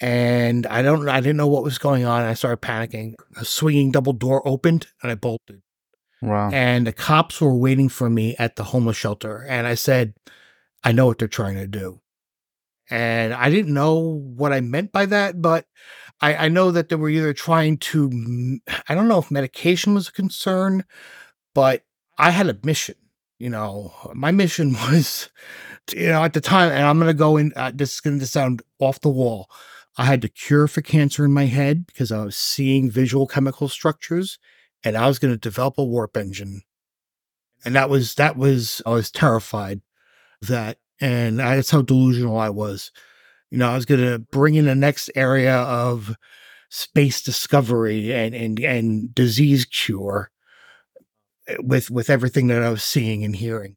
And 0.00 0.66
I 0.66 0.82
don't, 0.82 1.08
I 1.08 1.20
didn't 1.20 1.36
know 1.36 1.46
what 1.46 1.62
was 1.62 1.78
going 1.78 2.04
on. 2.04 2.22
I 2.22 2.34
started 2.34 2.60
panicking. 2.60 3.14
A 3.36 3.44
swinging 3.44 3.90
double 3.90 4.12
door 4.12 4.46
opened 4.46 4.86
and 5.02 5.10
I 5.10 5.14
bolted. 5.14 5.62
Wow. 6.22 6.48
and 6.50 6.86
the 6.86 6.92
cops 6.92 7.38
were 7.38 7.54
waiting 7.54 7.90
for 7.90 8.08
me 8.08 8.34
at 8.38 8.56
the 8.56 8.64
homeless 8.64 8.96
shelter. 8.96 9.44
And 9.46 9.66
I 9.66 9.74
said, 9.74 10.14
I 10.82 10.90
know 10.92 11.04
what 11.06 11.18
they're 11.18 11.28
trying 11.28 11.56
to 11.56 11.66
do. 11.66 12.00
And 12.90 13.34
I 13.34 13.50
didn't 13.50 13.74
know 13.74 14.22
what 14.34 14.52
I 14.52 14.60
meant 14.60 14.90
by 14.90 15.04
that, 15.06 15.42
but 15.42 15.66
I, 16.20 16.46
I 16.46 16.48
know 16.48 16.70
that 16.70 16.88
they 16.88 16.96
were 16.96 17.10
either 17.10 17.34
trying 17.34 17.76
to, 17.78 18.60
I 18.88 18.94
don't 18.94 19.08
know 19.08 19.18
if 19.18 19.30
medication 19.30 19.94
was 19.94 20.08
a 20.08 20.12
concern, 20.12 20.84
but 21.54 21.82
I 22.16 22.30
had 22.30 22.48
a 22.48 22.58
mission. 22.62 22.96
You 23.38 23.50
know, 23.50 23.92
my 24.14 24.30
mission 24.30 24.72
was, 24.90 25.30
to- 25.88 25.98
you 25.98 26.08
know, 26.08 26.24
at 26.24 26.32
the 26.32 26.40
time, 26.40 26.70
and 26.70 26.84
I'm 26.84 26.98
going 26.98 27.08
to 27.08 27.14
go 27.14 27.36
in, 27.36 27.52
uh, 27.56 27.72
this 27.74 27.94
is 27.94 28.00
going 28.00 28.18
to 28.20 28.26
sound 28.26 28.62
off 28.78 29.00
the 29.00 29.08
wall. 29.08 29.48
I 29.96 30.04
had 30.06 30.22
the 30.22 30.28
cure 30.28 30.66
for 30.66 30.82
cancer 30.82 31.24
in 31.24 31.32
my 31.32 31.46
head 31.46 31.86
because 31.86 32.10
I 32.10 32.24
was 32.24 32.36
seeing 32.36 32.90
visual 32.90 33.26
chemical 33.26 33.68
structures 33.68 34.38
and 34.82 34.96
I 34.96 35.06
was 35.06 35.18
going 35.20 35.32
to 35.32 35.38
develop 35.38 35.78
a 35.78 35.84
warp 35.84 36.16
engine. 36.16 36.62
And 37.64 37.76
that 37.76 37.88
was, 37.88 38.16
that 38.16 38.36
was, 38.36 38.82
I 38.84 38.90
was 38.90 39.10
terrified 39.10 39.82
that. 40.42 40.78
And 41.00 41.38
that's 41.38 41.70
how 41.70 41.82
delusional 41.82 42.36
I 42.36 42.50
was. 42.50 42.90
You 43.50 43.58
know, 43.58 43.70
I 43.70 43.74
was 43.74 43.86
going 43.86 44.00
to 44.00 44.18
bring 44.18 44.54
in 44.54 44.64
the 44.64 44.74
next 44.74 45.10
area 45.14 45.56
of 45.56 46.16
space 46.70 47.22
discovery 47.22 48.12
and, 48.12 48.34
and, 48.34 48.58
and 48.60 49.14
disease 49.14 49.64
cure 49.64 50.30
Eh, 51.46 51.56
with, 51.60 51.90
with 51.90 52.10
everything 52.10 52.46
that 52.48 52.62
I 52.62 52.70
was 52.70 52.84
seeing 52.84 53.24
and 53.24 53.36
hearing. 53.36 53.76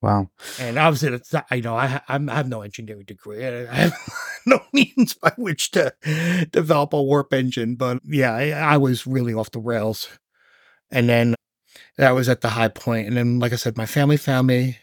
Wow. 0.00 0.30
And 0.60 0.78
obviously, 0.78 1.10
that's 1.10 1.32
not, 1.32 1.46
I 1.50 1.60
know 1.60 1.76
I, 1.76 2.02
I'm, 2.08 2.28
I 2.28 2.34
have 2.34 2.48
no 2.48 2.60
engineering 2.60 3.04
degree. 3.06 3.46
I 3.46 3.74
have 3.74 3.96
no 4.46 4.60
means 4.72 5.14
by 5.14 5.32
which 5.36 5.70
to 5.70 5.94
develop 6.50 6.92
a 6.92 7.02
warp 7.02 7.32
engine. 7.32 7.76
But 7.76 8.00
yeah, 8.04 8.34
I, 8.34 8.50
I 8.50 8.76
was 8.76 9.06
really 9.06 9.32
off 9.32 9.50
the 9.50 9.60
rails. 9.60 10.08
And 10.90 11.08
then 11.08 11.34
that 11.96 12.10
was 12.10 12.28
at 12.28 12.42
the 12.42 12.50
high 12.50 12.68
point. 12.68 13.08
And 13.08 13.16
then, 13.16 13.38
like 13.38 13.52
I 13.52 13.56
said, 13.56 13.78
my 13.78 13.86
family 13.86 14.18
found 14.18 14.46
me. 14.46 14.78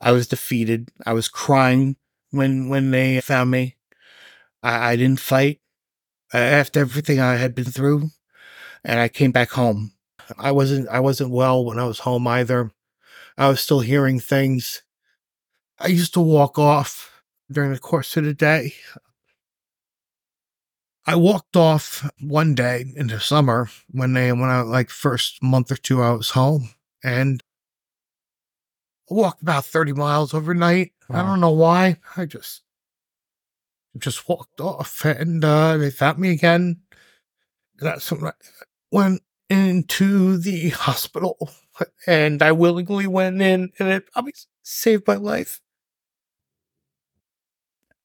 I 0.00 0.12
was 0.12 0.26
defeated. 0.26 0.88
I 1.04 1.12
was 1.12 1.28
crying 1.28 1.96
when 2.30 2.68
when 2.70 2.90
they 2.90 3.20
found 3.20 3.50
me. 3.50 3.76
I, 4.62 4.92
I 4.92 4.96
didn't 4.96 5.20
fight 5.20 5.60
after 6.32 6.80
everything 6.80 7.20
I 7.20 7.36
had 7.36 7.54
been 7.54 7.66
through, 7.66 8.08
and 8.84 8.98
I 8.98 9.08
came 9.08 9.32
back 9.32 9.50
home. 9.50 9.92
I 10.38 10.52
wasn't 10.52 10.88
I 10.88 11.00
wasn't 11.00 11.30
well 11.30 11.64
when 11.64 11.78
I 11.78 11.84
was 11.84 12.00
home 12.00 12.26
either. 12.26 12.70
I 13.36 13.48
was 13.48 13.60
still 13.60 13.80
hearing 13.80 14.20
things. 14.20 14.82
I 15.78 15.88
used 15.88 16.14
to 16.14 16.20
walk 16.20 16.58
off 16.58 17.22
during 17.50 17.72
the 17.72 17.78
course 17.78 18.16
of 18.16 18.24
the 18.24 18.34
day. 18.34 18.74
I 21.06 21.16
walked 21.16 21.56
off 21.56 22.08
one 22.20 22.54
day 22.54 22.84
in 22.94 23.08
the 23.08 23.18
summer 23.18 23.68
when 23.90 24.12
they 24.12 24.30
when 24.32 24.50
I 24.50 24.60
like 24.60 24.90
first 24.90 25.42
month 25.42 25.72
or 25.72 25.76
two 25.76 26.02
I 26.02 26.12
was 26.12 26.30
home 26.30 26.70
and 27.02 27.42
I 29.10 29.14
walked 29.14 29.42
about 29.42 29.64
30 29.64 29.94
miles 29.94 30.34
overnight. 30.34 30.92
I 31.08 31.22
don't 31.22 31.40
know 31.40 31.50
why. 31.50 31.96
I 32.16 32.26
just 32.26 32.62
just 33.98 34.28
walked 34.28 34.60
off 34.60 35.04
and 35.04 35.44
uh, 35.44 35.76
they 35.76 35.90
found 35.90 36.18
me 36.18 36.30
again. 36.30 36.80
That's 37.78 38.12
when 38.90 39.18
into 39.50 40.38
the 40.38 40.70
hospital 40.70 41.50
and 42.06 42.42
I 42.42 42.52
willingly 42.52 43.06
went 43.06 43.42
in 43.42 43.72
and 43.78 43.88
it 43.88 44.10
probably 44.12 44.34
saved 44.62 45.06
my 45.06 45.16
life. 45.16 45.60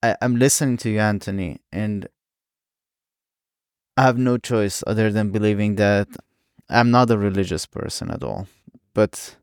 I, 0.04 0.18
I'm 0.22 0.36
listening 0.36 0.78
to 0.78 0.90
you, 0.90 1.00
Anthony, 1.00 1.60
and 1.72 2.08
I 3.96 4.04
have 4.04 4.18
no 4.18 4.38
choice 4.38 4.84
other 4.86 5.12
than 5.12 5.32
believing 5.32 5.76
that 5.76 6.08
I'm 6.70 6.92
not 6.92 7.12
a 7.12 7.18
religious 7.18 7.66
person 7.66 8.12
at 8.12 8.24
all. 8.24 8.48
But 8.94 9.38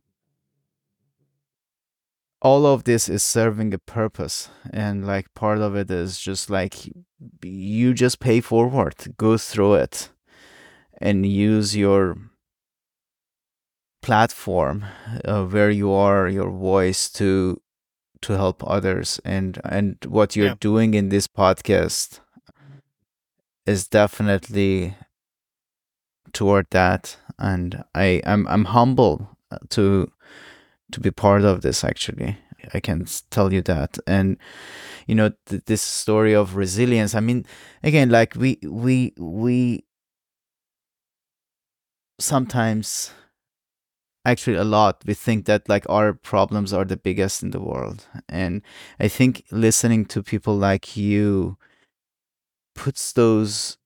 all 2.40 2.66
of 2.66 2.84
this 2.84 3.08
is 3.08 3.22
serving 3.22 3.72
a 3.72 3.78
purpose. 3.78 4.50
And 4.72 5.06
like 5.06 5.32
part 5.34 5.58
of 5.58 5.76
it 5.76 5.90
is 5.90 6.18
just 6.18 6.50
like 6.50 6.74
you 7.42 7.94
just 7.94 8.20
pay 8.20 8.40
forward, 8.40 8.94
go 9.16 9.38
through 9.38 9.74
it, 9.74 10.10
and 11.02 11.26
use 11.26 11.76
your 11.76 12.16
platform 14.02 14.84
uh, 15.24 15.44
where 15.44 15.70
you 15.70 15.92
are, 15.92 16.28
your 16.28 16.50
voice 16.50 17.08
to 17.10 17.60
to 18.22 18.34
help 18.36 18.62
others. 18.66 19.20
And 19.24 19.60
and 19.64 19.96
what 20.06 20.36
you're 20.36 20.48
Yeah. 20.54 20.60
doing 20.60 20.94
in 20.94 21.08
this 21.08 21.26
podcast 21.26 22.20
is 23.66 23.86
definitely 23.88 24.94
toward 26.32 26.66
that. 26.70 27.16
And 27.38 27.82
i 27.94 28.22
i'm 28.26 28.46
i'm 28.48 28.66
humble 28.66 29.36
uh, 29.50 29.58
to 29.70 30.10
to 30.92 31.00
be 31.00 31.10
part 31.10 31.42
of 31.44 31.62
this 31.62 31.84
actually. 31.84 32.38
I 32.74 32.80
can 32.80 33.06
tell 33.30 33.52
you 33.52 33.62
that. 33.62 33.98
And 34.06 34.36
you 35.06 35.14
know 35.14 35.32
th- 35.46 35.64
this 35.66 35.82
story 35.82 36.34
of 36.34 36.56
resilience 36.56 37.14
i 37.14 37.20
mean 37.20 37.44
again 37.82 38.10
like 38.10 38.34
we 38.36 38.58
we 38.64 39.12
we 39.18 39.84
sometimes 42.18 43.12
actually 44.24 44.56
a 44.56 44.64
lot 44.64 45.02
we 45.06 45.14
think 45.14 45.46
that 45.46 45.68
like 45.68 45.84
our 45.88 46.12
problems 46.12 46.72
are 46.72 46.84
the 46.84 46.96
biggest 46.96 47.42
in 47.42 47.50
the 47.50 47.60
world. 47.60 48.06
And 48.28 48.62
i 49.00 49.08
think 49.08 49.44
listening 49.50 50.04
to 50.06 50.22
people 50.22 50.56
like 50.56 50.96
you 50.96 51.56
puts 52.74 53.12
those 53.12 53.78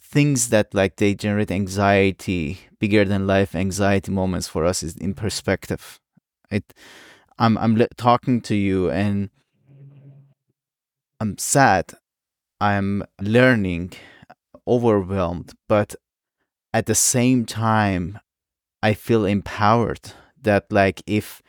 things 0.00 0.48
that 0.50 0.72
like 0.74 0.96
they 0.96 1.14
generate 1.14 1.50
anxiety 1.50 2.58
bigger 2.80 3.04
than 3.04 3.26
life 3.26 3.54
anxiety 3.54 4.10
moments 4.10 4.48
for 4.48 4.64
us 4.64 4.82
is 4.82 4.96
in 4.96 5.14
perspective. 5.14 6.00
It 6.50 6.72
i'm 7.38 7.58
i'm 7.58 7.76
talking 7.96 8.40
to 8.42 8.54
you 8.54 8.90
and 8.90 9.30
i'm 11.20 11.36
sad. 11.38 11.92
I'm 12.60 13.04
learning 13.20 13.92
overwhelmed 14.66 15.52
but 15.68 15.94
at 16.76 16.84
the 16.84 16.94
same 16.94 17.46
time 17.46 18.18
I 18.82 18.92
feel 18.92 19.24
empowered 19.24 20.12
that 20.42 20.70
like 20.70 21.02
if 21.06 21.42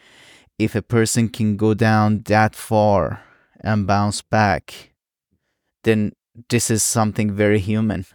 if 0.57 0.73
a 0.73 0.81
person 0.81 1.27
can 1.27 1.57
go 1.57 1.73
down 1.73 2.23
that 2.27 2.55
far 2.55 3.21
and 3.59 3.85
bounce 3.85 4.21
back, 4.21 4.93
then 5.83 6.13
this 6.49 6.71
is 6.71 6.81
something 6.81 7.29
very 7.29 7.59
human. 7.59 8.05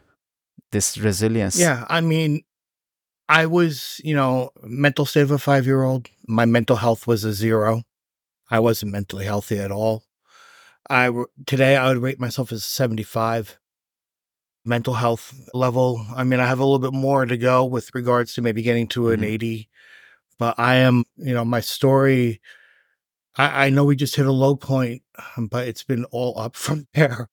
This 0.72 0.96
resilience. 0.96 1.58
Yeah, 1.58 1.84
I 1.90 2.00
mean, 2.00 2.42
I 3.28 3.44
was, 3.44 4.00
you 4.02 4.16
know, 4.16 4.50
mental 4.62 5.04
state 5.04 5.20
of 5.20 5.30
a 5.30 5.38
five 5.38 5.66
year 5.66 5.82
old. 5.82 6.08
My 6.26 6.46
mental 6.46 6.76
health 6.76 7.06
was 7.06 7.24
a 7.24 7.34
zero. 7.34 7.82
I 8.50 8.58
wasn't 8.58 8.92
mentally 8.92 9.26
healthy 9.26 9.58
at 9.58 9.70
all. 9.70 10.04
I 10.88 11.10
today 11.46 11.76
I 11.76 11.88
would 11.88 12.02
rate 12.02 12.18
myself 12.18 12.50
as 12.52 12.64
75 12.64 13.58
mental 14.64 14.94
health 14.94 15.34
level. 15.54 16.04
I 16.14 16.24
mean, 16.24 16.40
I 16.40 16.46
have 16.46 16.58
a 16.60 16.64
little 16.64 16.78
bit 16.78 16.92
more 16.92 17.26
to 17.26 17.36
go 17.36 17.64
with 17.64 17.94
regards 17.94 18.34
to 18.34 18.42
maybe 18.42 18.62
getting 18.62 18.86
to 18.88 19.10
an 19.10 19.20
Mhm. 19.20 19.26
80, 19.26 19.68
but 20.38 20.54
I 20.58 20.76
am, 20.76 21.04
you 21.16 21.34
know, 21.34 21.44
my 21.44 21.60
story. 21.60 22.40
I, 23.36 23.66
I 23.66 23.70
know 23.70 23.84
we 23.84 23.96
just 23.96 24.16
hit 24.16 24.26
a 24.26 24.32
low 24.32 24.56
point, 24.56 25.02
but 25.38 25.66
it's 25.66 25.84
been 25.84 26.04
all 26.06 26.38
up 26.38 26.54
from 26.56 26.86
there. 26.94 27.28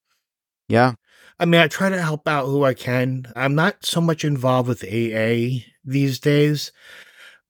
Yeah. 0.68 0.94
I 1.40 1.46
mean, 1.46 1.62
I 1.62 1.68
try 1.68 1.90
to 1.90 2.02
help 2.02 2.28
out 2.28 2.46
who 2.48 2.64
I 2.66 2.74
can. 2.74 3.32
I'm 3.36 3.56
not 3.56 3.86
so 3.86 4.02
much 4.02 4.26
involved 4.26 4.68
with 4.68 4.84
AA 4.84 5.64
these 5.86 6.20
days, 6.20 6.72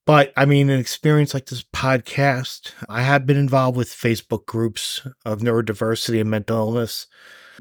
but 0.06 0.32
I 0.38 0.46
mean, 0.46 0.70
an 0.70 0.80
experience 0.80 1.34
like 1.34 1.48
this 1.48 1.64
podcast, 1.74 2.72
I 2.88 3.02
have 3.02 3.26
been 3.26 3.38
involved 3.38 3.78
with 3.78 3.90
Facebook 3.90 4.46
groups 4.46 5.02
of 5.26 5.40
neurodiversity 5.40 6.20
and 6.22 6.30
mental 6.30 6.58
illness. 6.58 7.08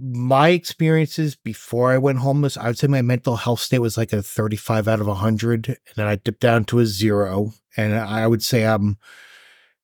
My 0.00 0.50
experiences 0.50 1.36
before 1.36 1.92
I 1.92 1.98
went 1.98 2.18
homeless, 2.18 2.56
I 2.56 2.68
would 2.68 2.78
say 2.78 2.86
my 2.86 3.02
mental 3.02 3.36
health 3.36 3.60
state 3.60 3.80
was 3.80 3.96
like 3.96 4.12
a 4.12 4.22
35 4.22 4.88
out 4.88 5.00
of 5.00 5.06
100, 5.06 5.68
and 5.68 5.78
then 5.96 6.06
I 6.06 6.16
dipped 6.16 6.40
down 6.40 6.64
to 6.66 6.78
a 6.78 6.86
zero. 6.86 7.52
And 7.76 7.94
I 7.94 8.26
would 8.26 8.42
say 8.42 8.66
I'm 8.66 8.98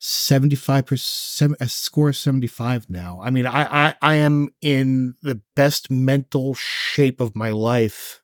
75%, 0.00 1.54
a 1.60 1.68
score 1.68 2.10
of 2.10 2.16
75 2.16 2.90
now. 2.90 3.20
I 3.22 3.30
mean, 3.30 3.46
I, 3.46 3.88
I, 3.88 3.94
I 4.02 4.14
am 4.16 4.50
in 4.60 5.14
the 5.22 5.40
best 5.56 5.90
mental 5.90 6.54
shape 6.54 7.20
of 7.20 7.34
my 7.34 7.50
life 7.50 8.22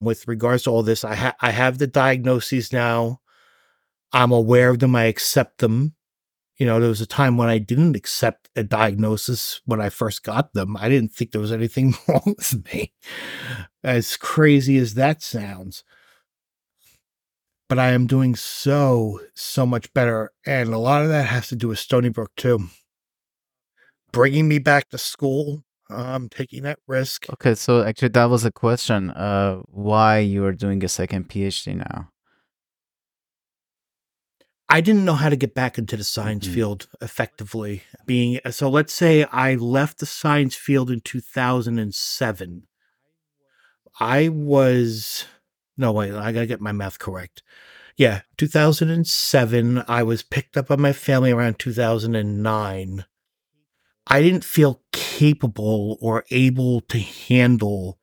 with 0.00 0.28
regards 0.28 0.62
to 0.62 0.70
all 0.70 0.82
this. 0.82 1.04
I, 1.04 1.14
ha- 1.14 1.36
I 1.40 1.50
have 1.50 1.78
the 1.78 1.86
diagnoses 1.86 2.72
now. 2.72 3.20
I'm 4.12 4.32
aware 4.32 4.70
of 4.70 4.78
them. 4.78 4.94
I 4.94 5.04
accept 5.04 5.58
them. 5.58 5.94
You 6.58 6.66
know, 6.66 6.80
there 6.80 6.88
was 6.88 7.00
a 7.00 7.06
time 7.06 7.36
when 7.36 7.48
I 7.48 7.58
didn't 7.58 7.94
accept 7.94 8.50
a 8.56 8.64
diagnosis 8.64 9.60
when 9.64 9.80
I 9.80 9.90
first 9.90 10.24
got 10.24 10.54
them. 10.54 10.76
I 10.76 10.88
didn't 10.88 11.12
think 11.12 11.30
there 11.30 11.40
was 11.40 11.52
anything 11.52 11.94
wrong 12.08 12.34
with 12.36 12.64
me, 12.66 12.92
as 13.84 14.16
crazy 14.16 14.76
as 14.76 14.94
that 14.94 15.22
sounds. 15.22 15.84
But 17.68 17.78
I 17.78 17.90
am 17.90 18.06
doing 18.06 18.34
so, 18.34 19.20
so 19.34 19.66
much 19.66 19.92
better. 19.92 20.32
And 20.44 20.72
a 20.72 20.78
lot 20.78 21.02
of 21.02 21.08
that 21.10 21.26
has 21.26 21.48
to 21.48 21.56
do 21.56 21.68
with 21.68 21.78
Stony 21.78 22.08
Brook, 22.08 22.32
too. 22.36 22.68
Bringing 24.10 24.48
me 24.48 24.58
back 24.58 24.88
to 24.88 24.98
school, 24.98 25.64
um, 25.90 26.28
taking 26.28 26.62
that 26.62 26.78
risk. 26.86 27.26
Okay. 27.30 27.54
So 27.54 27.82
actually, 27.82 28.08
that 28.08 28.30
was 28.30 28.44
a 28.44 28.50
question. 28.50 29.10
Uh, 29.10 29.60
why 29.68 30.18
you 30.18 30.44
are 30.44 30.52
doing 30.52 30.82
a 30.82 30.88
second 30.88 31.28
PhD 31.28 31.76
now? 31.76 32.08
I 34.70 34.80
didn't 34.82 35.04
know 35.04 35.14
how 35.14 35.30
to 35.30 35.36
get 35.36 35.54
back 35.54 35.78
into 35.78 35.96
the 35.96 36.04
science 36.04 36.46
Mhm. 36.46 36.54
field 36.54 36.88
effectively. 37.00 37.82
Being 38.06 38.40
so, 38.50 38.68
let's 38.68 38.92
say 38.92 39.24
I 39.24 39.54
left 39.54 39.98
the 39.98 40.06
science 40.06 40.54
field 40.54 40.90
in 40.90 41.00
2007. 41.00 42.66
I 43.98 44.28
was 44.28 45.24
no 45.76 45.92
wait, 45.92 46.12
I 46.12 46.32
gotta 46.32 46.46
get 46.46 46.60
my 46.60 46.72
math 46.72 46.98
correct. 46.98 47.42
Yeah, 47.96 48.22
2007. 48.36 49.82
I 49.88 50.02
was 50.02 50.22
picked 50.22 50.56
up 50.56 50.68
by 50.68 50.76
my 50.76 50.92
family 50.92 51.32
around 51.32 51.58
2009. 51.58 53.04
I 54.06 54.22
didn't 54.22 54.44
feel 54.44 54.82
capable 54.92 55.98
or 56.00 56.24
able 56.30 56.80
to 56.82 56.98
handle 56.98 57.98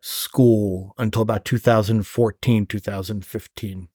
school 0.00 0.94
until 0.98 1.22
about 1.22 1.44
2014, 1.44 2.66
2015 2.66 3.88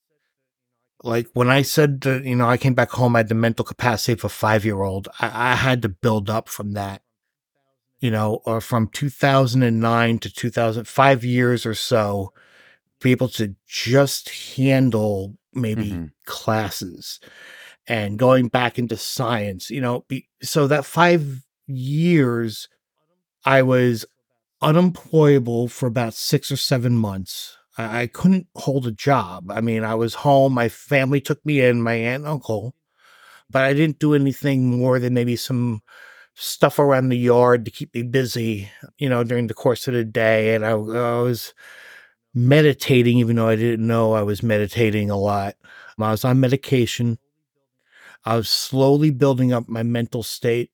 like 1.06 1.28
when 1.34 1.50
I 1.50 1.62
said 1.62 2.02
that, 2.02 2.26
you 2.26 2.36
know, 2.36 2.50
I 2.50 2.58
came 2.58 2.74
back 2.74 2.92
home, 2.92 3.16
I 3.16 3.20
had 3.20 3.30
the 3.30 3.36
mental 3.36 3.64
capacity 3.64 4.14
of 4.14 4.24
a 4.24 4.30
five 4.30 4.66
year 4.66 4.82
old. 4.82 5.08
I, 5.20 5.52
I 5.52 5.56
had 5.56 5.82
to 5.84 5.90
build 5.90 6.30
up 6.30 6.50
from 6.50 6.74
that, 6.74 7.02
you 8.00 8.10
know, 8.12 8.42
or 8.46 8.60
from 8.60 8.88
2009 8.88 10.20
to 10.20 10.30
2005 10.34 11.24
years 11.24 11.66
or 11.66 11.76
so, 11.76 12.34
be 13.02 13.12
able 13.12 13.30
to 13.30 13.56
just 13.68 14.30
handle 14.56 15.38
maybe 15.54 15.92
Mhm. 15.92 16.12
classes 16.26 17.20
and 17.88 18.18
going 18.18 18.48
back 18.48 18.80
into 18.80 18.98
science, 18.98 19.70
you 19.70 19.80
know, 19.80 20.06
be, 20.08 20.28
so 20.42 20.68
that 20.68 20.86
five 20.86 21.44
years, 21.68 22.68
I 23.46 23.62
was 23.62 24.06
unemployable 24.62 25.68
for 25.68 25.86
about 25.86 26.16
six 26.16 26.52
or 26.52 26.58
seven 26.58 26.98
months. 26.98 27.55
I, 27.78 28.02
I 28.02 28.08
couldn't 28.08 28.48
hold 28.56 28.88
a 28.88 28.92
job. 28.92 29.52
I 29.52 29.62
mean, 29.62 29.84
I 29.84 29.96
was 29.96 30.16
home. 30.16 30.54
My 30.54 30.70
family 30.70 31.22
took 31.22 31.46
me 31.46 31.62
in, 31.62 31.82
my 31.82 31.94
aunt 31.94 32.24
and 32.24 32.28
uncle, 32.28 32.76
but 33.50 33.64
I 33.64 33.74
didn't 33.74 34.00
do 34.00 34.14
anything 34.14 34.78
more 34.78 35.00
than 35.00 35.14
maybe 35.14 35.36
some 35.36 35.82
stuff 36.34 36.80
around 36.80 37.10
the 37.10 37.18
yard 37.18 37.66
to 37.66 37.72
keep 37.72 37.94
me 37.94 38.04
busy, 38.04 38.70
you 38.98 39.10
know, 39.10 39.24
during 39.24 39.48
the 39.48 39.54
course 39.54 39.88
of 39.88 39.94
the 39.94 40.04
day. 40.04 40.54
And 40.54 40.66
I, 40.66 40.72
I 40.72 41.22
was 41.22 41.54
meditating, 42.34 43.18
even 43.18 43.38
though 43.38 43.48
I 43.48 43.56
didn't 43.56 43.88
know 43.88 44.14
I 44.14 44.24
was 44.24 44.44
meditating 44.44 45.10
a 45.10 45.18
lot. 45.18 45.56
I 45.98 46.12
was 46.12 46.26
on 46.26 46.42
medication. 46.42 47.18
I 48.26 48.36
was 48.36 48.50
slowly 48.50 49.12
building 49.12 49.54
up 49.54 49.70
my 49.70 49.84
mental 49.84 50.24
state 50.24 50.72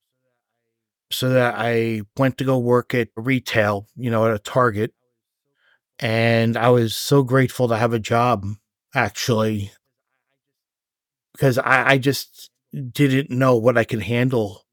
so 1.10 1.28
that 1.28 1.54
I 1.56 2.02
went 2.16 2.38
to 2.38 2.44
go 2.44 2.58
work 2.58 2.94
at 2.94 3.08
retail, 3.14 3.86
you 3.94 4.10
know, 4.10 4.26
at 4.26 4.34
a 4.34 4.38
Target. 4.38 4.92
And 6.02 6.56
I 6.56 6.68
was 6.70 6.96
so 6.96 7.22
grateful 7.22 7.68
to 7.68 7.76
have 7.76 7.92
a 7.92 8.00
job, 8.00 8.44
actually, 8.92 9.70
because 11.32 11.58
I, 11.58 11.90
I 11.90 11.98
just 11.98 12.50
didn't 12.72 13.30
know 13.30 13.56
what 13.56 13.78
I 13.78 13.84
could 13.84 14.02
handle. 14.02 14.66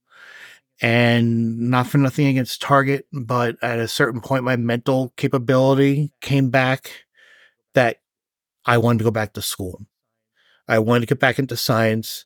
And 0.81 1.69
not 1.69 1.85
for 1.85 1.99
nothing 1.99 2.25
against 2.25 2.63
Target, 2.63 3.05
but 3.13 3.57
at 3.61 3.77
a 3.77 3.87
certain 3.87 4.21
point, 4.21 4.43
my 4.43 4.55
mental 4.55 5.13
capability 5.17 6.13
came 6.19 6.49
back 6.49 7.05
that 7.75 7.97
I 8.65 8.79
wanted 8.79 8.99
to 8.99 9.03
go 9.03 9.11
back 9.11 9.33
to 9.33 9.41
school. 9.43 9.85
I 10.67 10.79
wanted 10.79 11.01
to 11.01 11.05
get 11.07 11.19
back 11.19 11.37
into 11.37 11.55
science. 11.55 12.25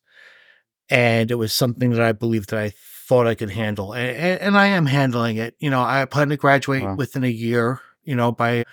And 0.89 1.30
it 1.30 1.36
was 1.36 1.51
something 1.51 1.89
that 1.91 2.01
I 2.01 2.14
believed 2.14 2.51
that 2.51 2.60
I 2.60 2.72
thought 3.08 3.28
I 3.28 3.36
could 3.36 3.49
handle. 3.49 3.93
And, 3.93 4.39
and, 4.39 4.58
I 4.58 4.68
am 4.68 4.86
handling 4.86 5.38
it. 5.38 5.56
You 5.60 5.70
know, 5.70 5.82
I 5.82 6.06
plan 6.06 6.30
to 6.30 6.38
graduate 6.38 6.84
Wow. 6.84 6.95
within 6.95 7.24
a 7.24 7.30
year, 7.30 7.82
you 8.04 8.16
know, 8.16 8.32
by 8.32 8.64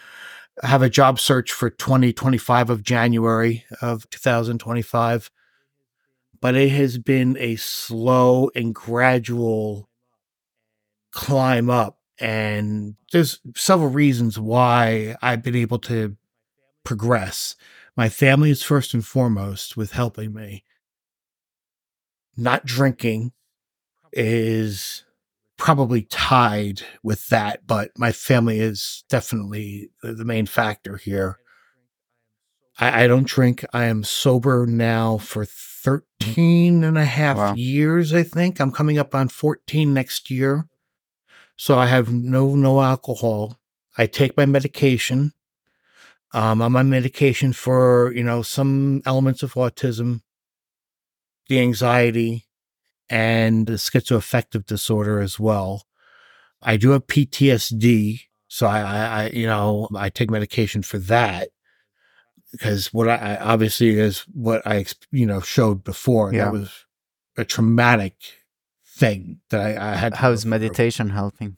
have 0.62 0.82
a 0.82 0.90
job 0.90 1.18
search 1.18 1.52
for 1.52 1.70
2025 1.70 2.70
of 2.70 2.82
January 2.82 3.64
of 3.80 4.08
2025. 4.10 5.30
But 6.40 6.54
it 6.54 6.70
has 6.70 6.98
been 6.98 7.36
a 7.38 7.56
slow 7.56 8.50
and 8.54 8.74
gradual 8.74 9.88
climb 11.12 11.68
up. 11.70 11.98
And 12.18 12.96
there's 13.12 13.40
several 13.56 13.90
reasons 13.90 14.38
why 14.38 15.16
I've 15.22 15.42
been 15.42 15.56
able 15.56 15.78
to 15.80 16.16
progress. 16.84 17.56
My 17.96 18.08
family 18.08 18.50
is 18.50 18.62
first 18.62 18.94
and 18.94 19.04
foremost 19.04 19.76
with 19.76 19.92
helping 19.92 20.32
me. 20.32 20.64
Not 22.36 22.64
drinking 22.64 23.32
is 24.12 25.04
probably 25.60 26.02
tied 26.02 26.80
with 27.02 27.28
that, 27.28 27.66
but 27.66 27.90
my 27.96 28.10
family 28.12 28.58
is 28.58 29.04
definitely 29.10 29.90
the 30.02 30.24
main 30.24 30.46
factor 30.46 30.96
here. 30.96 31.38
I, 32.78 33.04
I 33.04 33.06
don't 33.06 33.26
drink. 33.26 33.64
I 33.72 33.84
am 33.84 34.02
sober 34.02 34.66
now 34.66 35.18
for 35.18 35.44
13 35.44 36.82
and 36.82 36.96
a 36.96 37.04
half 37.04 37.36
Wow. 37.36 37.54
years, 37.54 38.14
I 38.14 38.22
think. 38.22 38.58
I'm 38.58 38.72
coming 38.72 38.98
up 38.98 39.14
on 39.14 39.28
14 39.28 39.92
next 39.92 40.30
year. 40.30 40.66
So 41.56 41.78
I 41.78 41.86
have 41.86 42.10
no 42.10 42.56
no 42.56 42.80
alcohol. 42.80 43.58
I 43.98 44.06
take 44.06 44.36
my 44.36 44.46
medication. 44.46 45.32
Um, 46.32 46.62
I'm 46.62 46.74
on 46.76 46.88
medication 46.88 47.52
for, 47.52 48.12
you 48.14 48.24
know, 48.24 48.40
some 48.40 49.02
elements 49.04 49.42
of 49.42 49.54
autism, 49.54 50.22
the 51.48 51.60
anxiety, 51.60 52.46
and 53.10 53.66
the 53.66 53.74
schizoaffective 53.74 54.64
disorder 54.64 55.20
as 55.20 55.38
well. 55.38 55.84
I 56.62 56.76
do 56.76 56.90
have 56.90 57.06
PTSD, 57.06 58.20
so 58.48 58.66
I, 58.66 58.80
I, 58.80 59.30
you 59.34 59.46
know, 59.46 59.88
I 59.94 60.08
take 60.08 60.30
medication 60.30 60.82
for 60.82 60.98
that 60.98 61.48
because 62.52 62.92
what 62.92 63.08
I, 63.08 63.16
I 63.16 63.36
obviously 63.36 63.90
is 63.90 64.20
what 64.32 64.66
I, 64.66 64.84
you 65.10 65.26
know, 65.26 65.40
showed 65.40 65.84
before. 65.84 66.32
Yeah. 66.32 66.46
That 66.46 66.52
was 66.52 66.86
a 67.36 67.44
traumatic 67.44 68.14
thing 68.86 69.40
that 69.50 69.60
I, 69.60 69.92
I 69.92 69.94
had. 69.96 70.14
How's 70.14 70.42
through. 70.42 70.50
meditation 70.50 71.10
helping? 71.10 71.56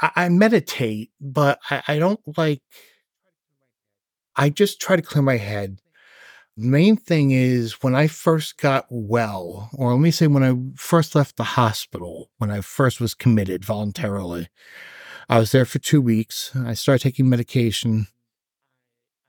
I, 0.00 0.10
I 0.16 0.28
meditate, 0.28 1.10
but 1.20 1.58
I, 1.70 1.82
I 1.88 1.98
don't 1.98 2.20
like. 2.36 2.62
I 4.34 4.50
just 4.50 4.80
try 4.80 4.96
to 4.96 5.02
clear 5.02 5.22
my 5.22 5.38
head. 5.38 5.78
Main 6.58 6.96
thing 6.96 7.32
is 7.32 7.82
when 7.82 7.94
I 7.94 8.06
first 8.06 8.56
got 8.56 8.86
well, 8.88 9.68
or 9.74 9.92
let 9.92 10.00
me 10.00 10.10
say 10.10 10.26
when 10.26 10.42
I 10.42 10.54
first 10.74 11.14
left 11.14 11.36
the 11.36 11.44
hospital, 11.44 12.30
when 12.38 12.50
I 12.50 12.62
first 12.62 12.98
was 12.98 13.12
committed 13.12 13.62
voluntarily, 13.62 14.48
I 15.28 15.38
was 15.38 15.52
there 15.52 15.66
for 15.66 15.78
two 15.78 16.00
weeks. 16.00 16.52
I 16.56 16.72
started 16.72 17.02
taking 17.02 17.28
medication, 17.28 18.06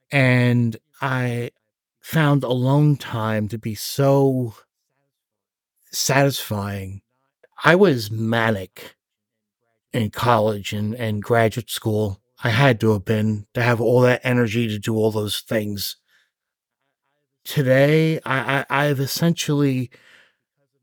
and 0.09 0.77
I 1.01 1.51
found 1.99 2.45
alone 2.45 2.95
time 2.95 3.49
to 3.49 3.57
be 3.57 3.75
so 3.75 4.53
satisfying. 5.91 7.01
I 7.61 7.75
was 7.75 8.09
manic 8.09 8.95
in 9.91 10.11
college 10.11 10.71
and, 10.71 10.95
and 10.95 11.21
graduate 11.21 11.69
school. 11.69 12.21
I 12.41 12.49
had 12.51 12.79
to 12.81 12.93
have 12.93 13.03
been 13.03 13.47
to 13.53 13.61
have 13.61 13.81
all 13.81 13.99
that 14.01 14.21
energy 14.23 14.69
to 14.69 14.79
do 14.79 14.95
all 14.95 15.11
those 15.11 15.41
things. 15.41 15.97
Today, 17.47 18.19
I, 18.25 18.65
I, 18.69 18.87
I've 18.87 18.99
essentially 18.99 19.89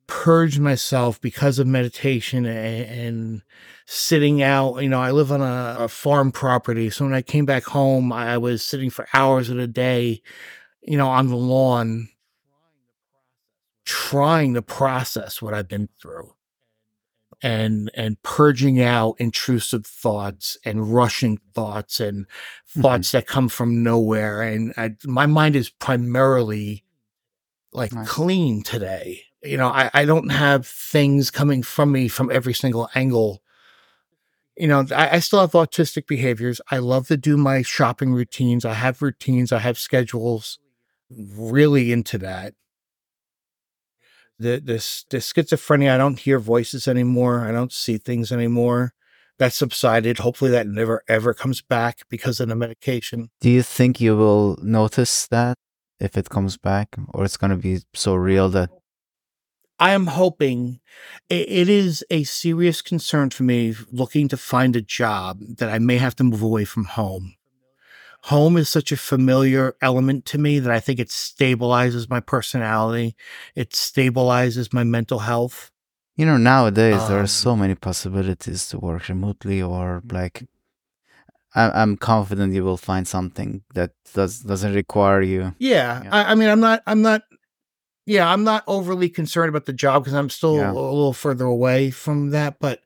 purged 0.07 0.59
myself 0.59 1.21
because 1.21 1.59
of 1.59 1.67
meditation 1.67 2.47
and, 2.47 2.91
and 2.91 3.43
sitting 3.85 4.43
out. 4.43 4.79
You 4.79 4.89
know, 4.89 5.01
I 5.03 5.11
live 5.11 5.31
on 5.31 5.43
a, 5.43 5.77
a 5.81 5.89
farm 5.89 6.33
property. 6.33 6.89
So 6.89 7.05
when 7.05 7.13
I 7.13 7.21
came 7.21 7.45
back 7.45 7.65
home, 7.65 8.15
I 8.15 8.39
was 8.39 8.65
sitting 8.65 8.89
for 8.89 9.07
hours 9.13 9.51
of 9.51 9.59
the 9.59 9.67
day, 9.67 10.23
you 10.83 10.97
know, 10.97 11.09
on 11.09 11.29
the 11.29 11.37
lawn, 11.37 12.09
trying 13.85 14.55
to 14.55 14.63
process 14.63 15.43
what 15.43 15.53
I've 15.53 15.69
been 15.69 15.91
through 16.01 16.33
and 17.43 17.91
and 17.95 18.23
purging 18.23 18.81
out 18.81 19.17
intrusive 19.19 19.87
thoughts 19.87 20.57
and 20.65 20.95
rushing 20.95 21.39
thoughts 21.55 22.01
and 22.01 22.27
mm-hmm. 22.27 22.83
thoughts 22.83 23.13
that 23.13 23.27
come 23.27 23.49
from 23.49 23.83
nowhere 23.83 24.43
and 24.43 24.73
I, 24.77 24.97
my 25.05 25.27
mind 25.27 25.57
is 25.57 25.71
primarily 25.71 26.85
like 27.73 27.93
Nice. 27.93 28.09
clean 28.09 28.63
today. 28.63 29.23
You 29.43 29.57
know 29.57 29.69
I, 29.69 29.91
I 29.93 30.05
don't 30.05 30.31
have 30.31 30.67
things 30.67 31.31
coming 31.31 31.63
from 31.63 31.93
me 31.93 32.09
from 32.09 32.31
every 32.31 32.55
single 32.55 32.89
angle. 32.95 33.43
You 34.57 34.69
know 34.69 34.87
I, 34.95 35.17
I 35.17 35.19
still 35.19 35.41
have 35.41 35.53
autistic 35.53 36.07
behaviors. 36.07 36.61
I 36.71 36.79
love 36.79 37.09
to 37.09 37.17
do 37.17 37.37
my 37.37 37.63
shopping 37.63 38.13
routines. 38.13 38.65
I 38.65 38.75
have 38.75 39.03
routines. 39.03 39.53
I 39.53 39.59
have 39.59 39.79
schedules 39.79 40.59
really 41.11 41.93
into 41.93 42.19
that 42.19 42.55
the 44.39 44.61
this 44.65 45.05
the 45.11 45.19
schizophrenia 45.19 45.95
i 45.95 45.99
don't 45.99 46.21
hear 46.21 46.39
voices 46.39 46.89
anymore 46.89 47.41
i 47.47 47.53
don't 47.53 47.73
see 47.73 47.99
things 47.99 48.33
anymore. 48.33 48.93
That 49.39 49.53
subsided 49.53 50.19
hopefully 50.19 50.53
that 50.53 50.69
never 50.69 51.03
ever 51.09 51.35
comes 51.35 51.61
back 51.61 52.03
because 52.09 52.39
of 52.39 52.49
the 52.49 52.55
medication. 52.55 53.31
Do 53.41 53.51
you 53.51 53.63
think 53.63 54.01
you 54.01 54.17
will 54.17 54.57
notice 54.63 55.27
that 55.27 55.57
if 55.99 56.17
it 56.17 56.29
comes 56.29 56.57
back, 56.57 56.95
or 57.13 57.25
it's 57.25 57.37
going 57.37 57.51
to 57.51 57.57
be 57.57 57.81
so 57.95 58.15
real 58.15 58.49
that 58.51 58.71
i 59.79 59.91
am 59.93 60.07
hoping. 60.07 60.81
It, 61.29 61.49
it 61.49 61.69
is 61.69 62.05
a 62.11 62.25
serious 62.25 62.83
concern 62.83 63.31
for 63.31 63.43
me 63.43 63.75
looking 63.91 64.29
to 64.29 64.37
find 64.37 64.77
a 64.77 64.83
job 64.83 65.41
that 65.59 65.69
i 65.69 65.79
may 65.79 65.99
have 65.99 66.17
to 66.17 66.25
move 66.25 66.43
away 66.43 66.65
from 66.65 66.85
home 66.85 67.35
home 68.29 68.57
is 68.57 68.69
such 68.69 68.91
a 68.93 68.97
familiar 68.97 69.75
element 69.83 70.25
to 70.25 70.39
me 70.39 70.59
that 70.59 70.73
I 70.73 70.81
think 70.81 70.99
it 70.99 71.09
stabilizes 71.09 72.09
my 72.09 72.21
personality. 72.21 73.17
It 73.55 73.71
stabilizes 73.71 74.73
my 74.73 74.85
mental 74.85 75.19
health. 75.21 75.71
You 76.17 76.25
know, 76.27 76.37
nowadays 76.39 77.09
there 77.09 77.19
Um, 77.19 77.25
are 77.25 77.29
so 77.45 77.57
many 77.57 77.75
possibilities 77.75 78.69
to 78.69 78.79
work 78.79 79.09
remotely 79.09 79.61
or 79.61 80.03
like 80.11 80.47
I, 81.55 81.83
I'm 81.83 81.97
confident 81.97 82.55
you 82.55 82.65
will 82.65 82.77
find 82.77 83.07
something 83.07 83.63
that 83.75 83.93
does 84.15 84.41
doesn't 84.41 84.75
require 84.75 85.23
you. 85.23 85.55
Yeah, 85.59 86.03
Yeah. 86.05 86.11
I, 86.11 86.33
I 86.33 86.35
mean, 86.35 86.49
I'm 86.49 86.61
not, 86.61 86.83
I'm 86.87 87.03
not, 87.03 87.23
yeah, 88.07 88.27
I'm 88.33 88.45
not 88.45 88.65
overly 88.67 89.09
concerned 89.09 89.51
about 89.51 89.67
the 89.67 89.73
job 89.73 90.03
because 90.03 90.15
I'm 90.19 90.31
still 90.31 90.57
Yeah. 90.57 90.71
a 90.71 90.73
little 90.73 91.13
further 91.13 91.45
away 91.45 91.91
from 91.91 92.31
that. 92.31 92.59
But 92.59 92.81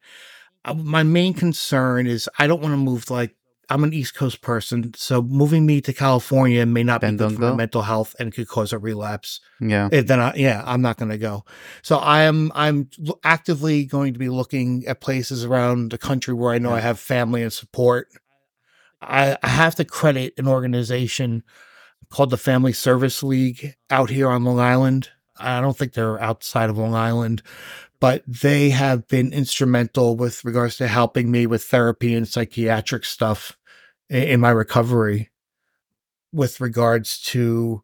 uh, 0.64 0.74
my 0.74 1.03
main 1.03 1.32
concern 1.34 2.07
is 2.07 2.28
I 2.39 2.47
don't 2.47 2.61
want 2.61 2.72
to 2.72 2.76
move. 2.78 3.09
Like 3.11 3.38
I'm 3.70 3.84
an 3.84 3.92
East 3.92 4.14
Coast 4.14 4.40
person, 4.40 4.92
so 4.94 5.20
moving 5.20 5.66
me 5.66 5.80
to 5.82 5.92
California 5.92 6.64
may 6.64 6.82
not 6.82 7.02
Then 7.02 7.16
be 7.16 7.24
good 7.24 7.34
for 7.34 7.40
my 7.40 7.54
mental 7.54 7.82
health 7.82 8.16
and 8.18 8.32
could 8.32 8.48
cause 8.48 8.72
a 8.72 8.78
relapse. 8.78 9.40
Yeah. 9.60 9.90
Eh, 9.92 10.02
then 10.02 10.20
I, 10.20 10.34
yeah, 10.36 10.62
I'm 10.64 10.80
not 10.80 10.96
going 10.96 11.10
to 11.10 11.18
go. 11.18 11.44
So 11.82 11.98
I 11.98 12.22
am, 12.22 12.50
I'm 12.54 12.88
actively 13.24 13.84
going 13.84 14.14
to 14.14 14.18
be 14.18 14.30
looking 14.30 14.86
at 14.86 15.00
places 15.00 15.44
around 15.44 15.90
the 15.90 15.98
country 15.98 16.32
where 16.32 16.54
I 16.54 16.58
know 16.58 16.72
I 16.72 16.80
have 16.80 16.98
family 16.98 17.42
and 17.42 17.52
support. 17.52 18.08
I, 19.02 19.36
I 19.42 19.48
have 19.48 19.74
to 19.76 19.84
credit 19.84 20.34
an 20.38 20.48
organization 20.48 21.42
called 22.08 22.30
the 22.30 22.38
Family 22.38 22.72
Service 22.72 23.22
League 23.22 23.74
out 23.90 24.08
here 24.08 24.28
on 24.28 24.44
Long 24.44 24.60
Island. 24.60 25.10
I 25.38 25.60
don't 25.60 25.76
think 25.76 25.92
they're 25.92 26.20
outside 26.20 26.70
of 26.70 26.78
Long 26.78 26.94
Island, 26.94 27.42
but 28.00 28.22
they 28.26 28.70
have 28.70 29.06
been 29.08 29.32
instrumental 29.32 30.16
with 30.16 30.44
regards 30.44 30.76
to 30.78 30.88
helping 30.88 31.30
me 31.30 31.46
with 31.46 31.64
therapy 31.64 32.14
and 32.14 32.26
psychiatric 32.26 33.04
stuff 33.04 33.57
in, 34.09 34.40
my 34.40 34.50
recovery 34.50 35.30
with 36.32 36.61
regards 36.61 37.20
to 37.20 37.82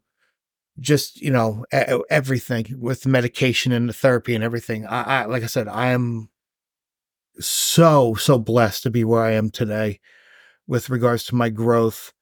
just, 0.79 1.21
you 1.21 1.31
know, 1.31 1.65
everything 2.09 2.65
with 2.77 3.05
medication 3.05 3.71
and 3.71 3.89
the 3.89 3.93
therapy 3.93 4.35
and 4.35 4.43
everything. 4.43 4.85
I, 4.85 5.01
I 5.21 5.25
like 5.25 5.43
I 5.43 5.47
said, 5.47 5.67
I 5.67 5.87
am 5.87 6.29
so, 7.39 8.15
so 8.15 8.37
blessed 8.39 8.83
to 8.83 8.89
be 8.89 9.03
where 9.03 9.23
I 9.23 9.31
am 9.31 9.49
today 9.49 9.99
with 10.67 10.89
regards 10.89 11.23
to 11.25 11.35
my 11.35 11.49
growth 11.49 12.13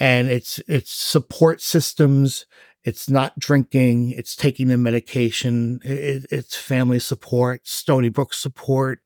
and 0.00 0.28
it's 0.28 0.60
it's 0.68 0.92
support 0.92 1.60
systems 1.60 2.46
it's 2.84 3.08
not 3.08 3.38
drinking 3.38 4.10
it's 4.10 4.36
taking 4.36 4.68
the 4.68 4.78
medication 4.78 5.80
it, 5.84 6.26
it's 6.30 6.56
family 6.56 6.98
support 6.98 7.66
stony 7.66 8.08
brook 8.08 8.32
support 8.32 9.00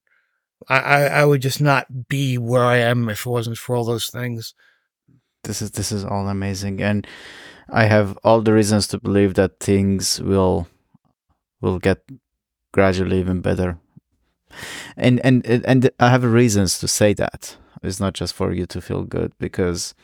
I, 0.69 0.79
I 0.79 1.01
i 1.21 1.25
would 1.25 1.43
just 1.43 1.61
not 1.61 2.09
be 2.09 2.39
where 2.39 2.65
i 2.65 2.77
am 2.79 3.09
if 3.09 3.27
it 3.27 3.31
wasn't 3.31 3.59
for 3.59 3.77
all 3.77 3.85
those 3.85 4.09
things 4.09 4.55
This 5.45 5.61
is 5.63 5.73
this 5.73 5.91
is 5.93 6.05
all 6.05 6.29
amazing 6.29 6.81
and 6.83 7.07
I 7.69 7.85
have 7.85 8.19
all 8.25 8.43
the 8.43 8.53
reasons 8.53 8.87
to 8.89 8.99
believe 9.01 9.35
that 9.35 9.59
things 9.61 10.21
will 10.21 10.69
will 11.61 11.79
get 11.79 12.01
gradually 12.73 13.21
even 13.21 13.41
better. 13.41 13.79
And 14.97 15.21
and 15.25 15.45
and 15.47 15.91
I 15.99 16.11
have 16.11 16.25
reasons 16.25 16.79
to 16.81 16.89
say 16.89 17.15
that. 17.15 17.57
It's 17.83 18.01
not 18.01 18.15
just 18.15 18.35
for 18.35 18.53
you 18.53 18.67
to 18.67 18.81
feel 18.81 19.03
good 19.05 19.33
because 19.39 19.95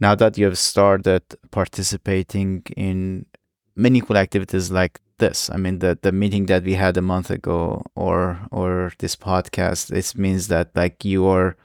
now 0.00 0.14
that 0.14 0.38
you 0.38 0.44
have 0.44 0.58
started 0.58 1.22
participating 1.50 2.62
in 2.76 3.26
many 3.74 4.00
cool 4.00 4.16
activities 4.16 4.70
like 4.70 5.00
this, 5.18 5.50
I 5.50 5.56
mean 5.56 5.78
the 5.78 5.98
the 6.00 6.12
meeting 6.12 6.46
that 6.46 6.64
we 6.64 6.74
had 6.74 6.96
a 6.96 7.02
month 7.02 7.30
ago 7.30 7.82
or 7.94 8.40
or 8.50 8.92
this 8.98 9.16
podcast, 9.16 9.88
this 9.88 10.16
means 10.16 10.48
that 10.48 10.70
like 10.74 11.04
you 11.04 11.26
are 11.26 11.56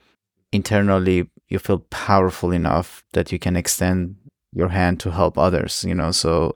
internally 0.52 1.30
you 1.48 1.60
feel 1.60 1.80
powerful 1.90 2.52
enough 2.52 3.04
that 3.14 3.32
you 3.32 3.40
can 3.40 3.56
extend 3.56 4.16
your 4.54 4.70
hand 4.70 5.00
to 5.00 5.12
help 5.12 5.38
others, 5.38 5.84
you 5.88 5.96
know. 5.96 6.12
So 6.12 6.56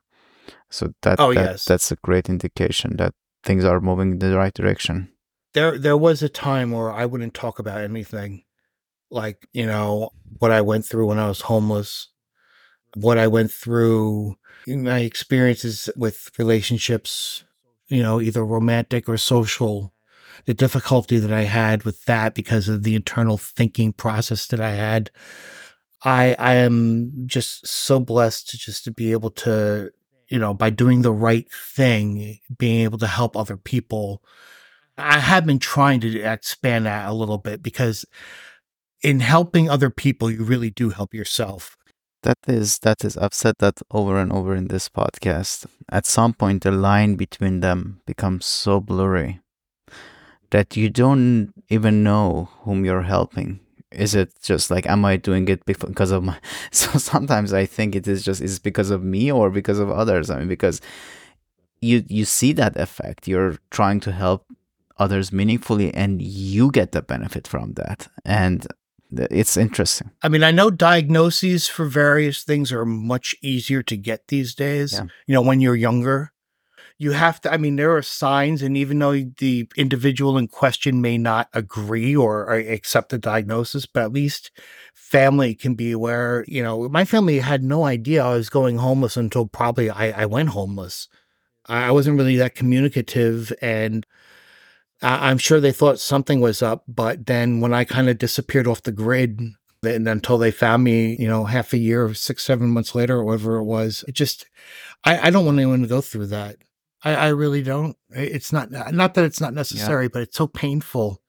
so 0.70 0.94
that, 1.04 1.20
Oh, 1.20 1.34
that 1.34 1.44
yes. 1.52 1.66
that's 1.66 1.92
a 1.92 1.96
great 1.98 2.30
indication 2.30 2.98
that 2.98 3.14
things 3.44 3.64
are 3.66 3.80
moving 3.80 4.12
in 4.14 4.20
the 4.20 4.36
right 4.38 4.54
direction. 4.54 5.10
there 5.54 5.78
there 5.78 5.98
was 5.98 6.24
a 6.24 6.30
time 6.30 6.72
where 6.72 6.92
i 6.92 7.06
wouldn't 7.06 7.34
talk 7.36 7.60
about 7.60 7.82
anything 7.82 8.42
like 9.12 9.38
you 9.54 9.68
know 9.68 10.10
what 10.40 10.50
i 10.52 10.62
went 10.62 10.84
through 10.86 11.06
when 11.08 11.20
i 11.20 11.28
was 11.28 11.42
homeless 11.42 12.10
what 12.96 13.18
i 13.18 13.28
went 13.28 13.52
through 13.52 14.36
my 14.68 15.00
experiences 15.00 15.90
with 15.96 16.32
relationships 16.38 17.44
you 17.88 18.02
know 18.02 18.22
either 18.22 18.46
romantic 18.46 19.08
or 19.10 19.18
social 19.18 19.94
the 20.46 20.54
difficulty 20.54 21.18
that 21.18 21.34
i 21.34 21.44
had 21.44 21.84
with 21.84 22.06
that 22.06 22.34
because 22.34 22.68
of 22.68 22.84
the 22.84 22.96
internal 22.96 23.38
thinking 23.38 23.92
process 23.94 24.48
that 24.48 24.60
i 24.60 24.72
had 24.72 25.12
i 26.04 26.36
i 26.40 26.54
am 26.54 27.12
just 27.26 27.68
so 27.68 28.00
blessed 28.00 28.50
to 28.50 28.58
just 28.58 28.84
to 28.84 28.92
be 28.92 29.12
able 29.12 29.30
to 29.30 29.92
you 30.30 30.40
know 30.40 30.54
by 30.54 30.70
doing 30.70 31.02
the 31.02 31.12
right 31.12 31.52
thing 31.52 32.40
being 32.58 32.82
able 32.82 32.98
to 32.98 33.08
help 33.08 33.36
other 33.36 33.58
people 33.58 34.24
I 34.98 35.20
have 35.20 35.46
been 35.46 35.60
trying 35.60 36.02
to 36.02 36.22
expand 36.22 36.86
that 36.86 37.10
a 37.10 37.14
little 37.14 37.40
bit 37.40 37.64
because 37.64 38.06
in 39.02 39.20
helping 39.20 39.70
other 39.70 39.90
people, 39.90 40.30
you 40.30 40.44
really 40.44 40.70
do 40.70 40.90
help 40.92 41.14
yourself. 41.14 41.76
That 42.24 42.38
is 42.48 42.80
that 42.80 43.04
is 43.04 43.18
I've 43.18 43.34
said 43.34 43.56
that 43.60 43.82
over 43.92 44.18
and 44.18 44.32
over 44.32 44.56
in 44.56 44.70
this 44.70 44.88
podcast. 44.88 45.66
At 45.92 46.06
some 46.06 46.34
point 46.34 46.64
the 46.64 46.72
line 46.72 47.16
between 47.16 47.60
them 47.60 48.02
becomes 48.06 48.46
so 48.46 48.80
blurry 48.80 49.42
that 50.52 50.78
you 50.78 50.90
don't 50.90 51.54
even 51.70 52.04
know 52.04 52.50
whom 52.62 52.86
you're 52.86 53.02
helping. 53.02 53.60
Is 53.92 54.16
it 54.16 54.32
just 54.42 54.72
like 54.72 54.88
am 54.88 55.04
I 55.04 55.18
doing 55.18 55.48
it 55.50 55.66
because 55.66 56.12
of 56.12 56.24
my 56.24 56.40
so 56.72 56.98
sometimes 56.98 57.52
I 57.52 57.66
think 57.66 57.94
it 57.96 58.08
is 58.08 58.24
just 58.24 58.42
is 58.42 58.58
it 58.58 58.64
because 58.64 58.90
of 58.90 59.04
me 59.04 59.30
or 59.32 59.50
because 59.50 59.80
of 59.80 59.90
others. 59.92 60.30
I 60.30 60.40
mean 60.40 60.48
because 60.48 60.80
you 61.82 62.06
you 62.08 62.24
see 62.24 62.54
that 62.54 62.78
effect. 62.78 63.28
You're 63.28 63.58
trying 63.70 64.00
to 64.00 64.14
help 64.14 64.46
others 64.98 65.34
meaningfully 65.34 65.94
and 65.94 66.22
you 66.22 66.72
get 66.72 66.94
the 66.94 67.02
benefit 67.02 67.48
from 67.48 67.74
that. 67.74 68.08
And 68.24 68.66
it's 69.32 69.58
interesting. 69.58 70.12
I 70.22 70.30
mean, 70.30 70.44
I 70.44 70.52
know 70.52 70.70
diagnoses 70.70 71.68
for 71.68 71.86
various 71.86 72.44
things 72.44 72.72
are 72.72 72.86
much 72.86 73.36
easier 73.42 73.84
to 73.84 73.98
get 73.98 74.28
these 74.28 74.56
days. 74.56 74.94
Yeah. 74.94 75.06
You 75.28 75.34
know, 75.34 75.42
when 75.42 75.60
you're 75.60 75.76
younger, 75.76 76.32
you 76.98 77.12
have 77.12 77.42
to, 77.42 77.52
I 77.52 77.58
mean, 77.58 77.76
there 77.76 77.96
are 77.96 78.02
signs, 78.02 78.62
and 78.62 78.78
even 78.78 79.00
though 79.00 79.14
the 79.14 79.68
individual 79.76 80.38
in 80.38 80.48
question 80.48 81.02
may 81.02 81.18
not 81.18 81.50
agree 81.54 82.16
or, 82.16 82.46
or 82.46 82.54
accept 82.54 83.10
the 83.10 83.18
diagnosis, 83.18 83.86
but 83.86 84.04
at 84.04 84.14
least 84.14 84.52
family 84.94 85.56
can 85.56 85.74
be 85.74 85.92
aware. 85.92 86.46
You 86.48 86.64
know, 86.64 86.88
my 86.90 87.06
family 87.06 87.40
had 87.40 87.64
no 87.64 87.86
idea 87.86 88.24
I 88.24 88.36
was 88.36 88.50
going 88.50 88.78
homeless 88.78 89.18
until 89.18 89.48
probably 89.48 89.90
I, 89.90 90.24
I 90.24 90.26
went 90.26 90.50
homeless. 90.50 91.08
I 91.66 91.88
I 91.88 91.92
wasn't 91.92 92.18
really 92.18 92.38
that 92.38 92.56
communicative 92.56 93.52
and 93.62 94.06
I- 95.04 95.30
I'm 95.30 95.38
sure 95.38 95.60
they 95.60 95.72
thought 95.72 96.00
something 96.00 96.40
was 96.40 96.62
up, 96.62 96.84
but 96.88 97.26
then 97.26 97.60
when 97.60 97.74
I 97.74 97.84
kind 97.84 98.10
of 98.10 98.18
disappeared 98.18 98.68
off 98.68 98.84
the 98.84 98.92
grid, 98.92 99.40
and 99.86 100.08
until 100.08 100.38
they 100.38 100.50
found 100.52 100.84
me, 100.84 101.16
you 101.20 101.28
know, 101.28 101.44
half 101.44 101.74
a 101.74 101.78
year, 101.78 102.14
six, 102.14 102.44
seven 102.44 102.70
months 102.70 102.96
later, 102.96 103.18
or 103.18 103.26
whatever 103.26 103.58
it 103.58 103.66
was, 103.66 104.06
it 104.08 104.14
just, 104.14 104.46
I, 105.04 105.28
I 105.28 105.30
don't 105.30 105.46
want 105.46 105.58
anyone 105.60 105.82
to 105.82 105.88
go 105.88 106.00
through 106.02 106.28
that. 106.28 106.56
I, 107.04 107.16
I 107.16 107.28
really 107.30 107.62
don't. 107.62 107.98
It's 108.12 108.54
not, 108.54 108.74
uh, 108.74 108.92
not 108.92 109.14
that 109.16 109.26
it's 109.26 109.42
not 109.42 109.54
necessary, 109.54 110.08
but 110.08 110.22
it's 110.22 110.38
so 110.38 110.48
painful 110.48 111.22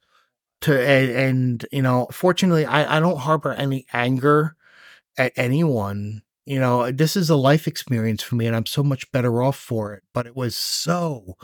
to, 0.60 0.80
and, 0.80 1.10
and 1.10 1.66
you 1.72 1.82
know, 1.82 2.06
fortunately, 2.12 2.64
I, 2.64 2.96
I 2.96 3.00
don't 3.00 3.18
harbor 3.18 3.52
any 3.52 3.86
anger 3.92 4.54
at 5.18 5.32
anyone. 5.36 6.22
You 6.46 6.60
know, 6.60 6.92
this 6.92 7.16
is 7.16 7.28
a 7.30 7.36
life 7.36 7.66
experience 7.66 8.22
for 8.22 8.36
me, 8.36 8.46
and 8.46 8.54
I'm 8.54 8.66
so 8.66 8.84
much 8.84 9.10
better 9.10 9.42
off 9.42 9.56
for 9.58 9.94
it. 9.94 10.04
But 10.12 10.26
it 10.26 10.36
was 10.36 10.54
so, 10.54 11.36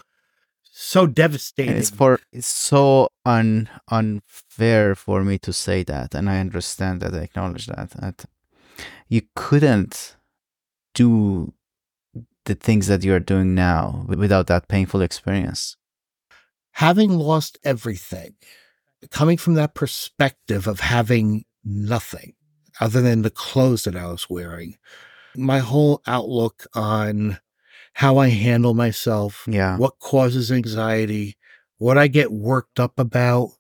so 0.81 1.07
devastating. 1.07 1.71
And 1.73 1.79
it's 1.81 1.91
for 1.91 2.21
it's 2.33 2.47
so 2.47 3.11
un 3.25 3.69
unfair 3.89 4.95
for 4.95 5.23
me 5.25 5.39
to 5.39 5.53
say 5.53 5.85
that, 5.85 6.15
and 6.15 6.29
I 6.31 6.41
understand 6.41 7.01
that. 7.03 7.15
I 7.15 7.19
acknowledge 7.19 7.67
that. 7.67 7.91
That 7.91 8.25
you 9.09 9.23
couldn't 9.35 10.17
do 10.95 11.53
the 12.47 12.55
things 12.55 12.87
that 12.87 13.05
you 13.05 13.15
are 13.15 13.21
doing 13.21 13.55
now 13.55 14.05
without 14.09 14.47
that 14.47 14.69
painful 14.69 15.03
experience. 15.03 15.77
having 16.73 17.11
lost 17.11 17.59
everything, 17.65 18.35
coming 19.11 19.37
from 19.37 19.55
that 19.55 19.75
perspective 19.75 20.67
of 20.67 20.81
having 20.81 21.45
nothing 21.65 22.35
other 22.81 23.03
than 23.03 23.23
the 23.23 23.31
clothes 23.31 23.85
that 23.85 23.97
I 23.97 24.07
was 24.07 24.31
wearing, 24.31 24.77
my 25.37 25.59
whole 25.59 26.03
outlook 26.07 26.67
on 26.75 27.39
how 28.01 28.17
I 28.17 28.29
handle 28.29 28.73
myself, 28.73 29.45
Yeah, 29.47 29.77
what 29.77 29.99
causes 29.99 30.51
anxiety, 30.51 31.37
what 31.77 31.99
I 31.99 32.09
get 32.09 32.33
worked 32.33 32.81
up 32.81 32.99
about, 32.99 33.51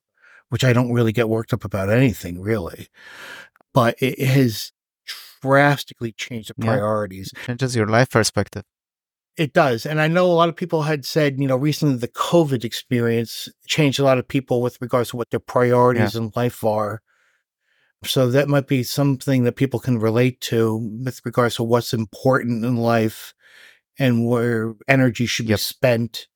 which 0.48 0.64
I 0.64 0.72
don't 0.72 0.94
really 0.94 1.12
get 1.12 1.28
worked 1.28 1.52
up 1.52 1.62
about 1.62 1.90
anything 1.90 2.40
really, 2.40 2.88
but 3.74 3.96
it 4.00 4.18
has 4.18 4.72
drastically 5.42 6.12
changed 6.12 6.48
the 6.48 6.54
Yeah. 6.56 6.70
priorities. 6.70 7.34
changes 7.44 7.76
your 7.76 7.86
life 7.86 8.08
perspective. 8.08 8.62
It 9.36 9.52
does. 9.52 9.84
And 9.84 10.00
I 10.00 10.08
know 10.08 10.24
a 10.24 10.32
lot 10.32 10.48
of 10.48 10.56
people 10.56 10.84
had 10.84 11.04
said, 11.04 11.38
you 11.38 11.46
know, 11.46 11.56
recently 11.58 11.96
the 11.96 12.08
COVID 12.08 12.64
experience 12.64 13.46
changed 13.66 14.00
a 14.00 14.04
lot 14.04 14.16
of 14.16 14.26
people 14.26 14.62
with 14.62 14.80
regards 14.80 15.10
to 15.10 15.18
what 15.18 15.28
their 15.28 15.38
priorities 15.38 16.16
in 16.16 16.32
life 16.34 16.64
are. 16.64 17.02
So 18.04 18.30
that 18.30 18.48
might 18.48 18.68
be 18.68 18.84
something 18.84 19.44
that 19.44 19.56
people 19.56 19.80
can 19.80 19.98
relate 19.98 20.40
to 20.52 20.76
with 21.04 21.20
regards 21.26 21.56
to 21.56 21.62
what's 21.62 21.92
important 21.92 22.64
in 22.64 22.78
life 22.78 23.34
and 24.00 24.26
where 24.26 24.74
energy 24.88 25.26
should 25.26 25.48
Yep. 25.48 25.58
be 25.58 25.62
spent 25.62 26.26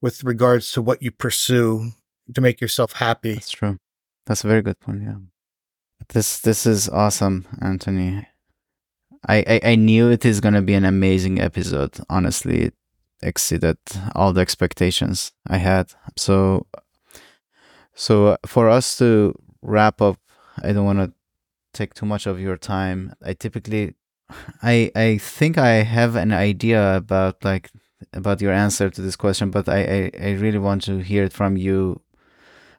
with 0.00 0.24
regards 0.24 0.72
to 0.72 0.80
what 0.80 1.02
you 1.02 1.10
pursue 1.10 1.90
to 2.34 2.40
make 2.40 2.60
yourself 2.62 2.92
happy. 2.92 3.34
That's 3.34 3.50
true. 3.50 3.78
That's 4.26 4.44
a 4.44 4.48
very 4.48 4.62
good 4.62 4.80
point. 4.80 5.02
Yeah. 5.02 5.16
This 6.08 6.40
this 6.40 6.64
is 6.66 6.88
awesome, 6.88 7.46
Anthony. 7.60 8.26
I 9.28 9.36
I, 9.46 9.60
I 9.72 9.74
knew 9.74 10.08
it 10.10 10.24
is 10.24 10.40
gonna 10.40 10.62
be 10.62 10.74
an 10.74 10.84
amazing 10.86 11.38
episode. 11.40 11.98
Honestly, 12.08 12.62
it 12.68 12.74
exceeded 13.22 13.76
all 14.14 14.32
the 14.32 14.40
expectations 14.40 15.32
I 15.46 15.58
had. 15.58 15.92
So 16.16 16.66
so 17.94 18.28
uh, 18.28 18.36
for 18.46 18.70
us 18.70 18.96
to 18.98 19.34
wrap 19.62 20.00
up, 20.00 20.16
I 20.62 20.72
don't 20.72 20.86
want 20.86 21.00
to 21.00 21.12
take 21.74 21.92
too 21.94 22.06
much 22.06 22.26
of 22.26 22.40
your 22.40 22.56
time. 22.56 23.12
I 23.22 23.34
typically 23.34 23.94
I 24.62 24.90
I 24.94 25.18
think 25.18 25.58
I 25.58 25.82
have 25.82 26.16
an 26.16 26.32
idea 26.32 26.96
about 26.96 27.44
like 27.44 27.70
about 28.12 28.40
your 28.40 28.52
answer 28.52 28.90
to 28.90 29.02
this 29.02 29.16
question, 29.16 29.50
but 29.50 29.68
I, 29.68 30.10
I, 30.18 30.28
I 30.28 30.30
really 30.32 30.58
want 30.58 30.82
to 30.84 30.98
hear 30.98 31.24
it 31.24 31.32
from 31.32 31.56
you 31.56 32.00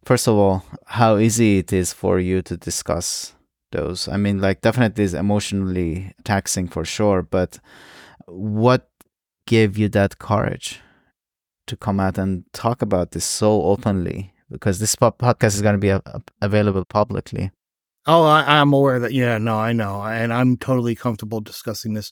first 0.05 0.27
of 0.27 0.35
all, 0.35 0.63
how 0.87 1.17
easy 1.17 1.59
it 1.59 1.71
is 1.73 1.93
for 1.93 2.19
you 2.19 2.41
to 2.43 2.57
discuss 2.57 3.33
those. 3.71 4.07
I 4.07 4.17
mean, 4.17 4.39
like, 4.39 4.61
definitely 4.61 5.03
is 5.03 5.13
emotionally 5.13 6.13
taxing 6.23 6.67
for 6.67 6.85
sure, 6.85 7.21
but 7.21 7.59
what 8.27 8.89
gave 9.47 9.77
you 9.77 9.89
that 9.89 10.19
courage 10.19 10.81
to 11.67 11.77
come 11.77 11.99
out 11.99 12.17
and 12.17 12.45
talk 12.53 12.81
about 12.81 13.11
this 13.11 13.25
so 13.25 13.63
openly? 13.63 14.33
Because 14.49 14.79
this 14.79 14.95
podcast 14.95 15.55
is 15.55 15.61
going 15.61 15.79
to 15.79 16.01
be 16.01 16.21
available 16.41 16.83
publicly. 16.83 17.51
Oh, 18.07 18.23
I, 18.23 18.59
I'm 18.59 18.73
aware 18.73 18.99
that. 18.99 19.13
Yeah, 19.13 19.37
no, 19.37 19.57
I 19.57 19.73
know. 19.73 20.01
And 20.01 20.33
I'm 20.33 20.57
totally 20.57 20.95
comfortable 20.95 21.39
discussing 21.39 21.93
this. 21.93 22.11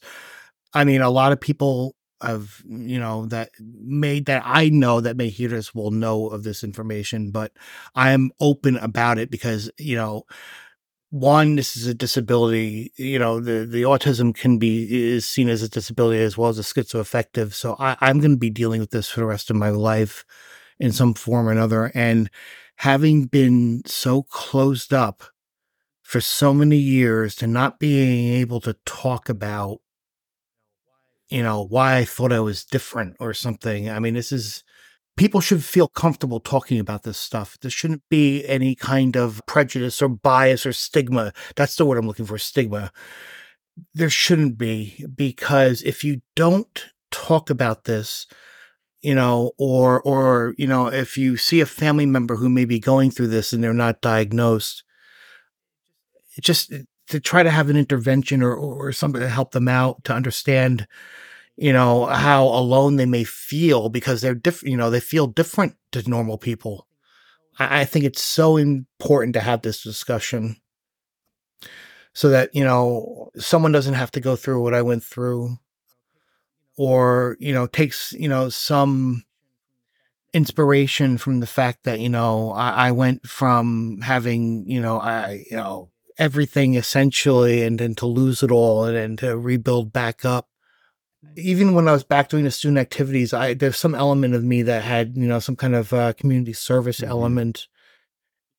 I 0.72 0.84
mean, 0.84 1.00
a 1.00 1.10
lot 1.10 1.32
of 1.32 1.40
people 1.40 1.96
have, 2.22 2.62
you 2.68 2.98
know, 3.00 3.26
that 3.26 3.50
made 3.58 4.26
that 4.26 4.42
I 4.44 4.68
know 4.68 5.00
that 5.00 5.16
may 5.16 5.28
hear 5.30 5.48
this 5.48 5.74
will 5.74 5.90
know 5.90 6.28
of 6.28 6.44
this 6.44 6.62
information, 6.62 7.30
but 7.32 7.52
I 7.94 8.12
am 8.12 8.30
open 8.40 8.76
about 8.76 9.18
it 9.18 9.30
because, 9.30 9.70
you 9.78 9.96
know, 9.96 10.24
one, 11.10 11.56
this 11.56 11.76
is 11.76 11.88
a 11.88 11.94
disability, 11.94 12.92
you 12.96 13.18
know, 13.18 13.40
the, 13.40 13.66
the 13.66 13.82
autism 13.82 14.34
can 14.34 14.58
be 14.58 15.12
is 15.12 15.26
seen 15.26 15.48
as 15.48 15.62
a 15.62 15.68
disability 15.68 16.22
as 16.22 16.38
well 16.38 16.50
as 16.50 16.58
a 16.58 16.62
schizoaffective. 16.62 17.52
So 17.52 17.74
I, 17.80 17.96
I'm 18.00 18.20
going 18.20 18.32
to 18.32 18.36
be 18.36 18.50
dealing 18.50 18.80
with 18.80 18.90
this 18.90 19.08
for 19.08 19.20
the 19.20 19.26
rest 19.26 19.50
of 19.50 19.56
my 19.56 19.70
life 19.70 20.24
in 20.78 20.92
some 20.92 21.14
form 21.14 21.48
or 21.48 21.52
another. 21.52 21.90
And 21.94 22.30
having 22.76 23.26
been 23.26 23.82
so 23.86 24.22
closed 24.22 24.92
up 24.92 25.24
for 26.10 26.20
so 26.20 26.52
many 26.52 26.76
years 26.76 27.36
to 27.36 27.46
not 27.46 27.78
being 27.78 28.34
able 28.34 28.60
to 28.60 28.74
talk 28.84 29.28
about 29.28 29.78
you 31.28 31.40
know 31.40 31.64
why 31.64 31.98
i 31.98 32.04
thought 32.04 32.32
i 32.32 32.40
was 32.40 32.64
different 32.64 33.14
or 33.20 33.32
something. 33.32 33.88
I 33.88 34.00
mean 34.00 34.14
this 34.14 34.32
is 34.32 34.64
people 35.16 35.40
should 35.40 35.62
feel 35.62 35.86
comfortable 35.86 36.40
talking 36.40 36.80
about 36.80 37.04
this 37.04 37.16
stuff. 37.16 37.56
There 37.60 37.70
shouldn't 37.70 38.02
be 38.10 38.44
any 38.48 38.74
kind 38.74 39.16
of 39.16 39.40
prejudice 39.46 40.02
or 40.02 40.08
bias 40.08 40.66
or 40.66 40.72
stigma. 40.72 41.32
That's 41.54 41.76
the 41.76 41.86
word 41.86 41.98
i'm 41.98 42.08
looking 42.08 42.26
for 42.26 42.38
stigma. 42.38 42.90
There 43.94 44.10
shouldn't 44.10 44.58
be 44.58 45.06
because 45.14 45.80
if 45.82 46.02
you 46.02 46.22
don't 46.34 46.86
talk 47.12 47.50
about 47.50 47.84
this 47.84 48.26
you 49.00 49.14
know 49.14 49.52
or 49.58 50.02
or 50.02 50.56
you 50.58 50.66
know 50.66 50.88
if 50.88 51.16
you 51.16 51.36
see 51.36 51.60
a 51.60 51.66
family 51.66 52.06
member 52.06 52.34
who 52.34 52.48
may 52.48 52.64
be 52.64 52.80
going 52.80 53.12
through 53.12 53.28
this 53.28 53.52
and 53.52 53.62
they're 53.62 53.72
not 53.72 54.00
diagnosed 54.00 54.82
it 56.40 56.44
just 56.44 56.72
to 57.08 57.20
try 57.20 57.42
to 57.42 57.50
have 57.50 57.68
an 57.68 57.76
intervention 57.76 58.42
or, 58.42 58.54
or 58.54 58.92
something 58.92 59.20
to 59.20 59.28
help 59.28 59.52
them 59.52 59.68
out 59.68 60.04
to 60.04 60.14
understand 60.14 60.86
you 61.56 61.72
know 61.72 62.06
how 62.06 62.44
alone 62.44 62.96
they 62.96 63.06
may 63.06 63.24
feel 63.24 63.88
because 63.88 64.20
they're 64.20 64.34
different 64.34 64.70
you 64.70 64.76
know 64.76 64.90
they 64.90 65.00
feel 65.00 65.26
different 65.26 65.76
to 65.92 66.08
normal 66.08 66.38
people. 66.38 66.86
I, 67.58 67.80
I 67.80 67.84
think 67.84 68.04
it's 68.04 68.22
so 68.22 68.56
important 68.56 69.34
to 69.34 69.40
have 69.40 69.62
this 69.62 69.82
discussion 69.82 70.56
so 72.14 72.30
that 72.30 72.54
you 72.54 72.64
know 72.64 73.30
someone 73.36 73.72
doesn't 73.72 73.94
have 73.94 74.10
to 74.12 74.20
go 74.20 74.34
through 74.34 74.62
what 74.62 74.74
i 74.74 74.82
went 74.82 75.04
through 75.04 75.58
or 76.76 77.36
you 77.38 77.52
know 77.52 77.66
takes 77.66 78.12
you 78.12 78.28
know 78.28 78.48
some 78.48 79.24
inspiration 80.32 81.18
from 81.18 81.40
the 81.40 81.46
fact 81.46 81.84
that 81.84 82.00
you 82.00 82.08
know 82.08 82.52
I, 82.52 82.88
I 82.88 82.92
went 82.92 83.26
from 83.26 84.00
having 84.02 84.64
you 84.66 84.80
know 84.80 84.98
I 84.98 85.44
you 85.50 85.56
know 85.56 85.90
everything 86.20 86.74
essentially 86.74 87.62
and 87.62 87.78
then 87.80 87.94
to 87.96 88.06
lose 88.06 88.42
it 88.44 88.50
all 88.52 88.84
and 88.84 88.94
then 88.96 89.16
to 89.16 89.36
rebuild 89.36 89.92
back 89.92 90.24
up 90.24 90.48
even 91.36 91.74
when 91.74 91.86
I 91.88 91.92
was 91.92 92.04
back 92.04 92.28
doing 92.28 92.44
the 92.44 92.50
student 92.50 92.78
activities, 92.78 93.34
I 93.34 93.52
there's 93.54 93.76
some 93.78 93.94
element 93.94 94.34
of 94.34 94.42
me 94.42 94.62
that 94.62 94.82
had 94.82 95.16
you 95.16 95.28
know 95.28 95.38
some 95.38 95.54
kind 95.54 95.74
of 95.74 95.92
uh, 95.92 96.12
community 96.14 96.54
service 96.54 97.00
Mhm. 97.00 97.08
element, 97.08 97.68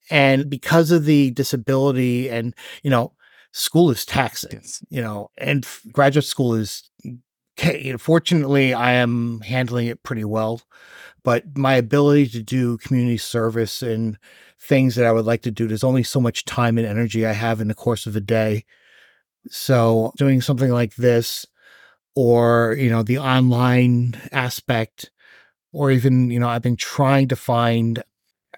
and 0.09 0.49
because 0.49 0.91
of 0.91 1.05
the 1.05 1.31
disability 1.31 2.29
and 2.29 2.53
you 2.83 2.89
know 2.91 3.13
school 3.51 3.89
is 3.89 4.05
taxing, 4.05 4.59
Yes. 4.61 4.83
you 4.89 5.01
know, 5.01 5.29
and 5.37 5.65
f- 5.65 5.81
graduate 5.91 6.25
school 6.25 6.53
is. 6.53 6.89
okay, 7.59 7.81
you 7.83 7.91
know, 7.93 7.97
Fortunately, 7.97 8.73
I 8.73 8.91
am 8.93 9.41
handling 9.41 9.87
it 9.87 10.03
pretty 10.03 10.23
well, 10.23 10.61
but 11.23 11.57
my 11.57 11.75
ability 11.75 12.27
to 12.29 12.43
do 12.43 12.77
community 12.77 13.17
service 13.17 13.81
and 13.81 14.17
things 14.59 14.95
that 14.95 15.05
I 15.05 15.11
would 15.11 15.25
like 15.25 15.41
to 15.43 15.51
do, 15.51 15.67
there's 15.67 15.83
only 15.83 16.03
so 16.03 16.19
much 16.19 16.45
time 16.45 16.77
and 16.77 16.87
energy 16.87 17.25
I 17.25 17.33
have 17.33 17.61
in 17.61 17.67
the 17.67 17.75
course 17.75 18.05
of 18.05 18.15
a 18.15 18.21
day. 18.21 18.65
So 19.49 20.13
doing 20.17 20.41
something 20.41 20.71
like 20.71 20.95
this 20.95 21.45
or 22.15 22.75
you 22.77 22.89
know 22.89 23.03
the 23.03 23.17
online 23.17 24.19
aspect 24.31 25.09
or 25.71 25.91
even 25.91 26.29
you 26.29 26.39
know 26.39 26.49
i've 26.49 26.61
been 26.61 26.75
trying 26.75 27.27
to 27.27 27.35
find 27.35 28.03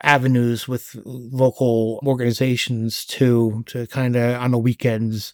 avenues 0.02 0.68
with 0.68 0.95
local 1.06 2.02
organizations 2.06 3.06
to 3.06 3.64
to 3.68 3.88
kind 3.88 4.15
of 4.15 4.41
on 4.41 4.52
the 4.52 4.57
weekends 4.57 5.34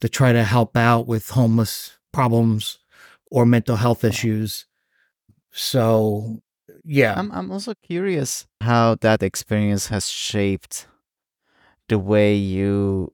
to 0.00 0.08
try 0.08 0.32
to 0.32 0.44
help 0.44 0.76
out 0.76 1.06
with 1.06 1.30
homeless 1.30 1.98
problems 2.12 2.78
or 3.30 3.46
mental 3.46 3.76
health 3.76 4.04
issues 4.04 4.66
so 5.50 6.42
yeah 6.86 7.14
I'm 7.16 7.30
I'm 7.32 7.50
also 7.50 7.74
curious 7.74 8.46
how 8.60 8.96
that 9.00 9.22
experience 9.22 9.88
has 9.88 10.08
shaped 10.08 10.86
the 11.88 11.98
way 11.98 12.34
you 12.34 13.12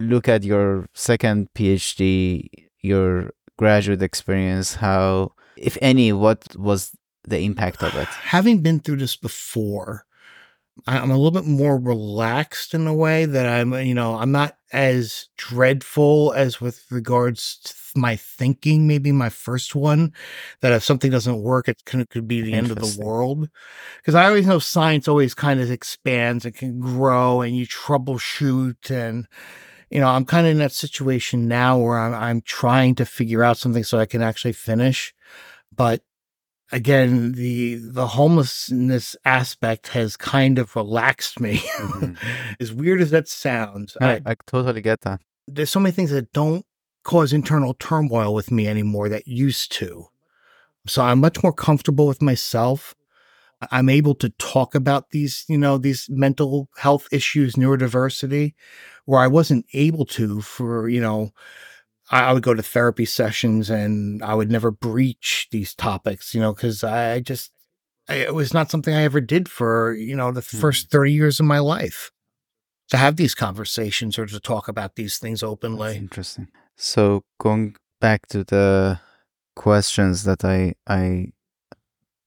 look 0.00 0.28
at 0.28 0.44
your 0.44 0.88
second 0.94 1.48
PhD, 1.54 2.48
your 2.80 3.30
graduate 3.56 4.02
experience, 4.02 4.76
how 4.76 5.32
if 5.56 5.76
any, 5.82 6.12
what 6.12 6.56
was 6.56 6.92
the 7.24 7.40
impact 7.40 7.82
of 7.82 7.94
it? 7.94 8.08
having 8.08 8.62
been 8.62 8.80
through 8.80 8.96
this 8.96 9.16
before 9.16 10.04
i'm 10.86 11.10
a 11.10 11.16
little 11.16 11.30
bit 11.30 11.44
more 11.44 11.78
relaxed 11.78 12.74
in 12.74 12.86
a 12.86 12.94
way 12.94 13.24
that 13.24 13.46
i'm 13.46 13.72
you 13.74 13.94
know 13.94 14.16
i'm 14.16 14.32
not 14.32 14.56
as 14.72 15.28
dreadful 15.36 16.32
as 16.34 16.60
with 16.60 16.84
regards 16.90 17.58
to 17.58 17.74
my 17.98 18.16
thinking 18.16 18.86
maybe 18.86 19.10
my 19.10 19.28
first 19.28 19.74
one 19.74 20.12
that 20.60 20.72
if 20.72 20.84
something 20.84 21.10
doesn't 21.10 21.42
work 21.42 21.68
it 21.68 21.82
could, 21.86 22.08
could 22.10 22.28
be 22.28 22.42
the 22.42 22.52
end 22.52 22.70
of 22.70 22.78
the 22.78 23.02
world. 23.02 23.48
Because 23.96 24.14
i 24.14 24.26
always 24.26 24.46
know 24.46 24.58
science 24.58 25.08
always 25.08 25.34
kind 25.34 25.60
of 25.60 25.70
expands 25.70 26.44
and 26.44 26.54
can 26.54 26.78
grow 26.78 27.40
and 27.40 27.56
you 27.56 27.66
troubleshoot 27.66 28.90
and 28.90 29.26
you 29.90 30.00
know 30.00 30.08
i'm 30.08 30.24
kind 30.24 30.46
of 30.46 30.52
in 30.52 30.58
that 30.58 30.72
situation 30.72 31.48
now 31.48 31.78
where 31.78 31.98
I'm, 31.98 32.14
I'm 32.14 32.40
trying 32.42 32.94
to 32.96 33.06
figure 33.06 33.42
out 33.42 33.56
something 33.56 33.84
so 33.84 33.98
i 33.98 34.06
can 34.06 34.22
actually 34.22 34.52
finish 34.52 35.14
but 35.74 36.02
again 36.72 37.32
the 37.32 37.76
the 37.76 38.08
homelessness 38.08 39.16
aspect 39.24 39.88
has 39.88 40.16
kind 40.16 40.58
of 40.58 40.74
relaxed 40.76 41.40
me 41.40 41.58
Mhm. 41.78 42.16
as 42.60 42.72
weird 42.72 43.00
as 43.00 43.10
that 43.10 43.28
sounds 43.28 43.96
I, 44.00 44.14
I, 44.14 44.20
I 44.26 44.36
totally 44.46 44.80
get 44.82 45.00
that. 45.02 45.20
there's 45.46 45.70
so 45.70 45.80
many 45.80 45.92
things 45.92 46.10
that 46.10 46.32
don't 46.32 46.64
cause 47.04 47.32
internal 47.32 47.74
turmoil 47.74 48.34
with 48.34 48.50
me 48.50 48.68
anymore 48.68 49.08
that 49.08 49.26
used 49.26 49.72
to 49.72 50.06
so 50.86 51.02
i'm 51.02 51.20
much 51.20 51.42
more 51.42 51.52
comfortable 51.52 52.06
with 52.06 52.20
myself 52.20 52.94
i'm 53.72 53.88
able 53.88 54.14
to 54.16 54.28
talk 54.38 54.74
about 54.74 55.10
these 55.10 55.44
you 55.48 55.56
know 55.58 55.78
these 55.78 56.06
mental 56.10 56.68
health 56.76 57.08
issues 57.10 57.54
neurodiversity 57.54 58.52
where 59.06 59.20
i 59.20 59.26
wasn't 59.26 59.64
able 59.72 60.04
to 60.04 60.40
for 60.42 60.88
you 60.88 61.00
know 61.00 61.30
I 62.10 62.20
I 62.24 62.32
would 62.32 62.42
go 62.42 62.54
to 62.54 62.62
therapy 62.62 63.04
sessions 63.04 63.70
and 63.70 64.22
I 64.22 64.34
would 64.34 64.50
never 64.50 64.70
breach 64.70 65.48
these 65.50 65.74
topics, 65.74 66.34
you 66.34 66.40
know, 66.40 66.52
because 66.54 66.82
I 66.84 67.20
just, 67.20 67.52
I, 68.08 68.14
it 68.16 68.34
was 68.34 68.54
not 68.54 68.70
something 68.70 68.94
I 68.94 69.02
ever 69.02 69.20
did 69.20 69.48
for, 69.48 69.94
you 69.94 70.16
know, 70.16 70.32
the 70.32 70.42
first 70.42 70.88
mm. 70.88 70.90
30 70.90 71.12
years 71.12 71.40
of 71.40 71.46
my 71.46 71.58
life 71.58 72.10
to 72.90 72.96
have 72.96 73.16
these 73.16 73.34
conversations 73.34 74.18
or 74.18 74.26
to 74.26 74.40
talk 74.40 74.68
about 74.68 74.94
these 74.96 75.18
things 75.18 75.40
That's 75.40 75.50
openly. 75.50 75.96
interesting. 75.96 76.48
So 76.76 77.24
going 77.38 77.76
back 78.00 78.26
to 78.28 78.44
the 78.44 79.00
questions 79.56 80.24
that 80.24 80.44
I 80.44 80.74
I 80.86 81.32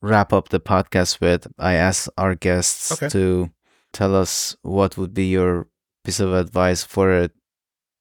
wrap 0.01 0.33
up 0.33 0.49
the 0.49 0.59
podcast 0.59 1.21
with, 1.21 1.47
I 1.57 1.73
ask 1.73 2.09
our 2.17 2.35
guests 2.35 2.91
Okay. 2.91 3.09
to 3.09 3.49
tell 3.93 4.15
us 4.15 4.55
what 4.61 4.97
would 4.97 5.13
be 5.13 5.27
your 5.27 5.67
piece 6.03 6.19
of 6.19 6.33
advice 6.33 6.83
for 6.83 7.11
a 7.11 7.29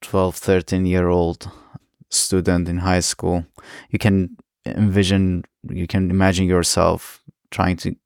12, 0.02 0.34
13 0.36 0.86
year 0.86 1.08
old 1.08 1.50
student 2.10 2.68
in 2.68 2.78
high 2.78 3.00
school? 3.00 3.46
You 3.90 3.98
can 3.98 4.36
envision, 4.66 5.44
you 5.68 5.86
can 5.86 6.10
imagine 6.10 6.46
yourself 6.46 7.22
trying 7.50 7.76
to 7.78 7.96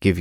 give 0.00 0.18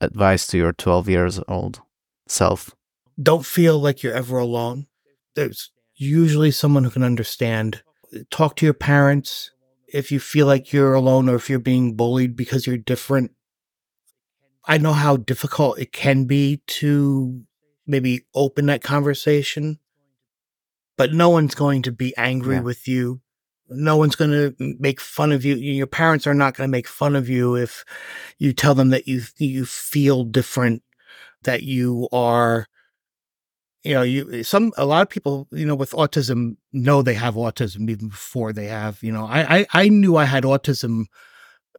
advice 0.00 0.46
to 0.48 0.58
your 0.58 0.72
12 0.72 1.08
years 1.08 1.40
old 1.48 1.80
self. 2.28 2.74
Don't 3.20 3.46
feel 3.46 3.78
like 3.78 4.02
you're 4.02 4.12
ever 4.12 4.38
alone. 4.38 4.86
There's 5.34 5.70
usually 5.94 6.50
someone 6.50 6.84
who 6.84 6.90
can 6.90 7.04
understand. 7.04 7.82
Talk 8.30 8.56
to 8.56 8.66
your 8.66 8.74
parents 8.74 9.50
if 9.88 10.10
you 10.10 10.18
feel 10.18 10.46
like 10.46 10.72
you're 10.72 10.94
alone 10.94 11.28
or 11.28 11.36
if 11.36 11.48
you're 11.48 11.58
being 11.58 11.94
bullied 11.94 12.36
because 12.36 12.66
you're 12.66 12.76
different. 12.76 13.30
I 14.66 14.78
know 14.78 14.92
how 14.92 15.16
difficult 15.16 15.78
it 15.78 15.92
can 15.92 16.24
be 16.24 16.62
to 16.66 17.44
maybe 17.86 18.24
open 18.34 18.66
that 18.66 18.82
conversation, 18.82 19.78
but 20.96 21.12
no 21.12 21.30
one's 21.30 21.54
going 21.54 21.82
to 21.82 21.92
be 21.92 22.14
angry 22.16 22.56
Yeah. 22.56 22.60
with 22.62 22.86
you. 22.88 23.20
No 23.68 23.96
one's 23.96 24.14
going 24.16 24.30
to 24.30 24.54
make 24.78 25.00
fun 25.00 25.32
of 25.32 25.44
you. 25.44 25.54
Your 25.54 25.86
parents 25.86 26.26
are 26.26 26.34
not 26.34 26.54
going 26.54 26.68
to 26.68 26.70
make 26.70 26.86
fun 26.86 27.16
of 27.16 27.28
you 27.28 27.56
if 27.56 27.84
you 28.38 28.52
tell 28.52 28.74
them 28.74 28.90
that 28.90 29.08
you 29.08 29.22
you 29.38 29.64
feel 29.64 30.24
different, 30.24 30.82
that 31.44 31.62
you 31.62 32.08
are 32.12 32.66
you 33.82 33.92
know, 33.94 34.02
you 34.02 34.42
some 34.42 34.72
a 34.76 34.86
lot 34.86 35.02
of 35.02 35.10
people, 35.10 35.46
you 35.50 35.66
know, 35.66 35.74
with 35.74 35.92
autism 35.92 36.56
know 36.72 37.02
they 37.02 37.14
have 37.14 37.34
autism 37.34 37.90
even 37.90 38.08
before 38.08 38.52
they 38.52 38.66
have, 38.66 39.02
you 39.02 39.12
know, 39.12 39.26
I 39.26 39.58
I, 39.58 39.66
I 39.72 39.88
knew 39.88 40.16
I 40.16 40.24
had 40.24 40.44
autism 40.44 41.04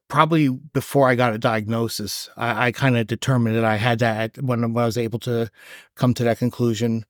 probably 0.07 0.49
before 0.49 1.09
I 1.09 1.15
got 1.15 1.33
a 1.33 1.39
diagnosis. 1.39 2.29
I, 2.37 2.67
I 2.67 2.71
kind 2.71 2.95
of 2.97 3.07
determined 3.07 3.55
that 3.55 3.65
I 3.65 3.77
had 3.77 3.99
that 3.99 4.37
when 4.41 4.63
I 4.63 4.67
was 4.67 4.97
able 4.97 5.19
to 5.19 5.49
come 5.95 6.13
to 6.15 6.23
that 6.23 6.37
conclusion. 6.39 7.05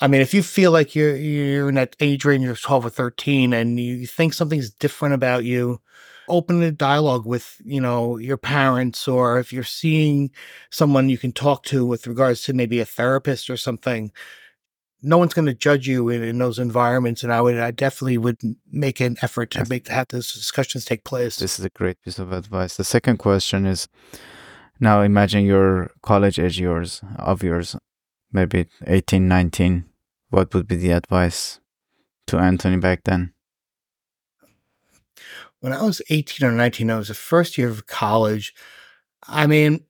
I 0.00 0.08
mean, 0.08 0.20
if 0.20 0.34
you 0.34 0.42
feel 0.42 0.72
like 0.72 0.94
you're 0.94 1.16
you're 1.16 1.68
in 1.68 1.76
that 1.76 1.96
age 2.00 2.24
range 2.24 2.46
of 2.46 2.60
twelve 2.60 2.84
or 2.84 2.90
thirteen, 2.90 3.52
and 3.52 3.78
you 3.78 4.06
think 4.06 4.34
something's 4.34 4.70
different 4.70 5.14
about 5.14 5.44
you, 5.44 5.80
open 6.28 6.62
a 6.62 6.72
dialogue 6.72 7.26
with 7.26 7.60
you 7.64 7.80
know 7.80 8.18
your 8.18 8.36
parents, 8.36 9.06
or 9.06 9.38
if 9.38 9.52
you're 9.52 9.62
seeing 9.62 10.30
someone 10.70 11.08
you 11.08 11.18
can 11.18 11.32
talk 11.32 11.64
to 11.64 11.86
with 11.86 12.06
regards 12.06 12.42
to 12.42 12.52
maybe 12.52 12.80
a 12.80 12.84
therapist 12.84 13.48
or 13.48 13.56
something. 13.56 14.10
No 15.06 15.18
one's 15.18 15.34
going 15.34 15.44
to 15.44 15.54
judge 15.54 15.86
you 15.86 16.08
in, 16.08 16.22
in 16.22 16.38
those 16.38 16.58
environments, 16.58 17.22
and 17.22 17.30
I 17.30 17.42
would, 17.42 17.58
I 17.58 17.72
definitely 17.72 18.16
would 18.16 18.40
make 18.72 19.00
an 19.00 19.18
effort 19.20 19.50
to 19.50 19.68
make 19.68 19.86
have 19.88 20.08
those 20.08 20.32
discussions 20.32 20.86
take 20.86 21.04
place. 21.04 21.36
This 21.36 21.58
is 21.58 21.64
a 21.66 21.68
great 21.68 22.00
piece 22.00 22.18
of 22.18 22.32
advice. 22.32 22.78
The 22.78 22.84
second 22.84 23.18
question 23.18 23.66
is 23.66 23.86
now 24.80 25.02
imagine 25.02 25.44
your 25.44 25.90
college 26.02 26.38
age 26.38 26.58
yours 26.58 27.02
of 27.18 27.42
yours, 27.42 27.76
maybe 28.34 28.66
18, 28.86 29.26
19. 29.28 29.84
What 30.30 30.52
would 30.52 30.66
be 30.68 30.76
the 30.76 30.90
advice 30.90 31.60
to 32.26 32.38
Anthony 32.38 32.76
back 32.76 33.04
then? 33.04 33.32
when 35.60 35.72
I 35.72 35.82
was 35.82 36.02
18 36.10 36.46
or 36.46 36.52
19, 36.52 36.90
I 36.90 36.98
was 36.98 37.08
the 37.08 37.14
first 37.14 37.56
year 37.56 37.68
of 37.70 37.86
college. 37.86 38.52
I 39.26 39.46
mean, 39.46 39.86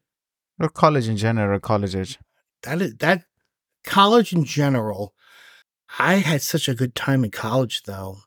Or 0.61 0.69
college 0.69 1.09
in 1.09 1.17
general, 1.17 1.59
college 1.59 1.97
age. 1.97 2.17
that 2.63 2.81
is 2.81 2.95
that 2.99 3.25
college 3.85 4.33
in 4.33 4.45
general. 4.45 5.15
I 5.99 6.15
had 6.17 6.43
such 6.43 6.69
a 6.69 6.75
good 6.77 6.95
time 6.95 7.25
in 7.25 7.31
college 7.33 7.83
though. 7.85 8.19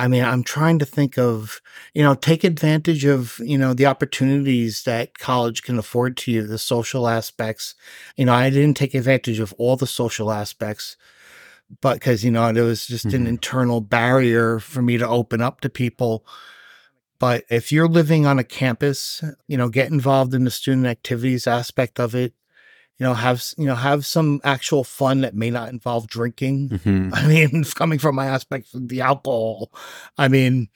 I 0.00 0.08
mean, 0.08 0.24
I'm 0.24 0.42
trying 0.42 0.78
to 0.78 0.86
think 0.86 1.18
of, 1.18 1.60
you 1.92 2.02
know, 2.02 2.14
take 2.14 2.42
advantage 2.42 3.04
of, 3.04 3.38
you 3.44 3.58
know, 3.58 3.74
the 3.74 3.84
opportunities 3.84 4.84
that 4.84 5.18
college 5.18 5.62
can 5.62 5.78
afford 5.78 6.16
to 6.18 6.32
you, 6.32 6.46
the 6.46 6.56
social 6.56 7.06
aspects. 7.06 7.74
You 8.16 8.24
know, 8.24 8.32
I 8.32 8.48
didn't 8.48 8.78
take 8.78 8.94
advantage 8.94 9.40
of 9.40 9.52
all 9.58 9.76
the 9.76 9.86
social 9.86 10.32
aspects, 10.32 10.96
but 11.82 11.94
because, 11.94 12.24
you 12.24 12.30
know, 12.30 12.50
there 12.52 12.64
was 12.64 12.86
just 12.86 13.12
an 13.12 13.24
Mhm. 13.24 13.28
internal 13.28 13.82
barrier 13.82 14.58
for 14.58 14.80
me 14.80 14.96
to 14.96 15.06
open 15.06 15.42
up 15.42 15.60
to 15.60 15.68
people. 15.68 16.24
But 17.18 17.44
if 17.50 17.70
you're 17.70 17.88
living 17.88 18.24
on 18.24 18.38
a 18.38 18.44
campus, 18.44 19.22
you 19.46 19.58
know, 19.58 19.68
get 19.68 19.90
involved 19.92 20.32
in 20.32 20.44
the 20.44 20.50
student 20.50 20.86
activities 20.86 21.46
aspect 21.46 22.00
of 22.00 22.14
it. 22.14 22.32
You 23.00 23.06
know, 23.06 23.14
have 23.14 23.42
you 23.56 23.64
know 23.64 23.74
have 23.74 24.04
some 24.04 24.42
actual 24.44 24.84
fun 24.84 25.22
that 25.22 25.34
may 25.34 25.48
not 25.48 25.70
involve 25.70 26.06
drinking. 26.06 26.68
Mhm. 26.68 27.10
I 27.14 27.26
mean, 27.26 27.64
coming 27.74 27.98
from 27.98 28.14
my 28.14 28.26
aspect 28.26 28.74
of 28.74 28.88
the 28.88 29.00
alcohol, 29.00 29.72
I 30.18 30.28
mean, 30.28 30.68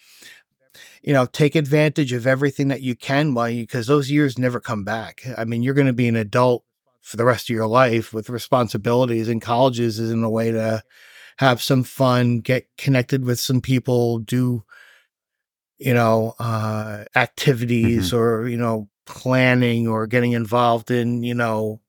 you 1.02 1.12
know, 1.12 1.26
take 1.26 1.54
advantage 1.54 2.14
of 2.14 2.26
everything 2.26 2.68
that 2.68 2.80
you 2.80 2.96
can 2.96 3.34
while 3.34 3.50
you 3.50 3.64
because 3.64 3.86
those 3.86 4.10
years 4.10 4.38
never 4.38 4.58
come 4.58 4.84
back. 4.84 5.20
I 5.36 5.44
mean, 5.44 5.62
you're 5.62 5.74
going 5.74 5.86
to 5.86 5.92
be 5.92 6.08
an 6.08 6.16
adult 6.16 6.64
for 7.02 7.18
the 7.18 7.26
rest 7.26 7.50
of 7.50 7.54
your 7.54 7.66
life 7.66 8.14
with 8.14 8.30
responsibilities, 8.30 9.28
and 9.28 9.42
colleges 9.42 9.98
is 9.98 10.10
in 10.10 10.24
a 10.24 10.30
way 10.30 10.50
to 10.50 10.82
have 11.36 11.60
some 11.60 11.84
fun, 11.84 12.40
get 12.40 12.66
connected 12.78 13.26
with 13.26 13.38
some 13.38 13.60
people, 13.60 14.18
do 14.18 14.64
you 15.76 15.92
know 15.92 16.34
uh 16.38 17.04
activities 17.16 18.12
or 18.12 18.48
you 18.48 18.56
know 18.56 18.88
planning 19.06 19.88
or 19.88 20.06
getting 20.06 20.32
involved 20.32 20.90
in 20.90 21.22
you 21.24 21.34
know 21.34 21.80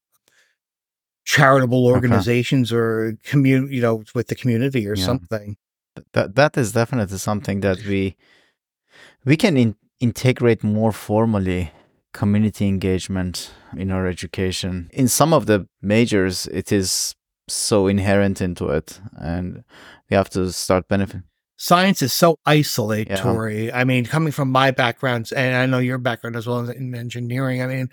charitable 1.25 1.83
Okay. 1.87 1.93
organizations 1.95 2.71
or 2.71 3.17
community 3.31 3.75
you 3.77 3.81
know 3.81 4.03
with 4.15 4.27
the 4.27 4.35
community 4.35 4.87
or 4.87 4.95
Yeah. 4.95 5.05
something 5.05 5.57
that 6.13 6.35
that 6.35 6.57
is 6.57 6.71
definitely 6.71 7.17
something 7.17 7.61
that 7.61 7.79
we 7.91 8.15
we 9.25 9.35
can 9.37 9.57
in, 9.57 9.75
integrate 9.99 10.63
more 10.63 10.91
formally 10.91 11.71
community 12.13 12.65
engagement 12.67 13.51
in 13.75 13.91
our 13.91 14.05
education 14.07 14.89
in 14.93 15.07
some 15.07 15.33
of 15.33 15.45
the 15.45 15.67
majors 15.81 16.47
it 16.47 16.71
is 16.71 17.15
so 17.47 17.87
inherent 17.87 18.41
into 18.41 18.65
it 18.69 19.01
and 19.17 19.63
we 20.09 20.15
have 20.15 20.29
to 20.29 20.51
start 20.51 20.87
benefiting 20.87 21.23
science 21.57 22.01
is 22.01 22.13
so 22.13 22.37
isolatory. 22.45 23.71
I 23.71 23.83
mean 23.83 24.05
coming 24.05 24.31
from 24.31 24.51
my 24.51 24.71
background 24.71 25.31
and 25.35 25.55
i 25.55 25.65
know 25.65 25.79
your 25.79 25.97
background 25.97 26.35
as 26.35 26.47
well 26.47 26.69
in 26.69 26.93
engineering 26.95 27.61
i 27.61 27.67
mean 27.67 27.89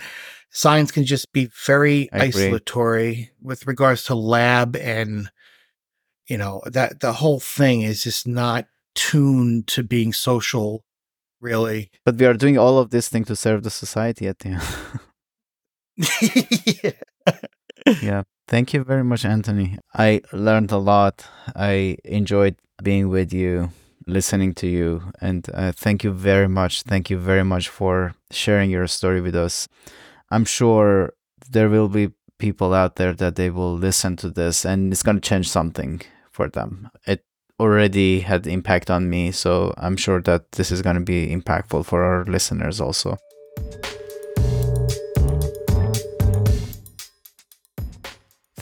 science 0.51 0.91
can 0.91 1.05
just 1.05 1.33
be 1.33 1.49
very 1.67 2.11
I 2.13 2.25
agree. 2.25 2.47
isolatory 2.47 3.31
with 3.41 3.67
regards 3.67 4.05
to 4.05 4.15
lab 4.15 4.77
and 4.77 5.31
you 6.29 6.39
know 6.39 6.63
that 6.67 7.01
the 7.01 7.15
whole 7.15 7.41
thing 7.41 7.83
is 7.83 8.03
just 8.03 8.27
not 8.27 8.67
tuned 8.95 9.67
to 9.69 9.83
being 9.83 10.13
social 10.13 10.85
really. 11.43 11.91
But 12.05 12.17
we 12.17 12.25
are 12.25 12.35
doing 12.35 12.57
all 12.57 12.79
of 12.79 12.91
this 12.91 13.09
thing 13.09 13.25
to 13.25 13.37
serve 13.37 13.65
the 13.65 13.71
society 13.71 14.29
at 14.29 14.39
the 14.39 14.49
end. 14.49 14.63
Yeah. 18.01 18.23
Thank 18.47 18.73
you 18.75 18.85
very 18.85 19.03
much 19.03 19.25
anthony. 19.25 19.79
I 19.95 20.21
learned 20.33 20.71
a 20.71 20.79
lot. 20.79 21.27
I 21.57 21.97
enjoyed 22.05 22.57
being 22.83 23.09
with 23.09 23.33
you 23.33 23.71
listening 24.07 24.53
to 24.55 24.67
you 24.67 25.03
and 25.21 25.49
uh, 25.55 25.73
thank 25.73 26.03
you 26.03 26.11
very 26.11 26.49
much 26.49 26.83
thank 26.83 27.09
you 27.09 27.17
very 27.17 27.45
much 27.45 27.69
for 27.69 28.15
sharing 28.31 28.71
your 28.71 28.87
story 28.87 29.21
with 29.21 29.35
us 29.35 29.69
i'm 30.31 30.45
sure 30.45 31.13
there 31.51 31.69
will 31.69 31.89
be 31.89 32.11
people 32.39 32.75
out 32.75 32.97
there 32.97 33.13
that 33.13 33.37
they 33.37 33.49
will 33.49 33.75
listen 33.75 34.17
to 34.17 34.29
this 34.29 34.65
and 34.65 34.93
it's 34.93 35.03
going 35.03 35.15
to 35.17 35.29
change 35.29 35.49
something 35.49 36.01
for 36.33 36.49
them 36.49 36.91
it 37.07 37.25
already 37.61 38.21
had 38.21 38.47
impact 38.47 38.91
on 38.91 39.09
me 39.09 39.31
so 39.31 39.73
i'm 39.77 39.97
sure 39.97 40.21
that 40.21 40.51
this 40.53 40.73
is 40.73 40.83
going 40.83 40.97
to 40.97 41.03
be 41.03 41.29
impactful 41.29 41.85
for 41.85 42.03
our 42.03 42.25
listeners 42.25 42.81
also 42.81 43.17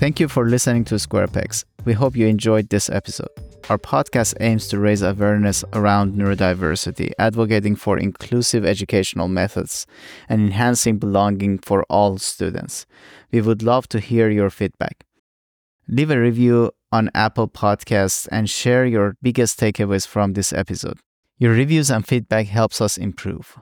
Thank 0.01 0.19
you 0.19 0.29
for 0.29 0.47
listening 0.47 0.87
to 0.87 0.95
SquarePegs. 0.95 1.67
We 1.85 1.93
hope 1.93 2.17
you 2.17 2.27
enjoyed 2.27 2.71
this 2.71 2.89
episode. 2.89 3.29
Our 3.69 3.79
podcast 3.79 4.35
aims 4.41 4.69
to 4.69 4.79
raise 4.79 5.03
awareness 5.03 5.65
around 5.73 6.15
neurodiversity, 6.15 7.13
advocating 7.19 7.75
for 7.77 7.99
inclusive 7.99 8.65
educational 8.65 9.29
methods, 9.29 9.87
and 10.29 10.41
enhancing 10.41 10.99
belonging 10.99 11.59
for 11.59 11.85
all 11.91 12.17
students. 12.19 12.87
We 13.31 13.41
would 13.41 13.63
love 13.63 13.89
to 13.91 14.01
hear 14.01 14.29
your 14.31 14.51
feedback. 14.51 15.05
Leave 15.87 16.11
a 16.11 16.19
review 16.19 16.73
on 16.93 17.11
Apple 17.15 17.49
Podcasts 17.49 18.29
and 18.33 18.51
share 18.51 18.87
your 18.87 19.17
biggest 19.23 19.61
takeaways 19.61 20.07
from 20.07 20.33
this 20.33 20.53
episode. 20.53 20.99
Your 21.39 21.53
reviews 21.53 21.91
and 21.91 22.07
feedback 22.07 22.47
helps 22.47 22.81
us 22.81 22.97
improve. 22.99 23.59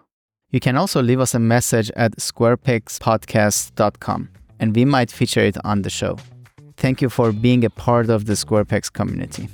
You 0.50 0.60
can 0.60 0.76
also 0.76 1.02
leave 1.02 1.20
us 1.20 1.34
a 1.34 1.38
message 1.38 1.90
at 1.96 2.16
squarepegspodcast.com 2.16 4.28
and 4.58 4.74
we 4.74 4.84
might 4.84 5.10
feature 5.10 5.40
it 5.40 5.56
on 5.64 5.82
the 5.82 5.90
show. 5.90 6.16
Thank 6.76 7.02
you 7.02 7.08
for 7.08 7.32
being 7.32 7.64
a 7.64 7.70
part 7.70 8.08
of 8.08 8.26
the 8.26 8.34
SquarePegs 8.34 8.92
community. 8.92 9.48